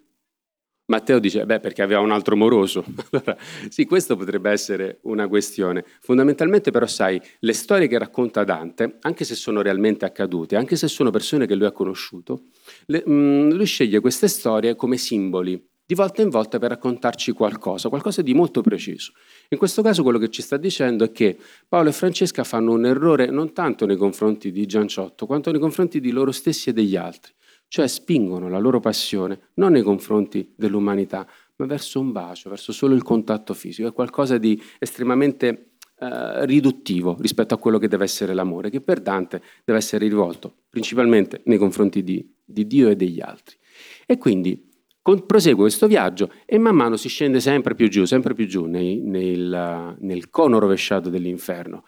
Matteo 0.91 1.20
dice, 1.20 1.47
beh, 1.47 1.61
perché 1.61 1.82
aveva 1.82 2.01
un 2.01 2.11
altro 2.11 2.36
moroso. 2.36 2.84
Allora, 3.11 3.36
sì, 3.68 3.86
questo 3.86 4.16
potrebbe 4.16 4.51
essere 4.51 4.99
una 5.03 5.28
questione. 5.28 5.84
Fondamentalmente 6.01 6.70
però, 6.70 6.86
sai, 6.86 7.20
le 7.41 7.53
storie 7.53 7.86
che 7.88 7.99
racconta 7.99 8.45
Dante, 8.45 8.99
anche 9.01 9.24
se 9.24 9.34
sono 9.34 9.62
realmente 9.62 10.05
accadute, 10.05 10.57
anche 10.57 10.76
se 10.76 10.88
sono 10.88 11.11
persone 11.11 11.47
che 11.47 11.55
lui 11.55 11.66
ha 11.66 11.72
conosciuto, 11.72 12.45
le, 12.86 13.03
mh, 13.05 13.12
mm, 13.12 13.51
lui 13.51 13.66
sceglie 13.66 14.01
queste 14.01 14.28
storie 14.28 14.76
come 14.76 14.97
simboli, 14.97 15.61
di 15.84 15.95
volta 15.95 16.22
in 16.22 16.28
volta 16.28 16.59
per 16.59 16.70
raccontarci 16.70 17.32
qualcosa, 17.32 17.88
qualcosa 17.88 18.22
di 18.22 18.32
molto 18.32 18.61
preciso. 18.61 19.12
In 19.49 19.59
questo 19.59 19.82
caso 19.82 20.03
quello 20.03 20.18
che 20.18 20.28
ci 20.28 20.43
sta 20.43 20.57
dicendo 20.57 21.05
è 21.05 21.11
che 21.11 21.36
Paolo 21.68 21.88
e 21.88 21.93
Francesca 21.93 22.45
fanno 22.45 22.72
un 22.72 22.86
errore 22.86 23.26
non 23.26 23.53
tanto 23.53 23.86
nei 23.86 23.97
confronti 23.97 24.53
di 24.53 24.66
Gianciotto, 24.66 25.26
quanto 25.26 25.51
nei 25.51 25.61
confronti 25.61 26.01
di 26.01 26.11
loro 26.11 26.30
stessi 26.30 26.70
e 26.70 26.72
degli 26.72 26.97
altri 26.97 27.32
cioè 27.70 27.86
spingono 27.86 28.48
la 28.48 28.58
loro 28.58 28.80
passione 28.80 29.50
non 29.54 29.70
nei 29.70 29.82
confronti 29.82 30.52
dell'umanità, 30.56 31.24
ma 31.54 31.66
verso 31.66 32.00
un 32.00 32.10
bacio, 32.10 32.50
verso 32.50 32.72
solo 32.72 32.96
il 32.96 33.04
contatto 33.04 33.54
fisico, 33.54 33.86
è 33.86 33.92
qualcosa 33.92 34.38
di 34.38 34.60
estremamente 34.80 35.74
eh, 36.00 36.46
riduttivo 36.46 37.16
rispetto 37.20 37.54
a 37.54 37.58
quello 37.58 37.78
che 37.78 37.86
deve 37.86 38.02
essere 38.02 38.34
l'amore, 38.34 38.70
che 38.70 38.80
per 38.80 39.00
Dante 39.00 39.40
deve 39.64 39.78
essere 39.78 40.08
rivolto 40.08 40.62
principalmente 40.68 41.42
nei 41.44 41.58
confronti 41.58 42.02
di, 42.02 42.28
di 42.44 42.66
Dio 42.66 42.88
e 42.88 42.96
degli 42.96 43.20
altri. 43.20 43.56
E 44.04 44.18
quindi 44.18 44.68
con, 45.00 45.24
prosegue 45.24 45.62
questo 45.62 45.86
viaggio 45.86 46.32
e 46.46 46.58
man 46.58 46.74
mano 46.74 46.96
si 46.96 47.08
scende 47.08 47.38
sempre 47.38 47.76
più 47.76 47.88
giù, 47.88 48.04
sempre 48.04 48.34
più 48.34 48.48
giù 48.48 48.64
nei, 48.64 48.98
nel, 48.98 49.96
nel 50.00 50.28
cono 50.28 50.58
rovesciato 50.58 51.08
dell'inferno. 51.08 51.84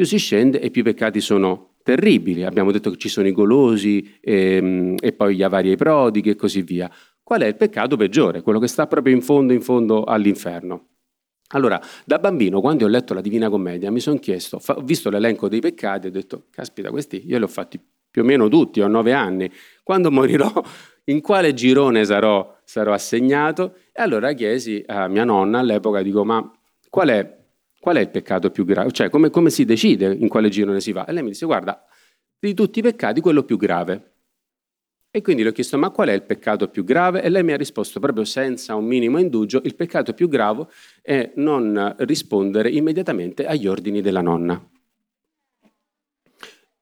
Più 0.00 0.08
si 0.08 0.16
scende 0.16 0.62
e 0.62 0.70
più 0.70 0.80
i 0.80 0.84
peccati 0.84 1.20
sono 1.20 1.74
terribili. 1.82 2.44
Abbiamo 2.44 2.72
detto 2.72 2.88
che 2.88 2.96
ci 2.96 3.10
sono 3.10 3.26
i 3.26 3.32
golosi 3.32 4.16
e, 4.18 4.54
ehm, 4.54 4.94
e 4.98 5.12
poi 5.12 5.36
gli 5.36 5.42
avari 5.42 5.68
e 5.68 5.72
i 5.72 5.76
prodighi 5.76 6.30
e 6.30 6.36
così 6.36 6.62
via. 6.62 6.90
Qual 7.22 7.42
è 7.42 7.46
il 7.46 7.54
peccato 7.54 7.98
peggiore? 7.98 8.40
Quello 8.40 8.58
che 8.58 8.66
sta 8.66 8.86
proprio 8.86 9.14
in 9.14 9.20
fondo, 9.20 9.52
in 9.52 9.60
fondo 9.60 10.04
all'inferno. 10.04 10.86
Allora, 11.48 11.78
da 12.06 12.18
bambino, 12.18 12.62
quando 12.62 12.86
ho 12.86 12.88
letto 12.88 13.12
la 13.12 13.20
Divina 13.20 13.50
Commedia, 13.50 13.90
mi 13.90 14.00
sono 14.00 14.18
chiesto, 14.18 14.58
ho 14.66 14.80
visto 14.80 15.10
l'elenco 15.10 15.50
dei 15.50 15.60
peccati 15.60 16.06
ho 16.06 16.10
detto, 16.10 16.46
caspita, 16.50 16.88
questi 16.88 17.22
io 17.26 17.36
li 17.36 17.44
ho 17.44 17.48
fatti 17.48 17.78
più 18.10 18.22
o 18.22 18.24
meno 18.24 18.48
tutti, 18.48 18.80
ho 18.80 18.88
nove 18.88 19.12
anni. 19.12 19.52
Quando 19.82 20.08
morirò, 20.10 20.50
in 21.04 21.20
quale 21.20 21.52
girone 21.52 22.06
sarò, 22.06 22.56
sarò 22.64 22.94
assegnato? 22.94 23.74
E 23.92 24.00
allora 24.00 24.32
chiesi 24.32 24.82
a 24.86 25.08
mia 25.08 25.24
nonna 25.24 25.58
all'epoca, 25.58 26.00
dico, 26.00 26.24
ma 26.24 26.50
qual 26.88 27.08
è 27.10 27.39
Qual 27.80 27.96
è 27.96 28.00
il 28.00 28.10
peccato 28.10 28.50
più 28.50 28.66
grave? 28.66 28.92
Cioè, 28.92 29.08
come, 29.08 29.30
come 29.30 29.48
si 29.48 29.64
decide 29.64 30.14
in 30.14 30.28
quale 30.28 30.50
girone 30.50 30.80
si 30.80 30.92
va? 30.92 31.06
E 31.06 31.12
lei 31.12 31.22
mi 31.22 31.30
disse, 31.30 31.46
guarda, 31.46 31.82
di 32.38 32.52
tutti 32.52 32.80
i 32.80 32.82
peccati 32.82 33.22
quello 33.22 33.42
più 33.42 33.56
grave. 33.56 34.12
E 35.10 35.22
quindi 35.22 35.42
le 35.42 35.48
ho 35.48 35.52
chiesto, 35.52 35.78
ma 35.78 35.90
qual 35.90 36.08
è 36.08 36.12
il 36.12 36.22
peccato 36.22 36.68
più 36.68 36.84
grave? 36.84 37.22
E 37.22 37.30
lei 37.30 37.42
mi 37.42 37.52
ha 37.52 37.56
risposto 37.56 37.98
proprio 37.98 38.24
senza 38.24 38.74
un 38.74 38.84
minimo 38.84 39.18
indugio, 39.18 39.62
il 39.64 39.74
peccato 39.74 40.12
più 40.12 40.28
grave 40.28 40.66
è 41.00 41.32
non 41.36 41.94
rispondere 42.00 42.70
immediatamente 42.70 43.46
agli 43.46 43.66
ordini 43.66 44.02
della 44.02 44.20
nonna. 44.20 44.62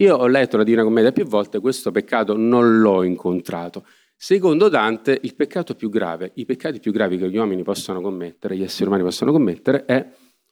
Io 0.00 0.16
ho 0.16 0.26
letto 0.26 0.56
la 0.56 0.64
Divina 0.64 0.82
Commedia 0.82 1.12
più 1.12 1.24
volte, 1.24 1.60
questo 1.60 1.90
peccato 1.90 2.36
non 2.36 2.80
l'ho 2.80 3.02
incontrato. 3.02 3.86
Secondo 4.14 4.68
Dante, 4.68 5.18
il 5.22 5.34
peccato 5.34 5.74
più 5.74 5.88
grave, 5.88 6.32
i 6.34 6.44
peccati 6.44 6.80
più 6.80 6.92
gravi 6.92 7.18
che 7.18 7.30
gli 7.30 7.36
uomini 7.36 7.62
possono 7.62 8.00
commettere, 8.00 8.56
gli 8.56 8.62
esseri 8.62 8.88
umani 8.88 9.04
possono 9.04 9.32
commettere, 9.32 9.84
è 9.86 10.06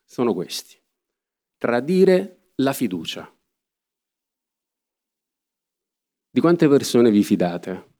sono 0.06 0.32
questi. 0.32 0.80
Tradire 1.58 2.52
la 2.56 2.72
fiducia. 2.72 3.30
Di 6.30 6.40
quante 6.40 6.68
persone 6.68 7.10
vi 7.10 7.22
fidate? 7.22 7.94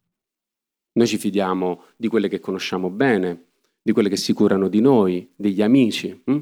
Noi 0.93 1.07
ci 1.07 1.19
fidiamo 1.19 1.85
di 1.97 2.09
quelle 2.09 2.29
che 2.29 2.41
conosciamo 2.41 2.89
bene, 2.89 3.49
di 3.83 3.93
quelle 3.93 4.09
che 4.09 4.17
si 4.17 4.33
curano 4.33 4.69
di 4.69 4.81
noi, 4.81 5.31
degli 5.37 5.61
amici. 5.61 6.23
Hm? 6.25 6.41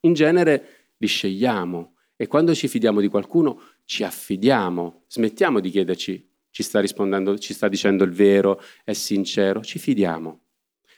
In 0.00 0.12
genere 0.12 0.92
li 0.96 1.06
scegliamo 1.06 1.96
e 2.14 2.28
quando 2.28 2.54
ci 2.54 2.68
fidiamo 2.68 3.00
di 3.00 3.08
qualcuno 3.08 3.60
ci 3.84 4.04
affidiamo, 4.04 5.04
smettiamo 5.08 5.58
di 5.58 5.70
chiederci 5.70 6.34
ci 6.56 6.62
sta 6.62 6.80
rispondendo, 6.80 7.36
ci 7.36 7.52
sta 7.52 7.68
dicendo 7.68 8.02
il 8.02 8.12
vero, 8.12 8.62
è 8.82 8.94
sincero, 8.94 9.60
ci 9.60 9.78
fidiamo. 9.78 10.40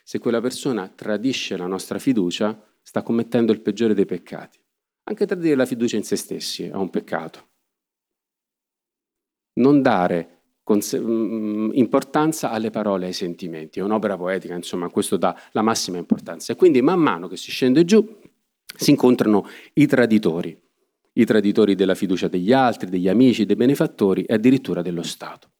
Se 0.04 0.20
quella 0.20 0.40
persona 0.40 0.86
tradisce 0.86 1.56
la 1.56 1.66
nostra 1.66 1.98
fiducia, 1.98 2.56
sta 2.88 3.02
commettendo 3.02 3.52
il 3.52 3.60
peggiore 3.60 3.92
dei 3.92 4.06
peccati. 4.06 4.58
Anche 5.04 5.26
tradire 5.26 5.54
la 5.56 5.66
fiducia 5.66 5.96
in 5.96 6.04
se 6.04 6.16
stessi 6.16 6.64
è 6.64 6.72
un 6.72 6.88
peccato. 6.88 7.48
Non 9.60 9.82
dare 9.82 10.44
mm, 10.72 11.72
importanza 11.74 12.50
alle 12.50 12.70
parole 12.70 13.04
e 13.04 13.08
ai 13.08 13.12
sentimenti, 13.12 13.78
è 13.78 13.82
un'opera 13.82 14.16
poetica, 14.16 14.54
insomma, 14.54 14.88
questo 14.88 15.18
dà 15.18 15.38
la 15.52 15.60
massima 15.60 15.98
importanza. 15.98 16.54
E 16.54 16.56
quindi 16.56 16.80
man 16.80 16.98
mano 16.98 17.28
che 17.28 17.36
si 17.36 17.50
scende 17.50 17.84
giù 17.84 18.02
si 18.74 18.88
incontrano 18.88 19.46
i 19.74 19.86
traditori, 19.86 20.58
i 21.12 21.24
traditori 21.26 21.74
della 21.74 21.94
fiducia 21.94 22.28
degli 22.28 22.54
altri, 22.54 22.88
degli 22.88 23.08
amici, 23.08 23.44
dei 23.44 23.56
benefattori 23.56 24.22
e 24.22 24.32
addirittura 24.32 24.80
dello 24.80 25.02
Stato. 25.02 25.50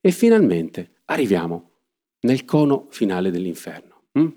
E 0.00 0.12
finalmente 0.12 1.00
arriviamo 1.06 1.70
nel 2.20 2.44
cono 2.44 2.86
finale 2.90 3.32
dell'inferno. 3.32 4.04
Hm? 4.12 4.28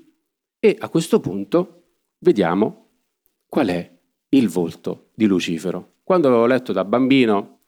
E 0.59 0.75
a 0.79 0.89
questo 0.89 1.19
punto 1.19 1.80
vediamo 2.21 2.87
qual 3.47 3.67
è 3.67 3.91
il 4.29 4.49
volto 4.49 5.09
di 5.13 5.25
Lucifero. 5.25 5.95
Quando 6.03 6.29
l'avevo 6.29 6.47
letto 6.47 6.71
da 6.71 6.85
bambino, 6.85 7.59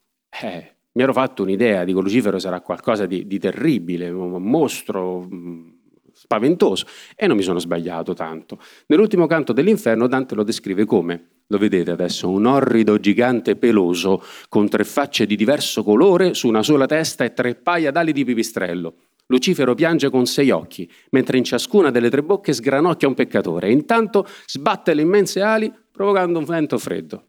eh, 0.42 0.76
mi 0.94 1.04
ero 1.04 1.14
fatto 1.14 1.44
un'idea, 1.44 1.84
dico 1.84 2.02
Lucifero 2.02 2.40
sarà 2.40 2.62
qualcosa 2.62 3.06
di, 3.06 3.28
di 3.28 3.40
terribile, 3.40 4.10
un 4.10 4.42
mostro 4.42 5.28
mm, 5.32 5.70
spaventoso, 6.14 6.86
e 7.16 7.28
non 7.28 7.36
mi 7.36 7.44
sono 7.44 7.60
sbagliato 7.60 8.14
tanto. 8.14 8.60
Nell'ultimo 8.88 9.28
canto 9.28 9.54
dell'inferno 9.54 10.08
Dante 10.08 10.36
lo 10.36 10.44
descrive 10.44 10.86
come, 10.86 11.30
lo 11.48 11.58
vedete 11.58 11.92
adesso, 11.92 12.30
un 12.30 12.46
orrido 12.46 13.00
gigante 13.00 13.56
peloso 13.56 14.24
con 14.50 14.70
tre 14.70 14.84
facce 14.84 15.26
di 15.26 15.36
diverso 15.36 15.84
colore 15.84 16.34
su 16.34 16.48
una 16.48 16.64
sola 16.64 16.86
testa 16.86 17.24
e 17.24 17.34
tre 17.34 17.56
paia 17.56 17.92
d'ali 17.92 18.14
di 18.14 18.24
pipistrello 18.24 18.96
Lucifero 19.28 19.74
piange 19.74 20.10
con 20.10 20.26
sei 20.26 20.52
occhi, 20.52 20.90
mentre 21.12 21.38
in 21.38 21.44
ciascuna 21.44 21.92
delle 21.92 22.10
tre 22.10 22.24
bocche 22.24 22.54
sgranocchia 22.54 23.08
un 23.08 23.14
peccatore 23.14 23.68
e 23.68 23.72
intanto 23.72 24.28
sbatte 24.46 24.94
le 24.94 25.02
immense 25.02 25.42
ali 25.42 25.74
provocando 25.92 26.40
un 26.40 26.46
vento 26.46 26.78
freddo. 26.78 27.28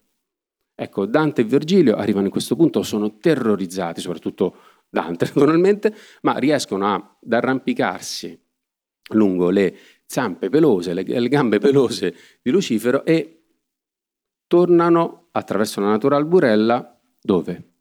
Ecco, 0.74 1.06
Dante 1.06 1.42
e 1.42 1.44
Virgilio 1.44 1.94
arrivano 1.94 2.26
in 2.26 2.32
questo 2.32 2.56
punto, 2.56 2.82
sono 2.82 3.18
terrorizzati, 3.18 4.00
soprattutto 4.00 4.56
Dante 4.88 5.30
naturalmente, 5.34 5.94
ma 6.22 6.36
riescono 6.36 6.92
ad 6.92 7.32
arrampicarsi 7.32 8.40
lungo 9.12 9.50
le 9.50 9.76
zampe 10.06 10.48
pelose, 10.48 10.94
le, 10.94 11.02
le 11.02 11.28
gambe 11.28 11.58
pelose 11.58 12.14
di 12.42 12.50
Lucifero 12.50 13.04
e 13.04 13.44
tornano 14.46 15.28
attraverso 15.32 15.80
la 15.80 15.88
natural 15.88 16.26
burella 16.26 17.00
dove? 17.20 17.72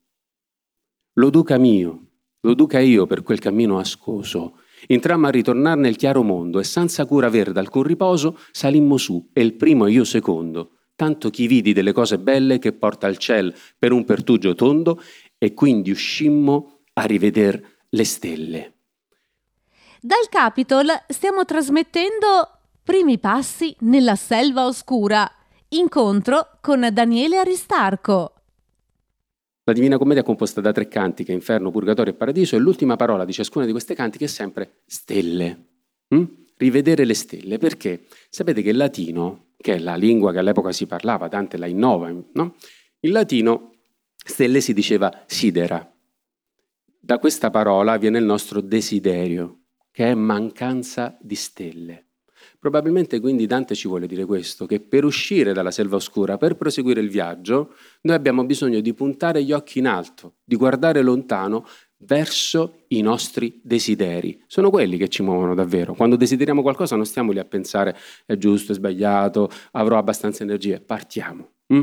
Lo 1.14 1.30
duca 1.30 1.58
mio, 1.58 2.13
lo 2.44 2.54
duca 2.54 2.80
io 2.80 3.06
per 3.06 3.24
quel 3.24 3.40
cammino 3.40 3.78
ascoso. 3.80 4.60
Entrammo 4.86 5.28
a 5.28 5.32
ritornare 5.32 5.80
nel 5.80 5.96
chiaro 5.96 6.24
mondo 6.24 6.60
e 6.60 6.64
senza 6.64 7.06
cura 7.06 7.28
aver 7.28 7.52
alcun 7.56 7.84
riposo 7.84 8.38
salimmo 8.52 8.98
su, 8.98 9.30
e 9.34 9.42
il 9.42 9.54
primo 9.54 9.86
e 9.86 9.92
io 9.92 10.04
secondo. 10.04 10.72
Tanto 10.96 11.30
chi 11.30 11.48
vidi 11.48 11.74
delle 11.74 11.94
cose 11.94 12.20
belle 12.20 12.60
che 12.60 12.74
porta 12.74 13.08
al 13.08 13.18
ciel 13.18 13.54
per 13.78 13.92
un 13.92 14.06
pertugio 14.06 14.56
tondo, 14.56 15.02
e 15.38 15.54
quindi 15.54 15.92
uscimmo 15.92 16.82
a 16.94 17.06
riveder 17.06 17.62
le 17.90 18.04
stelle. 18.04 18.74
Dal 20.02 20.28
Capitol 20.30 20.88
stiamo 21.08 21.46
trasmettendo 21.46 22.60
Primi 22.84 23.18
passi 23.18 23.74
nella 23.80 24.16
selva 24.16 24.66
oscura. 24.66 25.30
Incontro 25.70 26.60
con 26.60 26.90
Daniele 26.92 27.38
Aristarco. 27.38 28.33
La 29.64 29.74
Divina 29.74 29.98
Commedia 29.98 30.22
è 30.22 30.26
composta 30.26 30.62
da 30.62 30.72
tre 30.72 30.88
cantiche, 30.88 31.32
Inferno, 31.32 31.72
Purgatorio 31.72 32.14
e 32.14 32.16
Paradiso, 32.16 32.56
e 32.56 32.60
l'ultima 32.60 32.96
parola 32.96 33.26
di 33.26 33.34
ciascuna 33.34 33.66
di 33.66 33.72
queste 33.72 33.96
cantiche 33.96 34.26
è 34.26 34.28
sempre 34.28 34.82
stelle. 34.86 35.66
Mm? 36.14 36.24
Rivedere 36.58 37.06
le 37.06 37.14
stelle, 37.14 37.58
perché 37.58 38.06
sapete 38.30 38.62
che 38.62 38.70
il 38.70 38.78
latino, 38.78 39.54
che 39.58 39.76
è 39.76 39.80
la 39.80 39.96
lingua 39.96 40.32
che 40.32 40.40
all'epoca 40.40 40.72
si 40.72 40.86
parlava, 40.86 41.28
Dante 41.28 41.58
la 41.58 41.66
innova, 41.68 42.14
no? 42.34 42.56
il 43.00 43.12
latino 43.12 43.74
Stelle 44.26 44.62
si 44.62 44.74
diceva 44.74 45.26
sidera. 45.26 45.86
Da 46.98 47.20
questa 47.20 47.50
parola 47.50 47.98
viene 47.98 48.20
il 48.20 48.24
nostro 48.24 48.62
desiderio, 48.62 49.64
che 49.92 50.12
è 50.12 50.14
mancanza 50.14 51.18
di 51.20 51.36
stelle. 51.36 52.03
Probabilmente 52.64 53.20
quindi 53.20 53.46
Dante 53.46 53.76
ci 53.76 53.90
vuole 53.90 54.08
dire 54.08 54.24
questo, 54.24 54.66
che 54.66 54.80
per 54.80 55.04
uscire 55.04 55.52
dalla 55.52 55.70
selva 55.70 55.98
oscura, 55.98 56.38
per 56.38 56.56
proseguire 56.56 57.02
il 57.02 57.10
viaggio, 57.10 57.74
noi 58.04 58.16
abbiamo 58.16 58.46
bisogno 58.46 58.80
di 58.80 58.94
puntare 58.94 59.44
gli 59.44 59.52
occhi 59.52 59.80
in 59.80 59.86
alto, 59.86 60.36
di 60.46 60.56
guardare 60.56 61.02
lontano 61.02 61.68
verso 61.98 62.86
i 62.88 63.02
nostri 63.02 63.60
desideri. 63.62 64.42
Sono 64.48 64.70
quelli 64.70 64.96
che 64.96 65.10
ci 65.10 65.24
muovono 65.24 65.54
davvero. 65.54 65.94
Quando 65.94 66.16
desideriamo 66.16 66.62
qualcosa 66.62 66.96
non 66.96 67.06
stiamo 67.06 67.34
lì 67.34 67.40
a 67.40 67.44
pensare 67.44 67.98
è 68.26 68.38
giusto, 68.38 68.72
è 68.72 68.76
sbagliato, 68.76 69.50
avrò 69.72 69.98
abbastanza 69.98 70.44
energie, 70.44 70.80
partiamo. 70.80 71.56
Mm? 71.74 71.82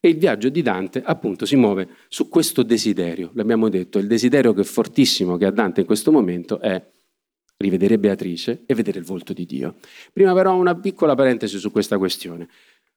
E 0.00 0.08
il 0.08 0.16
viaggio 0.16 0.48
di 0.48 0.62
Dante 0.62 1.02
appunto 1.04 1.44
si 1.44 1.56
muove 1.56 1.88
su 2.08 2.30
questo 2.30 2.62
desiderio, 2.62 3.32
l'abbiamo 3.34 3.68
detto, 3.68 3.98
il 3.98 4.06
desiderio 4.06 4.54
che 4.54 4.62
è 4.62 4.64
fortissimo 4.64 5.36
che 5.36 5.44
ha 5.44 5.50
Dante 5.50 5.80
in 5.80 5.86
questo 5.86 6.10
momento 6.10 6.58
è 6.58 6.82
rivedere 7.62 7.98
Beatrice 7.98 8.64
e 8.66 8.74
vedere 8.74 8.98
il 8.98 9.04
volto 9.04 9.32
di 9.32 9.46
Dio. 9.46 9.76
Prima 10.12 10.34
però 10.34 10.54
una 10.54 10.74
piccola 10.74 11.14
parentesi 11.14 11.58
su 11.58 11.70
questa 11.70 11.96
questione. 11.96 12.48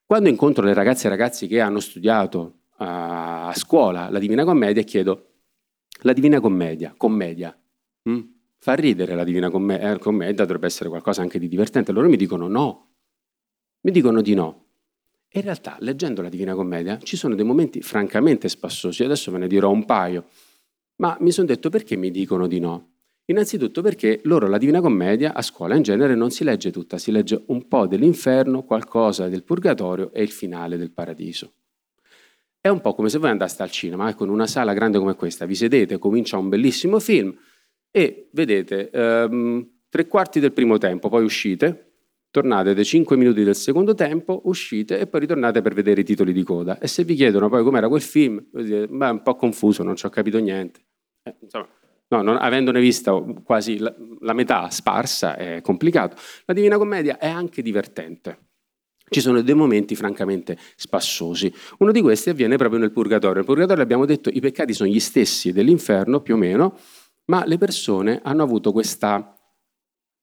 Quando 0.06 0.30
incontro 0.30 0.66
le 0.66 0.74
ragazze 0.74 1.08
e 1.08 1.10
ragazzi 1.10 1.48
che 1.48 1.62
hanno 1.62 1.80
studiato 1.80 2.60
a 2.78 3.54
scuola 3.56 4.10
la 4.10 4.20
Divina 4.20 4.44
Commedia 4.44 4.84
chiedo, 4.84 5.30
la 6.02 6.14
Divina 6.14 6.40
Commedia, 6.40 6.94
commedia, 6.98 7.58
hm? 8.04 8.20
fa 8.58 8.74
ridere 8.74 9.16
la 9.16 9.24
Divina 9.24 9.50
Commedia, 9.50 9.94
eh, 9.94 10.00
commedia 10.00 10.44
dovrebbe 10.44 10.68
essere 10.68 10.90
qualcosa 10.90 11.22
anche 11.22 11.40
di 11.40 11.48
divertente, 11.48 11.92
loro 11.92 12.10
mi 12.10 12.18
dicono 12.18 12.48
no, 12.48 12.90
mi 13.82 13.92
dicono 13.92 14.22
di 14.22 14.34
no. 14.34 14.64
In 15.36 15.42
realtà, 15.42 15.78
leggendo 15.80 16.22
la 16.22 16.30
Divina 16.30 16.56
Commedia, 16.56 16.98
ci 17.00 17.18
sono 17.18 17.36
dei 17.36 17.46
momenti 17.46 17.82
francamente 17.82 18.48
spassosi, 18.48 19.04
adesso 19.04 19.32
ve 19.32 19.40
ne 19.40 19.48
dirò 19.48 19.70
un 19.70 19.86
paio, 19.86 20.26
ma 20.98 21.18
mi 21.20 21.32
sono 21.32 21.48
detto 21.48 21.70
perché 21.70 21.96
mi 21.96 22.12
dicono 22.12 22.48
di 22.48 22.60
no? 22.60 22.95
Innanzitutto 23.28 23.82
perché 23.82 24.20
loro 24.26 24.48
la 24.48 24.60
Divina 24.60 24.82
Commedia 24.82 25.34
a 25.34 25.42
scuola 25.42 25.76
in 25.76 25.82
genere 25.82 26.14
non 26.14 26.30
si 26.30 26.44
legge 26.44 26.72
tutta, 26.72 27.00
si 27.00 27.12
legge 27.12 27.44
un 27.48 27.68
po' 27.68 27.88
dell'inferno, 27.88 28.64
qualcosa 28.64 29.28
del 29.28 29.44
purgatorio 29.44 30.14
e 30.14 30.22
il 30.22 30.30
finale 30.30 30.78
del 30.78 30.92
paradiso. 30.92 31.54
È 32.62 32.68
un 32.68 32.82
po' 32.82 32.94
come 32.94 33.10
se 33.10 33.18
voi 33.18 33.32
andaste 33.32 33.64
al 33.64 33.72
cinema, 33.72 34.10
ecco, 34.10 34.26
in 34.26 34.30
una 34.30 34.46
sala 34.46 34.74
grande 34.74 35.00
come 35.00 35.16
questa, 35.16 35.46
vi 35.46 35.56
sedete, 35.56 35.98
comincia 35.98 36.38
un 36.38 36.50
bellissimo 36.50 37.00
film 37.00 37.36
e 37.90 38.30
vedete 38.32 38.90
ehm, 38.92 39.70
tre 39.90 40.08
quarti 40.08 40.40
del 40.40 40.52
primo 40.52 40.78
tempo, 40.78 41.10
poi 41.10 41.24
uscite, 41.24 41.94
tornate 42.30 42.74
dei 42.76 42.86
5 42.86 43.18
minuti 43.18 43.44
del 43.44 43.56
secondo 43.56 43.96
tempo, 43.96 44.42
uscite 44.46 45.00
e 45.00 45.08
poi 45.08 45.22
ritornate 45.22 45.62
per 45.62 45.74
vedere 45.74 46.02
i 46.02 46.04
titoli 46.04 46.34
di 46.34 46.44
coda. 46.44 46.78
E 46.80 46.88
se 46.88 47.04
vi 47.04 47.16
chiedono 47.16 47.50
poi 47.50 47.64
com'era 47.64 47.88
quel 47.88 48.02
film, 48.02 48.44
dite, 48.52 48.88
beh, 48.88 49.10
un 49.10 49.22
po' 49.22 49.36
confuso, 49.36 49.82
non 49.82 49.96
ci 49.96 50.06
ho 50.06 50.10
capito 50.10 50.38
niente. 50.40 50.82
Eh, 51.24 51.36
insomma, 51.40 51.68
no, 52.10 52.22
non, 52.22 52.38
avendone 52.38 52.80
vista 52.80 53.14
quasi 53.44 53.78
la, 53.78 53.94
la 54.22 54.34
metà 54.34 54.70
sparsa 54.70 55.36
è 55.36 55.62
complicato. 55.62 56.16
La 56.46 56.54
Divina 56.54 56.78
Commedia 56.78 57.18
è 57.18 57.28
anche 57.28 57.62
divertente. 57.62 58.40
Ci 59.08 59.22
sono 59.22 59.42
dei 59.42 59.54
momenti 59.54 59.96
francamente 59.96 60.58
spassosi. 60.76 61.54
Uno 61.78 61.92
di 61.92 62.02
questi 62.02 62.32
avviene 62.32 62.58
proprio 62.58 62.80
nel 62.80 62.92
Purgatorio. 62.92 63.36
Nel 63.36 63.46
Purgatorio 63.46 63.84
abbiamo 63.84 64.06
detto 64.06 64.30
i 64.30 64.40
peccati 64.40 64.74
sono 64.74 64.90
gli 64.90 65.00
stessi 65.00 65.52
dell'inferno, 65.52 66.22
più 66.22 66.34
o 66.34 66.38
meno, 66.38 66.76
ma 67.26 67.46
le 67.46 67.58
persone 67.58 68.20
hanno 68.24 68.42
avuto 68.42 68.72
questa 68.72 69.36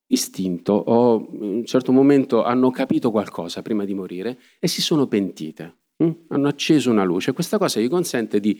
istinto 0.07 0.73
o 0.73 1.29
in 1.31 1.41
un 1.43 1.65
certo 1.65 1.91
momento 1.91 2.43
hanno 2.43 2.69
capito 2.71 3.09
qualcosa 3.09 3.61
prima 3.61 3.85
di 3.85 3.93
morire 3.93 4.37
e 4.59 4.67
si 4.67 4.81
sono 4.81 5.07
pentite, 5.07 5.77
hm? 5.97 6.11
hanno 6.29 6.47
acceso 6.47 6.91
una 6.91 7.03
luce. 7.03 7.31
Questa 7.31 7.57
cosa 7.57 7.79
gli 7.79 7.89
consente 7.89 8.39
di 8.39 8.59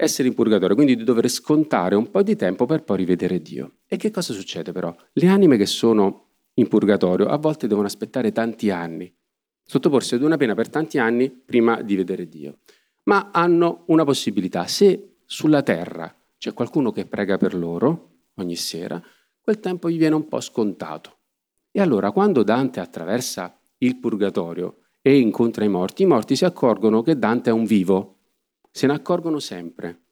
essere 0.00 0.28
in 0.28 0.34
purgatorio, 0.34 0.76
quindi 0.76 0.94
di 0.94 1.02
dover 1.02 1.28
scontare 1.28 1.96
un 1.96 2.08
po' 2.08 2.22
di 2.22 2.36
tempo 2.36 2.66
per 2.66 2.84
poi 2.84 2.98
rivedere 2.98 3.42
Dio. 3.42 3.78
E 3.88 3.96
che 3.96 4.12
cosa 4.12 4.32
succede 4.32 4.70
però? 4.70 4.94
Le 5.12 5.26
anime 5.26 5.56
che 5.56 5.66
sono 5.66 6.26
in 6.54 6.68
purgatorio 6.68 7.26
a 7.26 7.36
volte 7.36 7.66
devono 7.66 7.88
aspettare 7.88 8.30
tanti 8.30 8.70
anni, 8.70 9.12
sottoporsi 9.64 10.14
ad 10.14 10.22
una 10.22 10.36
pena 10.36 10.54
per 10.54 10.68
tanti 10.68 10.98
anni 10.98 11.28
prima 11.28 11.82
di 11.82 11.96
vedere 11.96 12.28
Dio. 12.28 12.58
Ma 13.04 13.30
hanno 13.32 13.82
una 13.86 14.04
possibilità, 14.04 14.68
se 14.68 15.16
sulla 15.24 15.62
terra 15.62 16.14
c'è 16.38 16.52
qualcuno 16.52 16.92
che 16.92 17.04
prega 17.04 17.36
per 17.36 17.54
loro 17.54 18.10
ogni 18.34 18.54
sera, 18.54 19.02
quel 19.40 19.58
tempo 19.58 19.90
gli 19.90 19.98
viene 19.98 20.14
un 20.14 20.28
po' 20.28 20.40
scontato. 20.40 21.16
E 21.72 21.80
allora 21.80 22.12
quando 22.12 22.44
Dante 22.44 22.78
attraversa 22.78 23.58
il 23.78 23.96
purgatorio 23.96 24.76
e 25.02 25.18
incontra 25.18 25.64
i 25.64 25.68
morti, 25.68 26.04
i 26.04 26.06
morti 26.06 26.36
si 26.36 26.44
accorgono 26.44 27.02
che 27.02 27.18
Dante 27.18 27.50
è 27.50 27.52
un 27.52 27.64
vivo, 27.64 28.17
se 28.70 28.86
ne 28.86 28.92
accorgono 28.92 29.38
sempre. 29.38 30.02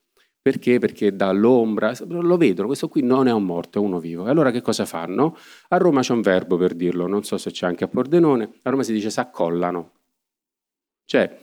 Perché? 0.47 0.79
Perché 0.79 1.17
dall'ombra 1.17 1.93
lo 2.07 2.37
vedono, 2.37 2.69
questo 2.69 2.87
qui 2.87 3.03
non 3.03 3.27
è 3.27 3.33
un 3.33 3.45
morto, 3.45 3.81
è 3.81 3.83
uno 3.83 3.99
vivo. 3.99 4.27
E 4.27 4.31
allora 4.31 4.53
che 4.53 4.61
cosa 4.61 4.85
fanno? 4.85 5.37
A 5.71 5.77
Roma 5.77 6.03
c'è 6.03 6.13
un 6.13 6.21
verbo 6.21 6.57
per 6.57 6.75
dirlo, 6.75 7.09
non 7.09 7.25
so 7.25 7.37
se 7.37 7.51
c'è 7.51 7.67
anche 7.67 7.83
a 7.83 7.89
Pordenone, 7.89 8.61
a 8.63 8.71
Roma 8.71 8.85
si 8.85 8.93
dice 8.93 9.11
s'accollano. 9.11 9.93
Cioè, 11.05 11.37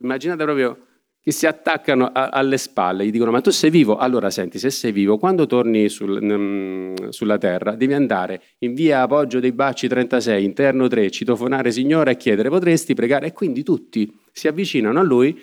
immaginate 0.00 0.42
proprio 0.42 0.86
che 1.22 1.32
si 1.32 1.46
attaccano 1.46 2.06
a, 2.06 2.30
alle 2.30 2.56
spalle, 2.56 3.04
gli 3.04 3.10
dicono 3.10 3.30
ma 3.30 3.40
tu 3.40 3.50
sei 3.50 3.70
vivo? 3.70 3.96
Allora 3.98 4.30
senti, 4.30 4.58
se 4.58 4.70
sei 4.70 4.90
vivo, 4.90 5.18
quando 5.18 5.46
torni 5.46 5.88
sul, 5.88 6.20
mh, 6.20 7.10
sulla 7.10 7.36
terra 7.36 7.76
devi 7.76 7.92
andare 7.92 8.42
in 8.58 8.74
via 8.74 9.02
Appoggio 9.02 9.38
dei 9.38 9.52
Bacci 9.52 9.86
36, 9.86 10.42
interno 10.42 10.88
3, 10.88 11.10
citofonare 11.10 11.70
signora 11.70 12.10
e 12.10 12.16
chiedere 12.16 12.48
potresti 12.48 12.94
pregare? 12.94 13.26
E 13.26 13.32
quindi 13.32 13.62
tutti 13.62 14.12
si 14.32 14.48
avvicinano 14.48 14.98
a 14.98 15.02
lui 15.02 15.38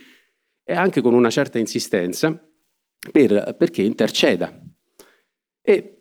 e 0.69 0.75
anche 0.75 0.99
con 0.99 1.13
una 1.13 1.29
certa 1.29 1.59
insistenza 1.59 2.37
per, 3.09 3.55
perché 3.57 3.81
interceda. 3.83 4.61
E 5.61 5.93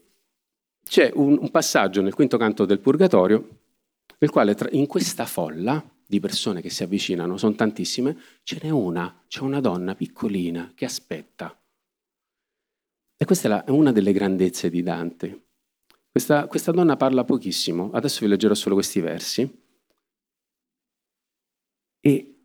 c'è 0.82 1.12
un, 1.14 1.38
un 1.40 1.50
passaggio 1.52 2.02
nel 2.02 2.14
quinto 2.14 2.36
canto 2.36 2.64
del 2.64 2.80
Purgatorio 2.80 3.60
nel 4.18 4.30
quale 4.30 4.56
tra, 4.56 4.68
in 4.72 4.88
questa 4.88 5.24
folla 5.24 5.88
di 6.04 6.18
persone 6.18 6.60
che 6.60 6.70
si 6.70 6.82
avvicinano, 6.82 7.36
sono 7.36 7.54
tantissime, 7.54 8.18
ce 8.42 8.58
n'è 8.60 8.70
una, 8.70 9.24
c'è 9.28 9.42
una 9.42 9.60
donna 9.60 9.94
piccolina 9.94 10.72
che 10.74 10.84
aspetta. 10.84 11.56
E 13.16 13.24
questa 13.24 13.46
è, 13.46 13.50
la, 13.50 13.64
è 13.64 13.70
una 13.70 13.92
delle 13.92 14.12
grandezze 14.12 14.68
di 14.68 14.82
Dante. 14.82 15.44
Questa, 16.10 16.48
questa 16.48 16.72
donna 16.72 16.96
parla 16.96 17.24
pochissimo, 17.24 17.92
adesso 17.92 18.20
vi 18.22 18.28
leggerò 18.28 18.54
solo 18.54 18.74
questi 18.74 19.00
versi. 19.00 19.64
E 22.00 22.36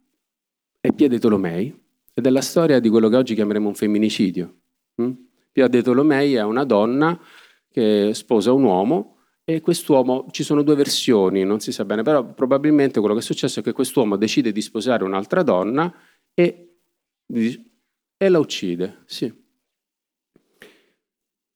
è 0.80 0.92
Pia 0.92 1.08
de 1.08 1.20
Tolomei, 1.20 1.81
ed 2.14 2.26
è 2.26 2.30
la 2.30 2.42
storia 2.42 2.80
di 2.80 2.90
quello 2.90 3.10
che 3.10 3.16
oggi 3.16 3.36
chiameremo 3.36 3.68
un 3.68 3.76
femminicidio. 3.76 4.56
Mm? 5.02 5.12
Pia 5.52 5.68
de 5.68 5.82
Tolomei 5.82 6.36
è 6.36 6.44
una 6.44 6.64
donna 6.64 7.20
che 7.70 8.14
sposa 8.14 8.52
un 8.52 8.64
uomo 8.64 9.18
e 9.44 9.62
quest'uomo, 9.62 10.28
ci 10.32 10.44
sono 10.44 10.62
due 10.62 10.76
versioni, 10.76 11.44
non 11.44 11.60
si 11.60 11.72
sa 11.72 11.84
bene, 11.84 12.04
però 12.04 12.34
probabilmente 12.34 13.00
quello 13.00 13.16
che 13.16 13.22
è 13.22 13.24
successo 13.24 13.60
è 13.60 13.64
che 13.64 13.72
quest'uomo 13.72 14.16
decide 14.16 14.52
di 14.52 14.62
sposare 14.62 15.04
un'altra 15.04 15.44
donna 15.44 15.94
e, 16.34 16.78
e 17.28 18.30
la 18.30 18.40
uccide. 18.40 19.04
Sì. 19.06 19.40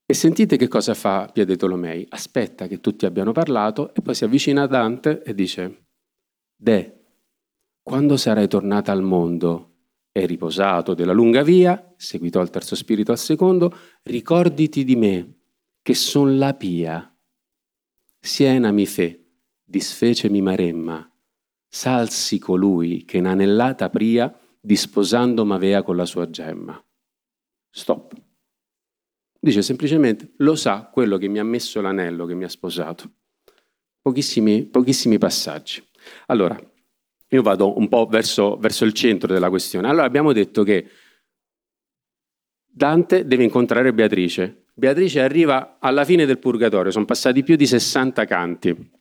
E 0.08 0.14
sentite 0.14 0.58
che 0.58 0.68
cosa 0.68 0.94
fa 0.94 1.30
Piede 1.32 1.56
Tolomei. 1.56 2.06
Aspetta 2.10 2.68
che 2.68 2.80
tutti 2.80 3.06
abbiano 3.06 3.32
parlato 3.32 3.94
e 3.94 4.02
poi 4.02 4.14
si 4.14 4.24
avvicina 4.24 4.64
a 4.64 4.68
Dante 4.68 5.24
e 5.24 5.34
dice, 5.34 5.86
De, 6.56 7.04
quando 7.82 8.18
sarai 8.18 8.48
tornata 8.48 8.92
al 8.92 9.02
mondo 9.02 9.75
e 10.18 10.26
riposato 10.26 10.94
della 10.94 11.12
lunga 11.12 11.44
via, 11.44 11.94
seguitò 11.98 12.42
il 12.42 12.50
terzo 12.50 12.74
spirito 12.74 13.12
al 13.12 13.18
secondo, 13.18 13.76
ricorditi 14.04 14.86
di 14.86 14.96
me, 14.96 15.34
che 15.82 15.94
son 15.94 16.38
la 16.38 16.54
pia 16.54 17.10
Siena 18.26 18.72
mi 18.72 18.88
fe, 18.88 19.24
disfece 19.64 20.32
mi 20.32 20.42
maremma, 20.42 21.08
salsi 21.68 22.40
colui 22.40 23.06
che 23.06 23.18
in 23.18 23.28
anellata 23.28 23.88
pria 23.92 24.36
disposando 24.60 25.46
m'avea 25.46 25.84
con 25.84 25.96
la 25.96 26.06
sua 26.06 26.28
gemma. 26.32 26.84
Stop. 27.70 28.14
Dice 29.40 29.62
semplicemente, 29.62 30.34
lo 30.38 30.56
sa 30.56 30.90
quello 30.92 31.18
che 31.18 31.28
mi 31.28 31.38
ha 31.38 31.44
messo 31.44 31.82
l'anello, 31.82 32.26
che 32.26 32.34
mi 32.34 32.46
ha 32.46 32.50
sposato. 32.50 33.12
Pochissimi, 34.02 34.66
pochissimi 34.66 35.20
passaggi. 35.20 35.88
Allora, 36.26 36.60
io 37.30 37.42
vado 37.42 37.78
un 37.78 37.88
po' 37.88 38.06
verso, 38.06 38.58
verso 38.58 38.86
il 38.86 38.94
centro 38.94 39.34
della 39.34 39.50
questione. 39.50 39.88
Allora 39.88 40.06
abbiamo 40.06 40.34
detto 40.34 40.64
che 40.64 40.88
Dante 42.66 43.26
deve 43.26 43.44
incontrare 43.44 43.94
Beatrice, 43.94 44.66
Beatrice 44.78 45.22
arriva 45.22 45.78
alla 45.80 46.04
fine 46.04 46.26
del 46.26 46.38
purgatorio, 46.38 46.92
sono 46.92 47.06
passati 47.06 47.44
più 47.44 47.56
di 47.56 47.66
60 47.66 48.26
canti. 48.26 48.92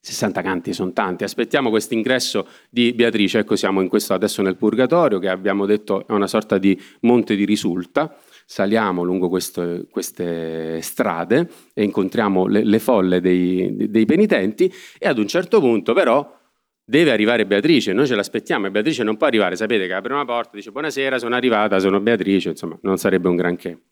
60 0.00 0.42
canti 0.42 0.72
sono 0.72 0.92
tanti, 0.92 1.24
aspettiamo 1.24 1.70
questo 1.70 1.94
ingresso 1.94 2.46
di 2.70 2.92
Beatrice, 2.92 3.40
ecco 3.40 3.56
siamo 3.56 3.80
in 3.80 3.88
questo 3.88 4.14
adesso 4.14 4.42
nel 4.42 4.56
purgatorio 4.56 5.18
che 5.18 5.28
abbiamo 5.28 5.66
detto 5.66 6.06
è 6.06 6.12
una 6.12 6.28
sorta 6.28 6.56
di 6.56 6.78
monte 7.00 7.34
di 7.34 7.44
risulta, 7.44 8.14
saliamo 8.44 9.02
lungo 9.02 9.28
questo, 9.28 9.86
queste 9.90 10.80
strade 10.82 11.48
e 11.74 11.82
incontriamo 11.82 12.46
le, 12.46 12.64
le 12.64 12.78
folle 12.78 13.20
dei, 13.20 13.88
dei 13.88 14.04
penitenti 14.04 14.72
e 14.98 15.08
ad 15.08 15.18
un 15.18 15.26
certo 15.26 15.58
punto 15.58 15.94
però 15.94 16.37
deve 16.88 17.10
arrivare 17.10 17.44
Beatrice, 17.44 17.92
noi 17.92 18.06
ce 18.06 18.14
l'aspettiamo 18.14 18.66
e 18.66 18.70
Beatrice 18.70 19.02
non 19.02 19.18
può 19.18 19.26
arrivare, 19.26 19.56
sapete 19.56 19.86
che 19.86 19.92
apre 19.92 20.14
una 20.14 20.24
porta, 20.24 20.56
dice 20.56 20.70
buonasera, 20.70 21.18
sono 21.18 21.34
arrivata, 21.34 21.78
sono 21.78 22.00
Beatrice, 22.00 22.48
insomma, 22.48 22.78
non 22.82 22.96
sarebbe 22.96 23.28
un 23.28 23.36
granché. 23.36 23.82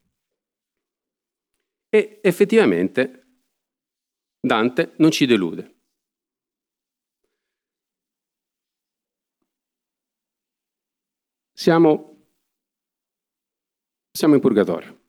E 1.90 2.20
effettivamente 2.22 3.42
Dante 4.40 4.94
non 4.96 5.10
ci 5.10 5.26
delude. 5.26 5.74
Siamo, 11.52 12.28
siamo 14.10 14.34
in 14.34 14.40
purgatorio. 14.40 15.00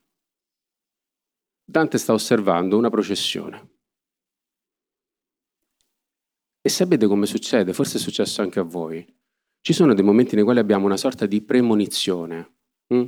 Dante 1.64 1.98
sta 1.98 2.12
osservando 2.12 2.78
una 2.78 2.90
processione. 2.90 3.77
E 6.68 6.70
sapete 6.70 7.07
come 7.07 7.26
succede? 7.28 7.72
Forse 7.72 7.97
è 7.97 8.01
successo 8.01 8.41
anche 8.41 8.59
a 8.59 8.63
voi. 8.63 9.07
Ci 9.61 9.72
sono 9.72 9.93
dei 9.93 10.03
momenti 10.03 10.36
nei 10.36 10.43
quali 10.43 10.59
abbiamo 10.59 10.86
una 10.86 10.97
sorta 10.97 11.26
di 11.26 11.41
premonizione. 11.41 12.55
Hm? 12.88 13.05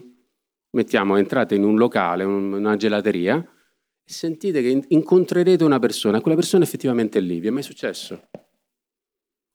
Mettiamo, 0.70 1.18
entrate 1.18 1.56
in 1.56 1.66
un 1.66 1.76
locale, 1.76 2.24
una 2.24 2.78
gelateria, 2.78 3.38
e 3.38 4.10
sentite 4.14 4.62
che 4.62 4.86
incontrerete 4.88 5.66
una 5.66 5.78
persona, 5.78 6.22
quella 6.22 6.38
persona 6.38 6.64
effettivamente 6.64 7.20
è 7.20 7.22
lì. 7.22 7.42
Vi 7.42 7.48
è 7.48 7.50
mai 7.50 7.64
successo? 7.64 8.30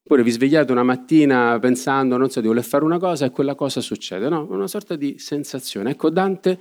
Oppure 0.03 0.23
vi 0.23 0.33
svegliate 0.33 0.71
una 0.71 0.83
mattina 0.83 1.59
pensando, 1.59 2.19
non 2.19 2.29
so, 2.29 2.43
di 2.43 2.47
voler 2.47 2.63
fare 2.63 2.85
una 2.85 2.99
cosa 2.99 3.25
e 3.25 3.31
quella 3.31 3.55
cosa 3.55 3.81
succede. 3.81 4.29
No, 4.29 4.47
una 4.51 4.67
sorta 4.67 4.97
di 4.97 5.19
sensazione. 5.19 5.93
Ecco, 5.93 6.11
Dante 6.11 6.61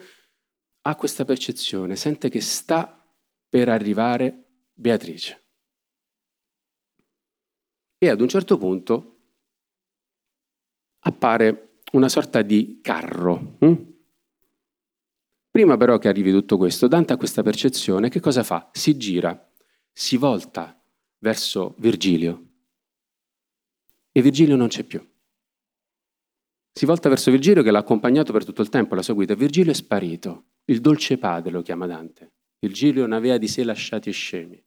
ha 0.84 0.96
questa 0.96 1.26
percezione, 1.26 1.98
sente 1.98 2.30
che 2.30 2.40
sta 2.40 3.06
per 3.50 3.68
arrivare 3.68 4.46
Beatrice. 4.74 5.43
E 8.04 8.10
ad 8.10 8.20
un 8.20 8.28
certo 8.28 8.58
punto 8.58 9.20
appare 11.06 11.84
una 11.94 12.10
sorta 12.10 12.42
di 12.42 12.80
carro. 12.82 13.56
Hm? 13.60 13.74
Prima 15.50 15.78
però 15.78 15.98
che 16.00 16.10
arrivi 16.10 16.30
tutto 16.30 16.58
questo, 16.58 16.90
Dante 16.90 17.14
ha 17.14 17.18
questa 17.18 17.44
percezione, 17.44 18.10
che 18.10 18.20
cosa 18.20 18.44
fa? 18.44 18.70
Si 18.74 18.98
gira, 18.98 19.50
si 19.94 20.18
volta 20.18 20.78
verso 21.20 21.76
Virgilio 21.78 22.48
e 24.12 24.22
Virgilio 24.22 24.58
non 24.58 24.68
c'è 24.68 24.84
più. 24.84 25.02
Si 26.74 26.86
volta 26.86 27.08
verso 27.08 27.32
Virgilio 27.32 27.64
che 27.64 27.72
l'ha 27.72 27.80
accompagnato 27.80 28.34
per 28.34 28.44
tutto 28.44 28.62
il 28.62 28.68
tempo, 28.68 28.96
la 28.96 29.02
sua 29.02 29.14
guida. 29.14 29.34
Virgilio 29.34 29.72
è 29.72 29.76
sparito, 29.76 30.48
il 30.66 30.82
dolce 30.82 31.18
padre 31.18 31.54
lo 31.54 31.62
chiama 31.62 31.86
Dante. 31.86 32.34
Virgilio 32.60 33.04
non 33.04 33.14
aveva 33.14 33.38
di 33.38 33.48
sé 33.48 33.64
lasciati 33.64 34.12
scemi 34.12 34.62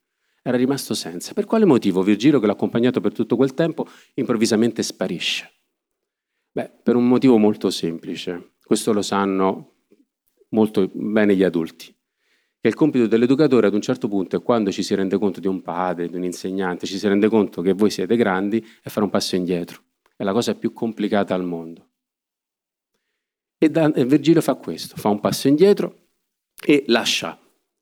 era 0.49 0.57
rimasto 0.57 0.95
senza. 0.95 1.35
Per 1.35 1.45
quale 1.45 1.65
motivo 1.65 2.03
Virgilio, 2.03 2.39
che 2.39 2.47
l'ha 2.47 2.53
accompagnato 2.53 3.01
per 3.01 3.13
tutto 3.13 3.35
quel 3.35 3.53
tempo, 3.53 3.85
improvvisamente 4.15 4.81
sparisce? 4.85 5.53
Beh, 6.53 6.71
per 6.85 6.95
un 6.95 7.09
motivo 7.09 7.37
molto 7.37 7.69
semplice. 7.69 8.53
Questo 8.63 8.93
lo 8.93 9.03
sanno 9.03 9.75
molto 10.51 10.89
bene 10.93 11.35
gli 11.35 11.43
adulti. 11.43 11.93
Che 12.61 12.69
il 12.69 12.75
compito 12.75 13.09
dell'educatore 13.09 13.67
ad 13.67 13.75
un 13.75 13.81
certo 13.81 14.07
punto 14.07 14.37
è 14.37 14.43
quando 14.43 14.71
ci 14.71 14.85
si 14.85 14.95
rende 14.95 15.19
conto 15.19 15.41
di 15.41 15.49
un 15.49 15.63
padre, 15.63 16.09
di 16.09 16.17
un 16.17 16.23
insegnante, 16.23 16.87
ci 16.87 16.97
si 16.97 17.09
rende 17.09 17.29
conto 17.29 17.61
che 17.61 17.73
voi 17.73 17.91
siete 17.91 18.15
grandi, 18.15 18.65
è 18.83 18.89
fare 18.89 19.05
un 19.05 19.11
passo 19.11 19.35
indietro. 19.35 19.83
È 20.15 20.23
la 20.23 20.33
cosa 20.33 20.55
più 20.55 20.73
complicata 20.73 21.35
al 21.35 21.45
mondo. 21.45 21.89
E, 23.59 23.69
da, 23.69 23.93
e 23.93 24.05
Virgilio 24.05 24.41
fa 24.41 24.55
questo, 24.55 24.95
fa 24.97 25.09
un 25.09 25.19
passo 25.19 25.49
indietro 25.49 26.11
e 26.65 26.85
lascia 26.87 27.37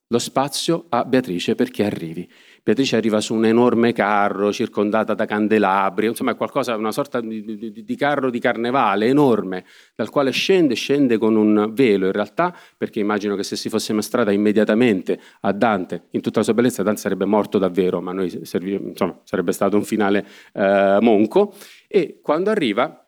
lo 0.07 0.19
spazio 0.19 0.85
a 0.89 1.03
Beatrice 1.03 1.55
perché 1.55 1.83
arrivi. 1.83 2.29
Beatrice 2.65 2.95
arriva 2.95 3.21
su 3.21 3.35
un 3.35 3.45
enorme 3.45 3.93
carro 3.93 4.51
circondata 4.51 5.13
da 5.13 5.25
candelabri, 5.25 6.07
insomma 6.07 6.31
è 6.31 6.35
qualcosa, 6.35 6.75
una 6.75 6.91
sorta 6.91 7.21
di, 7.21 7.43
di, 7.43 7.83
di, 7.83 7.95
carro 7.95 8.31
di 8.31 8.39
carnevale 8.39 9.05
enorme, 9.05 9.65
dal 9.93 10.09
quale 10.09 10.31
scende, 10.31 10.73
scende 10.73 11.19
con 11.19 11.35
un 11.35 11.69
velo 11.73 12.07
in 12.07 12.11
realtà, 12.11 12.57
perché 12.75 12.99
immagino 12.99 13.35
che 13.35 13.43
se 13.43 13.55
si 13.55 13.69
fosse 13.69 13.93
mostrata 13.93 14.31
immediatamente 14.31 15.19
a 15.41 15.51
Dante 15.51 16.07
in 16.09 16.21
tutta 16.21 16.39
la 16.39 16.45
sua 16.45 16.55
bellezza, 16.55 16.81
Dante 16.81 17.01
sarebbe 17.01 17.25
morto 17.25 17.59
davvero, 17.59 18.01
ma 18.01 18.13
noi 18.13 18.31
servi, 18.45 18.73
insomma, 18.73 19.19
sarebbe 19.25 19.51
stato 19.51 19.77
un 19.77 19.83
finale 19.83 20.25
eh, 20.51 20.97
monco. 21.01 21.53
E 21.87 22.19
quando 22.19 22.49
arriva, 22.49 23.05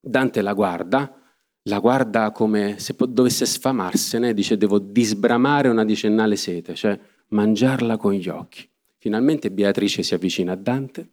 Dante 0.00 0.42
la 0.42 0.52
guarda, 0.52 1.14
la 1.62 1.78
guarda 1.78 2.32
come 2.32 2.80
se 2.80 2.96
dovesse 2.98 3.46
sfamarsene, 3.46 4.34
dice 4.34 4.56
devo 4.56 4.80
disbramare 4.80 5.68
una 5.68 5.84
decennale 5.84 6.34
sete, 6.34 6.74
cioè 6.74 6.98
mangiarla 7.28 7.96
con 7.96 8.14
gli 8.14 8.28
occhi. 8.28 8.68
Finalmente 9.00 9.50
Beatrice 9.50 10.02
si 10.02 10.12
avvicina 10.12 10.52
a 10.52 10.56
Dante 10.56 11.10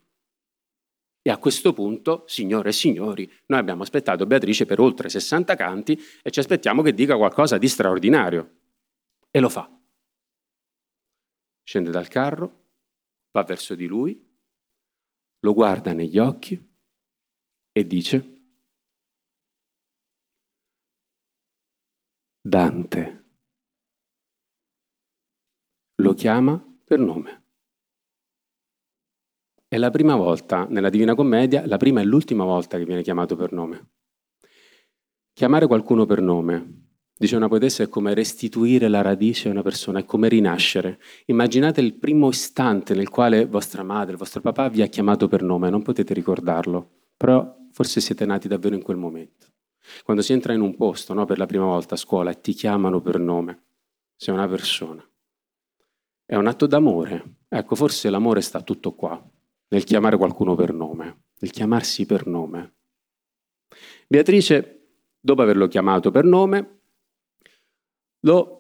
e 1.22 1.30
a 1.30 1.38
questo 1.38 1.72
punto, 1.72 2.26
signore 2.28 2.70
e 2.70 2.74
signori, 2.74 3.32
noi 3.46 3.60
abbiamo 3.60 3.84
aspettato 3.84 4.26
Beatrice 4.26 4.66
per 4.66 4.82
oltre 4.82 5.08
60 5.08 5.56
canti 5.56 5.98
e 6.22 6.30
ci 6.30 6.40
aspettiamo 6.40 6.82
che 6.82 6.94
dica 6.94 7.16
qualcosa 7.16 7.58
di 7.58 7.68
straordinario. 7.70 8.56
E 9.32 9.40
lo 9.40 9.48
fa. 9.48 9.70
Scende 11.64 11.90
dal 11.90 12.10
carro, 12.10 12.66
va 13.32 13.44
verso 13.44 13.74
di 13.74 13.88
lui, 13.88 14.22
lo 15.40 15.54
guarda 15.54 15.94
negli 15.94 16.18
occhi 16.18 16.62
e 17.72 17.88
dice, 17.88 18.36
Dante. 22.42 23.26
Lo 25.96 26.14
chiama 26.14 26.58
per 26.86 27.00
nome. 27.00 27.47
È 29.70 29.76
la 29.76 29.90
prima 29.90 30.16
volta 30.16 30.66
nella 30.70 30.90
Divina 30.90 31.14
Commedia, 31.14 31.68
la 31.68 31.76
prima 31.76 32.00
e 32.00 32.06
l'ultima 32.06 32.46
volta 32.46 32.78
che 32.78 32.86
viene 32.86 33.02
chiamato 33.02 33.36
per 33.36 33.52
nome. 33.52 33.90
Chiamare 35.34 35.68
qualcuno 35.68 36.06
per 36.06 36.22
nome, 36.22 37.00
dice 37.18 37.36
una 37.36 37.50
poetessa, 37.50 37.84
è 37.84 37.90
come 37.90 38.14
restituire 38.14 38.88
la 38.88 39.02
radice 39.02 39.50
a 39.50 39.52
una 39.52 39.64
persona, 39.64 40.00
è 40.00 40.06
come 40.06 40.30
rinascere. 40.30 41.02
Immaginate 41.26 41.82
il 41.82 41.96
primo 41.96 42.30
istante 42.30 42.96
nel 42.96 43.10
quale 43.10 43.46
vostra 43.46 43.84
madre, 43.84 44.14
il 44.14 44.18
vostro 44.18 44.40
papà 44.40 44.70
vi 44.70 44.82
ha 44.84 44.88
chiamato 44.88 45.28
per 45.28 45.42
nome, 45.42 45.70
non 45.70 45.82
potete 45.82 46.14
ricordarlo, 46.14 46.90
però 47.18 47.54
forse 47.74 48.00
siete 48.00 48.26
nati 48.26 48.48
davvero 48.48 48.74
in 48.74 48.82
quel 48.82 48.96
momento. 48.96 49.48
Quando 50.06 50.24
si 50.24 50.32
entra 50.32 50.54
in 50.54 50.62
un 50.62 50.78
posto 50.78 51.14
no, 51.14 51.26
per 51.26 51.38
la 51.38 51.46
prima 51.46 51.66
volta 51.66 51.96
a 51.96 51.98
scuola 51.98 52.32
e 52.32 52.40
ti 52.40 52.54
chiamano 52.54 53.02
per 53.02 53.20
nome, 53.20 53.64
sei 54.16 54.34
una 54.34 54.48
persona. 54.48 55.06
È 56.26 56.36
un 56.36 56.48
atto 56.48 56.68
d'amore. 56.68 57.40
Ecco, 57.50 57.76
forse 57.76 58.10
l'amore 58.10 58.40
sta 58.40 58.62
tutto 58.62 58.94
qua 58.94 59.22
nel 59.70 59.84
chiamare 59.84 60.18
qualcuno 60.18 60.56
per 60.56 60.74
nome, 60.74 61.24
nel 61.40 61.52
chiamarsi 61.52 62.06
per 62.06 62.28
nome. 62.28 62.76
Beatrice, 64.08 64.90
dopo 65.20 65.42
averlo 65.42 65.68
chiamato 65.68 66.12
per 66.12 66.24
nome, 66.24 66.80
lo 68.22 68.58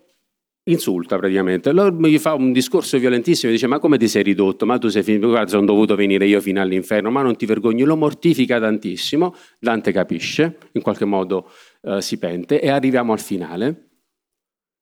insulta 0.68 1.18
praticamente. 1.18 1.70
Allora 1.70 1.95
gli 2.08 2.20
fa 2.20 2.34
un 2.34 2.51
discorso 2.51 2.97
violentissimo, 2.97 3.51
dice 3.51 3.68
ma 3.68 3.80
come 3.80 3.97
ti 3.97 4.08
sei 4.08 4.24
ridotto, 4.24 4.66
ma 4.66 4.78
tu 4.78 4.89
sei 4.89 5.03
finito, 5.03 5.28
guarda 5.28 5.49
sono 5.49 5.66
dovuto 5.66 5.95
venire 5.95 6.26
io 6.26 6.41
fino 6.41 6.62
all'inferno, 6.62 7.10
ma 7.10 7.22
non 7.22 7.36
ti 7.36 7.45
vergogni, 7.45 7.84
lo 7.84 7.95
mortifica 7.95 8.60
tantissimo, 8.60 9.34
Dante 9.60 9.91
capisce, 9.91 10.58
in 10.74 10.82
qualche 10.82 11.05
modo 11.05 11.49
eh, 11.82 12.01
si 12.01 12.18
pente 12.18 12.60
e 12.60 12.70
arriviamo 12.70 13.14
al 13.14 13.20
finale. 13.20 13.84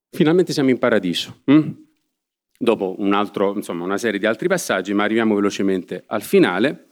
Finalmente 0.10 0.54
siamo 0.54 0.70
in 0.70 0.80
paradiso. 0.80 1.42
Hm? 1.46 1.85
Dopo 2.58 2.95
un 2.99 3.14
altro, 3.14 3.53
insomma, 3.56 3.84
una 3.84 3.97
serie 3.97 4.20
di 4.20 4.26
altri 4.26 4.47
passaggi, 4.47 4.93
ma 4.93 5.03
arriviamo 5.03 5.36
velocemente 5.36 6.03
al 6.08 6.22
finale. 6.22 6.88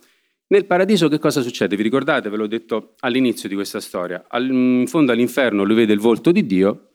Nel 0.47 0.65
paradiso 0.65 1.07
che 1.07 1.19
cosa 1.19 1.41
succede? 1.41 1.75
Vi 1.75 1.83
ricordate? 1.83 2.29
Ve 2.29 2.37
l'ho 2.37 2.47
detto 2.47 2.95
all'inizio 2.99 3.49
di 3.49 3.55
questa 3.55 3.79
storia. 3.79 4.23
in 4.37 4.85
fondo 4.87 5.11
all'inferno 5.11 5.63
lui 5.63 5.75
vede 5.75 5.93
il 5.93 5.99
volto 5.99 6.31
di 6.31 6.45
Dio, 6.45 6.89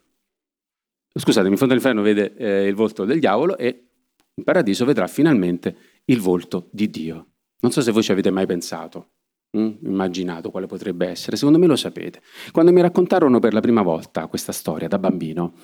scusate, 1.13 1.49
in 1.49 1.57
fondo 1.57 1.73
all'inferno 1.73 2.03
vede 2.03 2.35
eh, 2.37 2.67
il 2.67 2.75
volto 2.75 3.05
del 3.05 3.19
diavolo 3.19 3.57
e 3.57 3.89
in 4.35 4.45
paradiso 4.45 4.85
vedrà 4.85 5.07
finalmente 5.09 5.77
il 6.05 6.21
volto 6.21 6.69
di 6.71 6.89
Dio. 6.89 7.27
Non 7.61 7.73
so 7.73 7.81
se 7.81 7.91
voi 7.91 8.05
ci 8.05 8.13
avete 8.13 8.31
mai 8.31 8.47
pensato, 8.47 9.15
hm? 9.51 9.79
immaginato 9.83 10.51
quale 10.51 10.67
potrebbe 10.67 11.09
essere, 11.09 11.37
secondo 11.37 11.59
me 11.59 11.67
lo 11.67 11.75
sapete. 11.75 12.23
Quando 12.53 12.73
mi 12.73 12.81
raccontarono 12.81 13.41
per 13.41 13.53
la 13.53 13.61
prima 13.61 13.83
volta 13.83 14.29
questa 14.29 14.53
storia 14.53 14.87
da 14.87 15.01
bambino, 15.01 15.55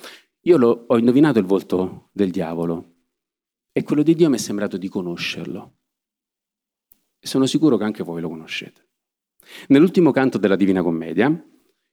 io 0.41 0.57
lo, 0.57 0.85
ho 0.87 0.97
indovinato 0.97 1.39
il 1.39 1.45
volto 1.45 2.09
del 2.11 2.31
diavolo 2.31 2.94
e 3.77 3.83
quello 3.83 4.03
di 4.03 4.15
Dio 4.15 4.29
mi 4.29 4.37
è 4.37 4.39
sembrato 4.39 4.77
di 4.77 4.87
conoscerlo. 4.87 5.73
E 7.19 7.27
sono 7.27 7.45
sicuro 7.45 7.75
che 7.75 7.83
anche 7.83 8.03
voi 8.03 8.21
lo 8.21 8.29
conoscete. 8.29 8.87
Nell'ultimo 9.67 10.11
canto 10.11 10.37
della 10.37 10.55
Divina 10.55 10.81
Commedia, 10.81 11.29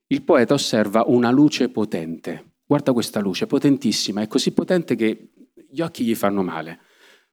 il 0.06 0.22
poeta 0.22 0.54
osserva 0.54 1.02
una 1.08 1.32
luce 1.32 1.70
potente. 1.70 2.52
Guarda 2.64 2.92
questa 2.92 3.18
luce, 3.18 3.48
potentissima, 3.48 4.22
è 4.22 4.28
così 4.28 4.52
potente 4.52 4.94
che 4.94 5.32
gli 5.68 5.80
occhi 5.80 6.04
gli 6.04 6.14
fanno 6.14 6.44
male. 6.44 6.82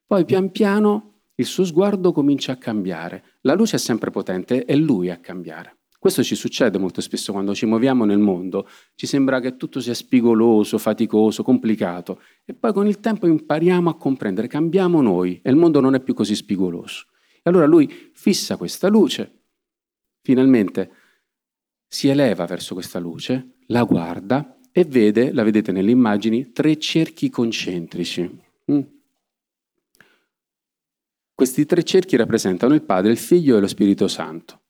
Poi 0.03 0.25
pian 0.25 0.49
piano 0.49 1.25
il 1.35 1.45
suo 1.45 1.63
sguardo 1.63 2.11
comincia 2.11 2.53
a 2.53 2.57
cambiare. 2.57 3.37
La 3.41 3.53
luce 3.53 3.75
è 3.75 3.79
sempre 3.79 4.09
potente, 4.09 4.65
è 4.65 4.75
lui 4.75 5.11
a 5.11 5.19
cambiare. 5.19 5.78
Questo 5.99 6.23
ci 6.23 6.35
succede 6.35 6.77
molto 6.77 7.01
spesso 7.01 7.33
quando 7.33 7.53
ci 7.53 7.65
muoviamo 7.65 8.05
nel 8.05 8.19
mondo, 8.19 8.69
ci 8.95 9.05
sembra 9.05 9.41
che 9.41 9.57
tutto 9.57 9.81
sia 9.81 9.93
spigoloso, 9.93 10.77
faticoso, 10.77 11.43
complicato 11.43 12.21
e 12.45 12.53
poi 12.53 12.71
con 12.71 12.87
il 12.87 13.01
tempo 13.01 13.27
impariamo 13.27 13.89
a 13.89 13.97
comprendere, 13.97 14.47
cambiamo 14.47 15.01
noi 15.01 15.41
e 15.43 15.49
il 15.49 15.57
mondo 15.57 15.81
non 15.81 15.95
è 15.95 15.99
più 15.99 16.13
così 16.13 16.35
spigoloso. 16.35 17.07
E 17.35 17.41
Allora 17.49 17.65
lui 17.65 18.11
fissa 18.13 18.55
questa 18.55 18.87
luce, 18.87 19.41
finalmente 20.21 20.91
si 21.85 22.07
eleva 22.07 22.45
verso 22.45 22.75
questa 22.75 22.99
luce, 22.99 23.55
la 23.65 23.83
guarda 23.83 24.57
e 24.71 24.85
vede, 24.85 25.33
la 25.33 25.43
vedete 25.43 25.73
nelle 25.73 25.91
immagini, 25.91 26.53
tre 26.53 26.77
cerchi 26.77 27.29
concentrici. 27.29 28.39
Mm. 28.71 28.81
Questi 31.33 31.65
tre 31.65 31.83
cerchi 31.83 32.15
rappresentano 32.15 32.73
il 32.73 32.83
Padre, 32.83 33.11
il 33.11 33.17
Figlio 33.17 33.57
e 33.57 33.59
lo 33.59 33.67
Spirito 33.67 34.07
Santo. 34.07 34.61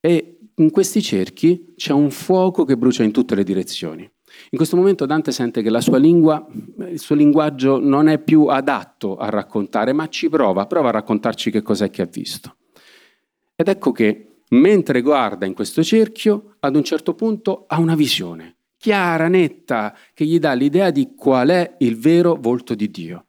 E 0.00 0.39
in 0.62 0.70
questi 0.70 1.02
cerchi 1.02 1.74
c'è 1.76 1.92
un 1.92 2.10
fuoco 2.10 2.64
che 2.64 2.76
brucia 2.76 3.02
in 3.02 3.12
tutte 3.12 3.34
le 3.34 3.44
direzioni. 3.44 4.02
In 4.02 4.56
questo 4.56 4.76
momento 4.76 5.06
Dante 5.06 5.32
sente 5.32 5.62
che 5.62 5.70
la 5.70 5.80
sua 5.80 5.98
lingua, 5.98 6.46
il 6.88 7.00
suo 7.00 7.14
linguaggio 7.14 7.78
non 7.78 8.08
è 8.08 8.18
più 8.18 8.46
adatto 8.46 9.16
a 9.16 9.28
raccontare, 9.28 9.92
ma 9.92 10.08
ci 10.08 10.28
prova, 10.28 10.66
prova 10.66 10.88
a 10.88 10.92
raccontarci 10.92 11.50
che 11.50 11.62
cos'è 11.62 11.90
che 11.90 12.02
ha 12.02 12.06
visto. 12.06 12.56
Ed 13.56 13.68
ecco 13.68 13.92
che 13.92 14.42
mentre 14.50 15.02
guarda 15.02 15.46
in 15.46 15.54
questo 15.54 15.82
cerchio, 15.82 16.56
ad 16.60 16.76
un 16.76 16.84
certo 16.84 17.14
punto 17.14 17.64
ha 17.66 17.78
una 17.78 17.94
visione 17.94 18.56
chiara, 18.80 19.28
netta, 19.28 19.94
che 20.14 20.24
gli 20.24 20.38
dà 20.38 20.54
l'idea 20.54 20.90
di 20.90 21.14
qual 21.14 21.50
è 21.50 21.76
il 21.80 21.98
vero 21.98 22.34
volto 22.40 22.74
di 22.74 22.90
Dio. 22.90 23.26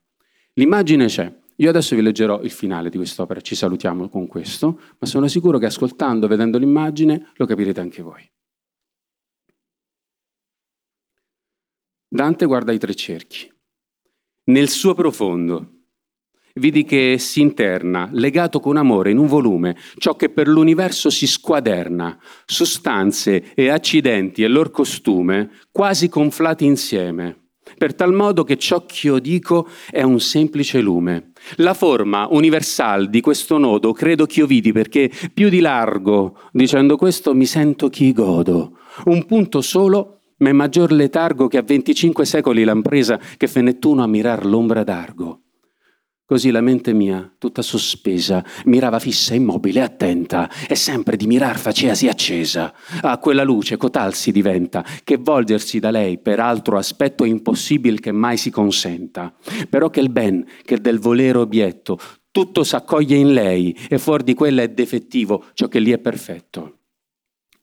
L'immagine 0.53 1.07
c'è. 1.07 1.39
Io 1.62 1.70
adesso 1.70 1.95
vi 1.95 2.01
leggerò 2.01 2.41
il 2.41 2.49
finale 2.49 2.89
di 2.89 2.97
quest'opera, 2.97 3.39
ci 3.39 3.53
salutiamo 3.53 4.09
con 4.09 4.26
questo, 4.26 4.80
ma 4.97 5.05
sono 5.05 5.28
sicuro 5.28 5.59
che 5.59 5.68
ascoltando, 5.68 6.28
vedendo 6.28 6.57
l'immagine, 6.57 7.32
lo 7.36 7.45
capirete 7.45 7.80
anche 7.80 8.01
voi. 8.01 8.28
Dante 12.07 12.45
guarda 12.47 12.72
i 12.72 12.80
tre 12.80 12.95
cerchi. 12.95 13.47
Nel 14.45 14.70
suo 14.70 14.95
profondo 14.95 15.82
vidi 16.55 16.84
che 16.84 17.18
si 17.20 17.41
interna, 17.41 18.09
legato 18.12 18.59
con 18.59 18.76
amore 18.76 19.12
in 19.12 19.20
un 19.20 19.28
volume, 19.28 19.78
ciò 19.97 20.16
che 20.16 20.30
per 20.30 20.47
l'universo 20.47 21.12
si 21.12 21.28
squaderna, 21.28 22.20
sostanze 22.43 23.53
e 23.53 23.70
accidenti 23.70 24.43
e 24.43 24.47
lor 24.47 24.72
costume 24.72 25.51
quasi 25.72 26.09
conflati 26.09 26.66
insieme, 26.66 27.41
per 27.82 27.95
tal 27.95 28.13
modo 28.13 28.43
che 28.43 28.57
ciò 28.57 28.86
che 28.86 29.07
io 29.07 29.17
dico 29.17 29.67
è 29.89 30.03
un 30.03 30.19
semplice 30.19 30.82
lume. 30.82 31.32
La 31.55 31.73
forma 31.73 32.27
universal 32.29 33.09
di 33.09 33.21
questo 33.21 33.57
nodo 33.57 33.91
credo 33.91 34.27
che 34.27 34.41
io 34.41 34.45
vidi 34.45 34.71
perché 34.71 35.09
più 35.34 35.49
di 35.49 35.59
largo, 35.61 36.38
dicendo 36.51 36.95
questo, 36.95 37.34
mi 37.34 37.47
sento 37.47 37.89
chi 37.89 38.13
godo. 38.13 38.77
Un 39.05 39.25
punto 39.25 39.61
solo 39.61 40.19
ma 40.38 40.49
è 40.49 40.51
maggior 40.51 40.91
letargo 40.91 41.47
che 41.47 41.57
a 41.57 41.63
25 41.63 42.23
secoli 42.23 42.63
l'impresa 42.63 43.19
che 43.36 43.47
fe 43.47 43.63
Nettuno 43.63 44.03
a 44.03 44.07
mirar 44.07 44.45
l'ombra 44.45 44.84
d'argo. 44.84 45.39
Così 46.32 46.49
la 46.49 46.61
mente 46.61 46.93
mia, 46.93 47.29
tutta 47.38 47.61
sospesa, 47.61 48.41
mirava 48.63 48.99
fissa, 48.99 49.34
immobile, 49.34 49.82
attenta, 49.82 50.49
e 50.65 50.75
sempre 50.75 51.17
di 51.17 51.27
mirar 51.27 51.59
faceasi 51.59 52.07
accesa. 52.07 52.73
A 53.01 53.17
quella 53.17 53.43
luce 53.43 53.75
cotal 53.75 54.13
si 54.13 54.32
diventa, 54.32 54.82
che 55.03 55.17
volgersi 55.17 55.79
da 55.79 55.91
lei 55.91 56.19
per 56.19 56.39
altro 56.39 56.77
aspetto 56.77 57.25
è 57.25 57.27
impossibile 57.27 57.99
che 57.99 58.13
mai 58.13 58.38
si 58.38 58.49
consenta. 58.49 59.34
Però 59.69 59.89
che 59.89 59.99
il 59.99 60.09
ben, 60.09 60.45
che 60.63 60.79
del 60.79 60.99
volere 60.99 61.38
obietto, 61.38 61.99
tutto 62.32 62.63
s'accoglie 62.63 63.17
in 63.17 63.34
lei, 63.34 63.77
e 63.89 63.97
fuori 63.97 64.23
di 64.23 64.34
quella 64.34 64.61
è 64.61 64.69
defettivo 64.69 65.47
ciò 65.53 65.67
che 65.67 65.79
lì 65.79 65.91
è 65.91 65.97
perfetto. 65.97 66.77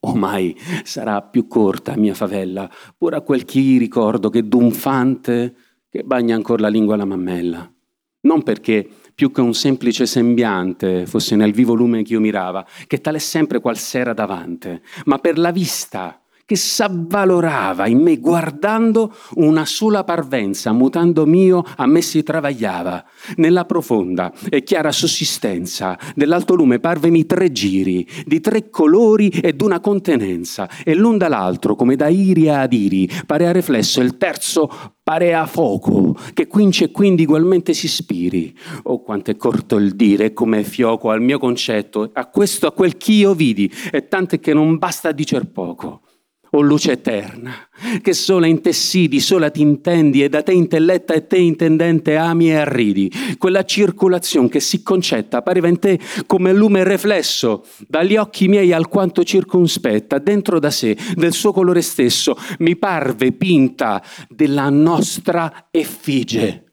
O 0.01 0.15
mai 0.15 0.55
sarà 0.85 1.23
più 1.23 1.47
corta 1.47 1.97
mia 1.97 2.13
favella, 2.13 2.71
pur 2.99 3.15
a 3.15 3.23
quel 3.23 3.47
chi 3.47 3.79
ricordo 3.79 4.29
che 4.29 4.47
d'un 4.47 4.73
fante 4.73 5.55
che 5.89 6.03
bagna 6.03 6.35
ancora 6.35 6.61
la 6.61 6.69
lingua 6.69 6.97
alla 6.97 7.07
mammella. 7.07 7.73
Non 8.21 8.43
perché 8.43 8.89
più 9.15 9.31
che 9.31 9.41
un 9.41 9.55
semplice 9.55 10.07
sembiante 10.07 11.07
fosse 11.07 11.37
nel 11.37 11.53
vivo 11.53 11.75
lume 11.75 12.03
che 12.03 12.13
io 12.13 12.21
mirava, 12.21 12.67
che 12.87 13.01
tale 13.01 13.19
sempre 13.19 13.61
qual 13.61 13.77
sera 13.77 14.13
davante, 14.13 14.83
ma 15.05 15.19
per 15.19 15.39
la 15.39 15.51
vista 15.51 16.21
che 16.49 16.57
s'avvalorava 16.57 17.89
in 17.89 18.01
me 18.01 18.17
guardando 18.17 19.15
una 19.35 19.67
sola 19.67 20.03
parvenza, 20.03 20.73
mutando 20.73 21.27
mio, 21.27 21.63
a 21.77 21.85
me 21.85 22.01
si 22.01 22.23
travagliava. 22.23 23.05
Nella 23.37 23.67
profonda 23.67 24.33
e 24.49 24.63
chiara 24.63 24.91
sussistenza 24.91 25.99
dell'alto 26.15 26.55
lume 26.55 26.79
parvemi 26.79 27.27
tre 27.27 27.53
giri, 27.53 28.09
di 28.25 28.41
tre 28.41 28.71
colori 28.71 29.29
e 29.29 29.53
d'una 29.53 29.81
contenenza, 29.81 30.71
e 30.85 30.95
l'un 30.95 31.19
dall'altro, 31.19 31.75
come 31.75 31.97
da 31.97 32.09
iria 32.09 32.61
ad 32.61 32.73
iri, 32.73 33.11
parea 33.27 33.53
riflesso, 33.53 34.01
il 34.01 34.17
terzo 34.17 34.71
parea 35.03 35.45
fuoco, 35.45 36.17
che 36.33 36.47
quince 36.47 36.85
e 36.85 36.91
quindi 36.91 37.25
ugualmente 37.25 37.75
si 37.75 37.89
spiri. 37.89 38.57
Oh, 38.85 39.03
quanto 39.03 39.31
è 39.31 39.37
corto 39.37 39.77
il 39.77 39.95
dire, 39.95 40.33
come 40.33 40.65
fioco 40.65 41.11
al 41.11 41.21
mio 41.21 41.39
concetto, 41.39 42.09
a 42.11 42.27
questo, 42.31 42.67
a 42.67 42.73
quel 42.73 42.97
ch'io 42.97 43.35
vidi, 43.35 43.71
e 43.93 44.09
tante 44.09 44.41
che 44.41 44.55
non 44.55 44.79
basta 44.79 45.13
dicer 45.13 45.45
poco 45.51 46.05
o 46.51 46.61
luce 46.61 46.93
eterna, 46.93 47.69
che 48.01 48.13
sola 48.13 48.47
in 48.47 48.61
te 48.61 48.73
sidi, 48.73 49.21
sola 49.21 49.51
ti 49.51 49.61
intendi 49.61 50.23
e 50.23 50.29
da 50.29 50.43
te 50.43 50.53
intelletta 50.53 51.15
e 51.15 51.27
te 51.27 51.39
intendente 51.39 52.17
ami 52.17 52.51
e 52.51 52.57
arridi, 52.57 53.11
quella 53.39 53.65
circolazione 53.65 54.49
che 54.49 54.61
si 54.61 54.83
concetta 54.83 55.43
pareva 55.43 55.69
in 55.69 55.79
te 55.79 55.99
come 56.27 56.53
lume 56.53 56.85
riflesso 56.85 57.65
dagli 57.87 58.17
occhi 58.17 58.49
miei 58.49 58.73
alquanto 58.73 59.25
circonspetta, 59.25 60.19
dentro 60.19 60.59
da 60.59 60.71
sé, 60.71 60.97
del 61.15 61.33
suo 61.33 61.53
colore 61.53 61.83
stesso, 61.83 62.37
mi 62.59 62.77
parve 62.77 63.33
pinta 63.33 64.03
della 64.29 64.71
nostra 64.71 65.69
effigie. 65.71 66.65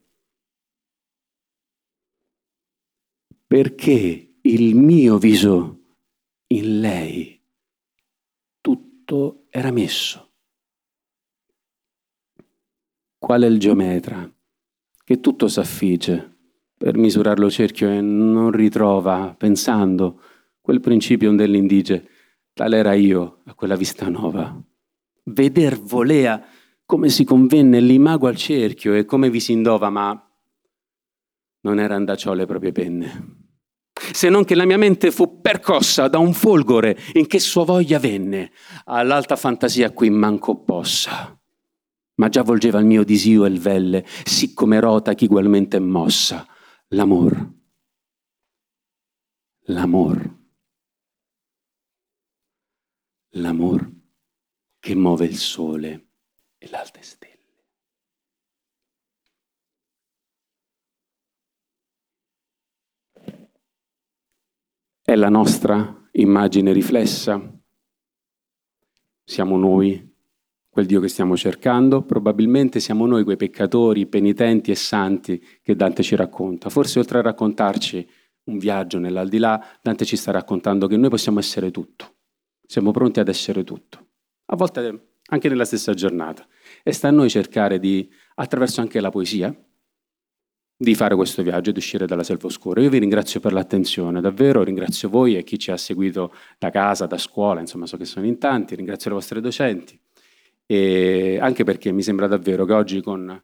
Perché 3.48 4.38
il 4.42 4.76
mio 4.76 5.18
viso 5.18 5.80
in 6.48 6.80
lei 6.80 7.42
tutto 8.62 9.45
era 9.56 9.72
messo. 9.72 10.32
Qual 13.18 13.42
è 13.42 13.46
il 13.46 13.58
geometra 13.58 14.30
che 15.02 15.22
tutto 15.22 15.48
s'affigge 15.48 16.34
per 16.78 16.98
misurarlo 16.98 17.50
cerchio 17.50 17.90
e 17.90 18.02
non 18.02 18.52
ritrova, 18.52 19.34
pensando, 19.38 20.22
quel 20.60 20.82
principio 20.82 21.34
dell'indige, 21.34 22.10
tale 22.52 22.76
era 22.76 22.94
io 22.96 23.44
a 23.46 23.54
quella 23.54 23.78
vista 23.78 24.10
nuova. 24.10 24.62
Veder 25.24 25.80
volea 25.80 26.46
come 26.86 27.08
si 27.08 27.24
convenne 27.24 27.80
l'imago 27.80 28.28
al 28.28 28.36
cerchio 28.36 28.94
e 28.94 29.06
come 29.06 29.30
vi 29.30 29.40
si 29.40 29.54
indova, 29.54 29.90
ma 29.90 30.38
non 31.62 31.80
era 31.80 31.96
andacciò 31.96 32.34
le 32.34 32.46
proprie 32.46 32.74
penne 32.74 33.45
se 34.12 34.30
non 34.30 34.44
che 34.44 34.56
la 34.56 34.66
mia 34.66 34.78
mente 34.78 35.12
fu 35.12 35.42
percossa 35.42 36.08
da 36.08 36.18
un 36.18 36.34
folgore 36.34 36.98
in 37.14 37.28
che 37.28 37.40
sua 37.40 37.64
voglia 37.66 38.00
venne, 38.00 38.52
all'alta 38.86 39.36
fantasia 39.36 39.92
qui 39.92 40.10
manco 40.10 40.56
possa. 40.64 41.38
Ma 42.16 42.30
già 42.30 42.44
volgeva 42.44 42.80
il 42.80 42.86
mio 42.86 43.04
disio 43.04 43.46
e 43.46 43.50
il 43.50 43.60
velle, 43.60 44.06
siccome 44.24 44.80
rota 44.80 45.14
chi 45.14 45.26
ugualmente 45.26 45.80
mossa, 45.80 46.48
l'amor. 46.90 47.54
L'amor. 49.68 50.38
L'amor 53.32 53.92
che 54.80 54.96
muove 54.96 55.26
il 55.26 55.38
sole 55.38 56.10
e 56.58 56.70
l'alte 56.70 57.02
stelle. 57.02 57.35
È 65.08 65.14
la 65.14 65.30
nostra 65.30 66.10
immagine 66.14 66.74
riflessa? 66.74 67.40
Siamo 69.24 69.56
noi 69.56 70.16
quel 70.68 70.88
Dio 70.88 71.00
che 71.00 71.10
stiamo 71.10 71.38
cercando? 71.38 72.02
Probabilmente 72.02 72.80
siamo 72.80 73.06
noi 73.06 73.24
quei 73.24 73.36
peccatori, 73.36 74.08
penitenti 74.08 74.72
e 74.72 74.76
santi 74.76 75.40
che 75.62 75.76
Dante 75.76 76.02
ci 76.02 76.16
racconta. 76.16 76.72
Forse 76.72 76.98
oltre 76.98 77.20
a 77.20 77.22
raccontarci 77.22 78.10
un 78.46 78.58
viaggio 78.58 78.98
nell'aldilà, 78.98 79.64
Dante 79.80 80.06
ci 80.06 80.16
sta 80.16 80.32
raccontando 80.32 80.88
che 80.88 80.98
noi 80.98 81.12
possiamo 81.12 81.38
essere 81.38 81.70
tutto. 81.70 82.16
Siamo 82.66 82.90
pronti 82.90 83.20
ad 83.20 83.28
essere 83.28 83.64
tutto. 83.64 84.08
A 84.46 84.56
volte 84.56 85.20
anche 85.28 85.50
nella 85.50 85.66
stessa 85.66 85.94
giornata. 85.94 86.48
E 86.82 86.92
sta 86.92 87.10
a 87.10 87.12
noi 87.12 87.30
cercare 87.30 87.78
di, 87.78 88.10
attraverso 88.34 88.82
anche 88.82 89.00
la 89.00 89.12
poesia, 89.12 89.56
di 90.78 90.94
fare 90.96 91.16
questo 91.16 91.42
viaggio 91.42 91.70
e 91.70 91.74
di 91.74 91.80
uscire 91.80 92.06
dalla 92.06 92.24
selva 92.24 92.48
oscura. 92.48 92.82
Io 92.82 92.90
vi 92.90 93.00
ringrazio 93.00 93.40
per 93.40 93.54
l'attenzione, 93.54 94.22
davvero, 94.22 94.64
ringrazio 94.64 95.10
voi 95.10 95.38
e 95.38 95.44
chi 95.44 95.58
ci 95.58 95.72
ha 95.72 95.78
seguito 95.78 96.34
da 96.58 96.70
casa, 96.70 97.06
da 97.06 97.18
scuola, 97.18 97.60
insomma 97.62 97.86
so 97.86 97.98
che 97.98 98.06
sono 98.06 98.26
in 98.26 98.38
tanti, 98.38 98.76
ringrazio 98.76 99.10
le 99.10 99.16
vostre 99.16 99.42
docenti 99.42 100.00
e 100.68 101.38
anche 101.40 101.64
perché 101.64 101.92
mi 101.92 102.02
sembra 102.02 102.28
davvero 102.28 102.66
che 102.66 102.74
oggi 102.74 103.02
con 103.02 103.42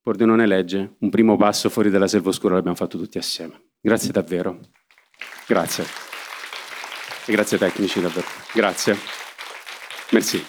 Pordenone 0.00 0.46
Legge 0.46 0.96
un 1.00 1.10
primo 1.10 1.36
passo 1.36 1.68
fuori 1.68 1.90
dalla 1.90 2.06
selva 2.06 2.28
oscura 2.28 2.54
l'abbiamo 2.54 2.76
fatto 2.76 2.96
tutti 2.96 3.18
assieme. 3.18 3.60
Grazie 3.80 4.12
davvero. 4.12 4.60
Grazie. 5.46 5.84
E 7.26 7.32
grazie 7.32 7.58
tecnici 7.58 8.00
davvero. 8.00 8.26
Grazie. 8.54 8.96
Merci. 10.10 10.42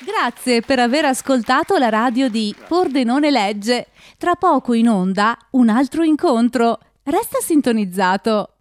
Grazie 0.00 0.60
per 0.60 0.78
aver 0.80 1.04
ascoltato 1.04 1.76
la 1.76 1.88
radio 1.88 2.28
di 2.28 2.54
Pordenone 2.66 3.30
Legge. 3.30 3.88
Tra 4.24 4.36
poco 4.36 4.72
in 4.72 4.88
onda 4.88 5.36
un 5.50 5.68
altro 5.68 6.02
incontro. 6.02 6.78
Resta 7.02 7.40
sintonizzato. 7.42 8.53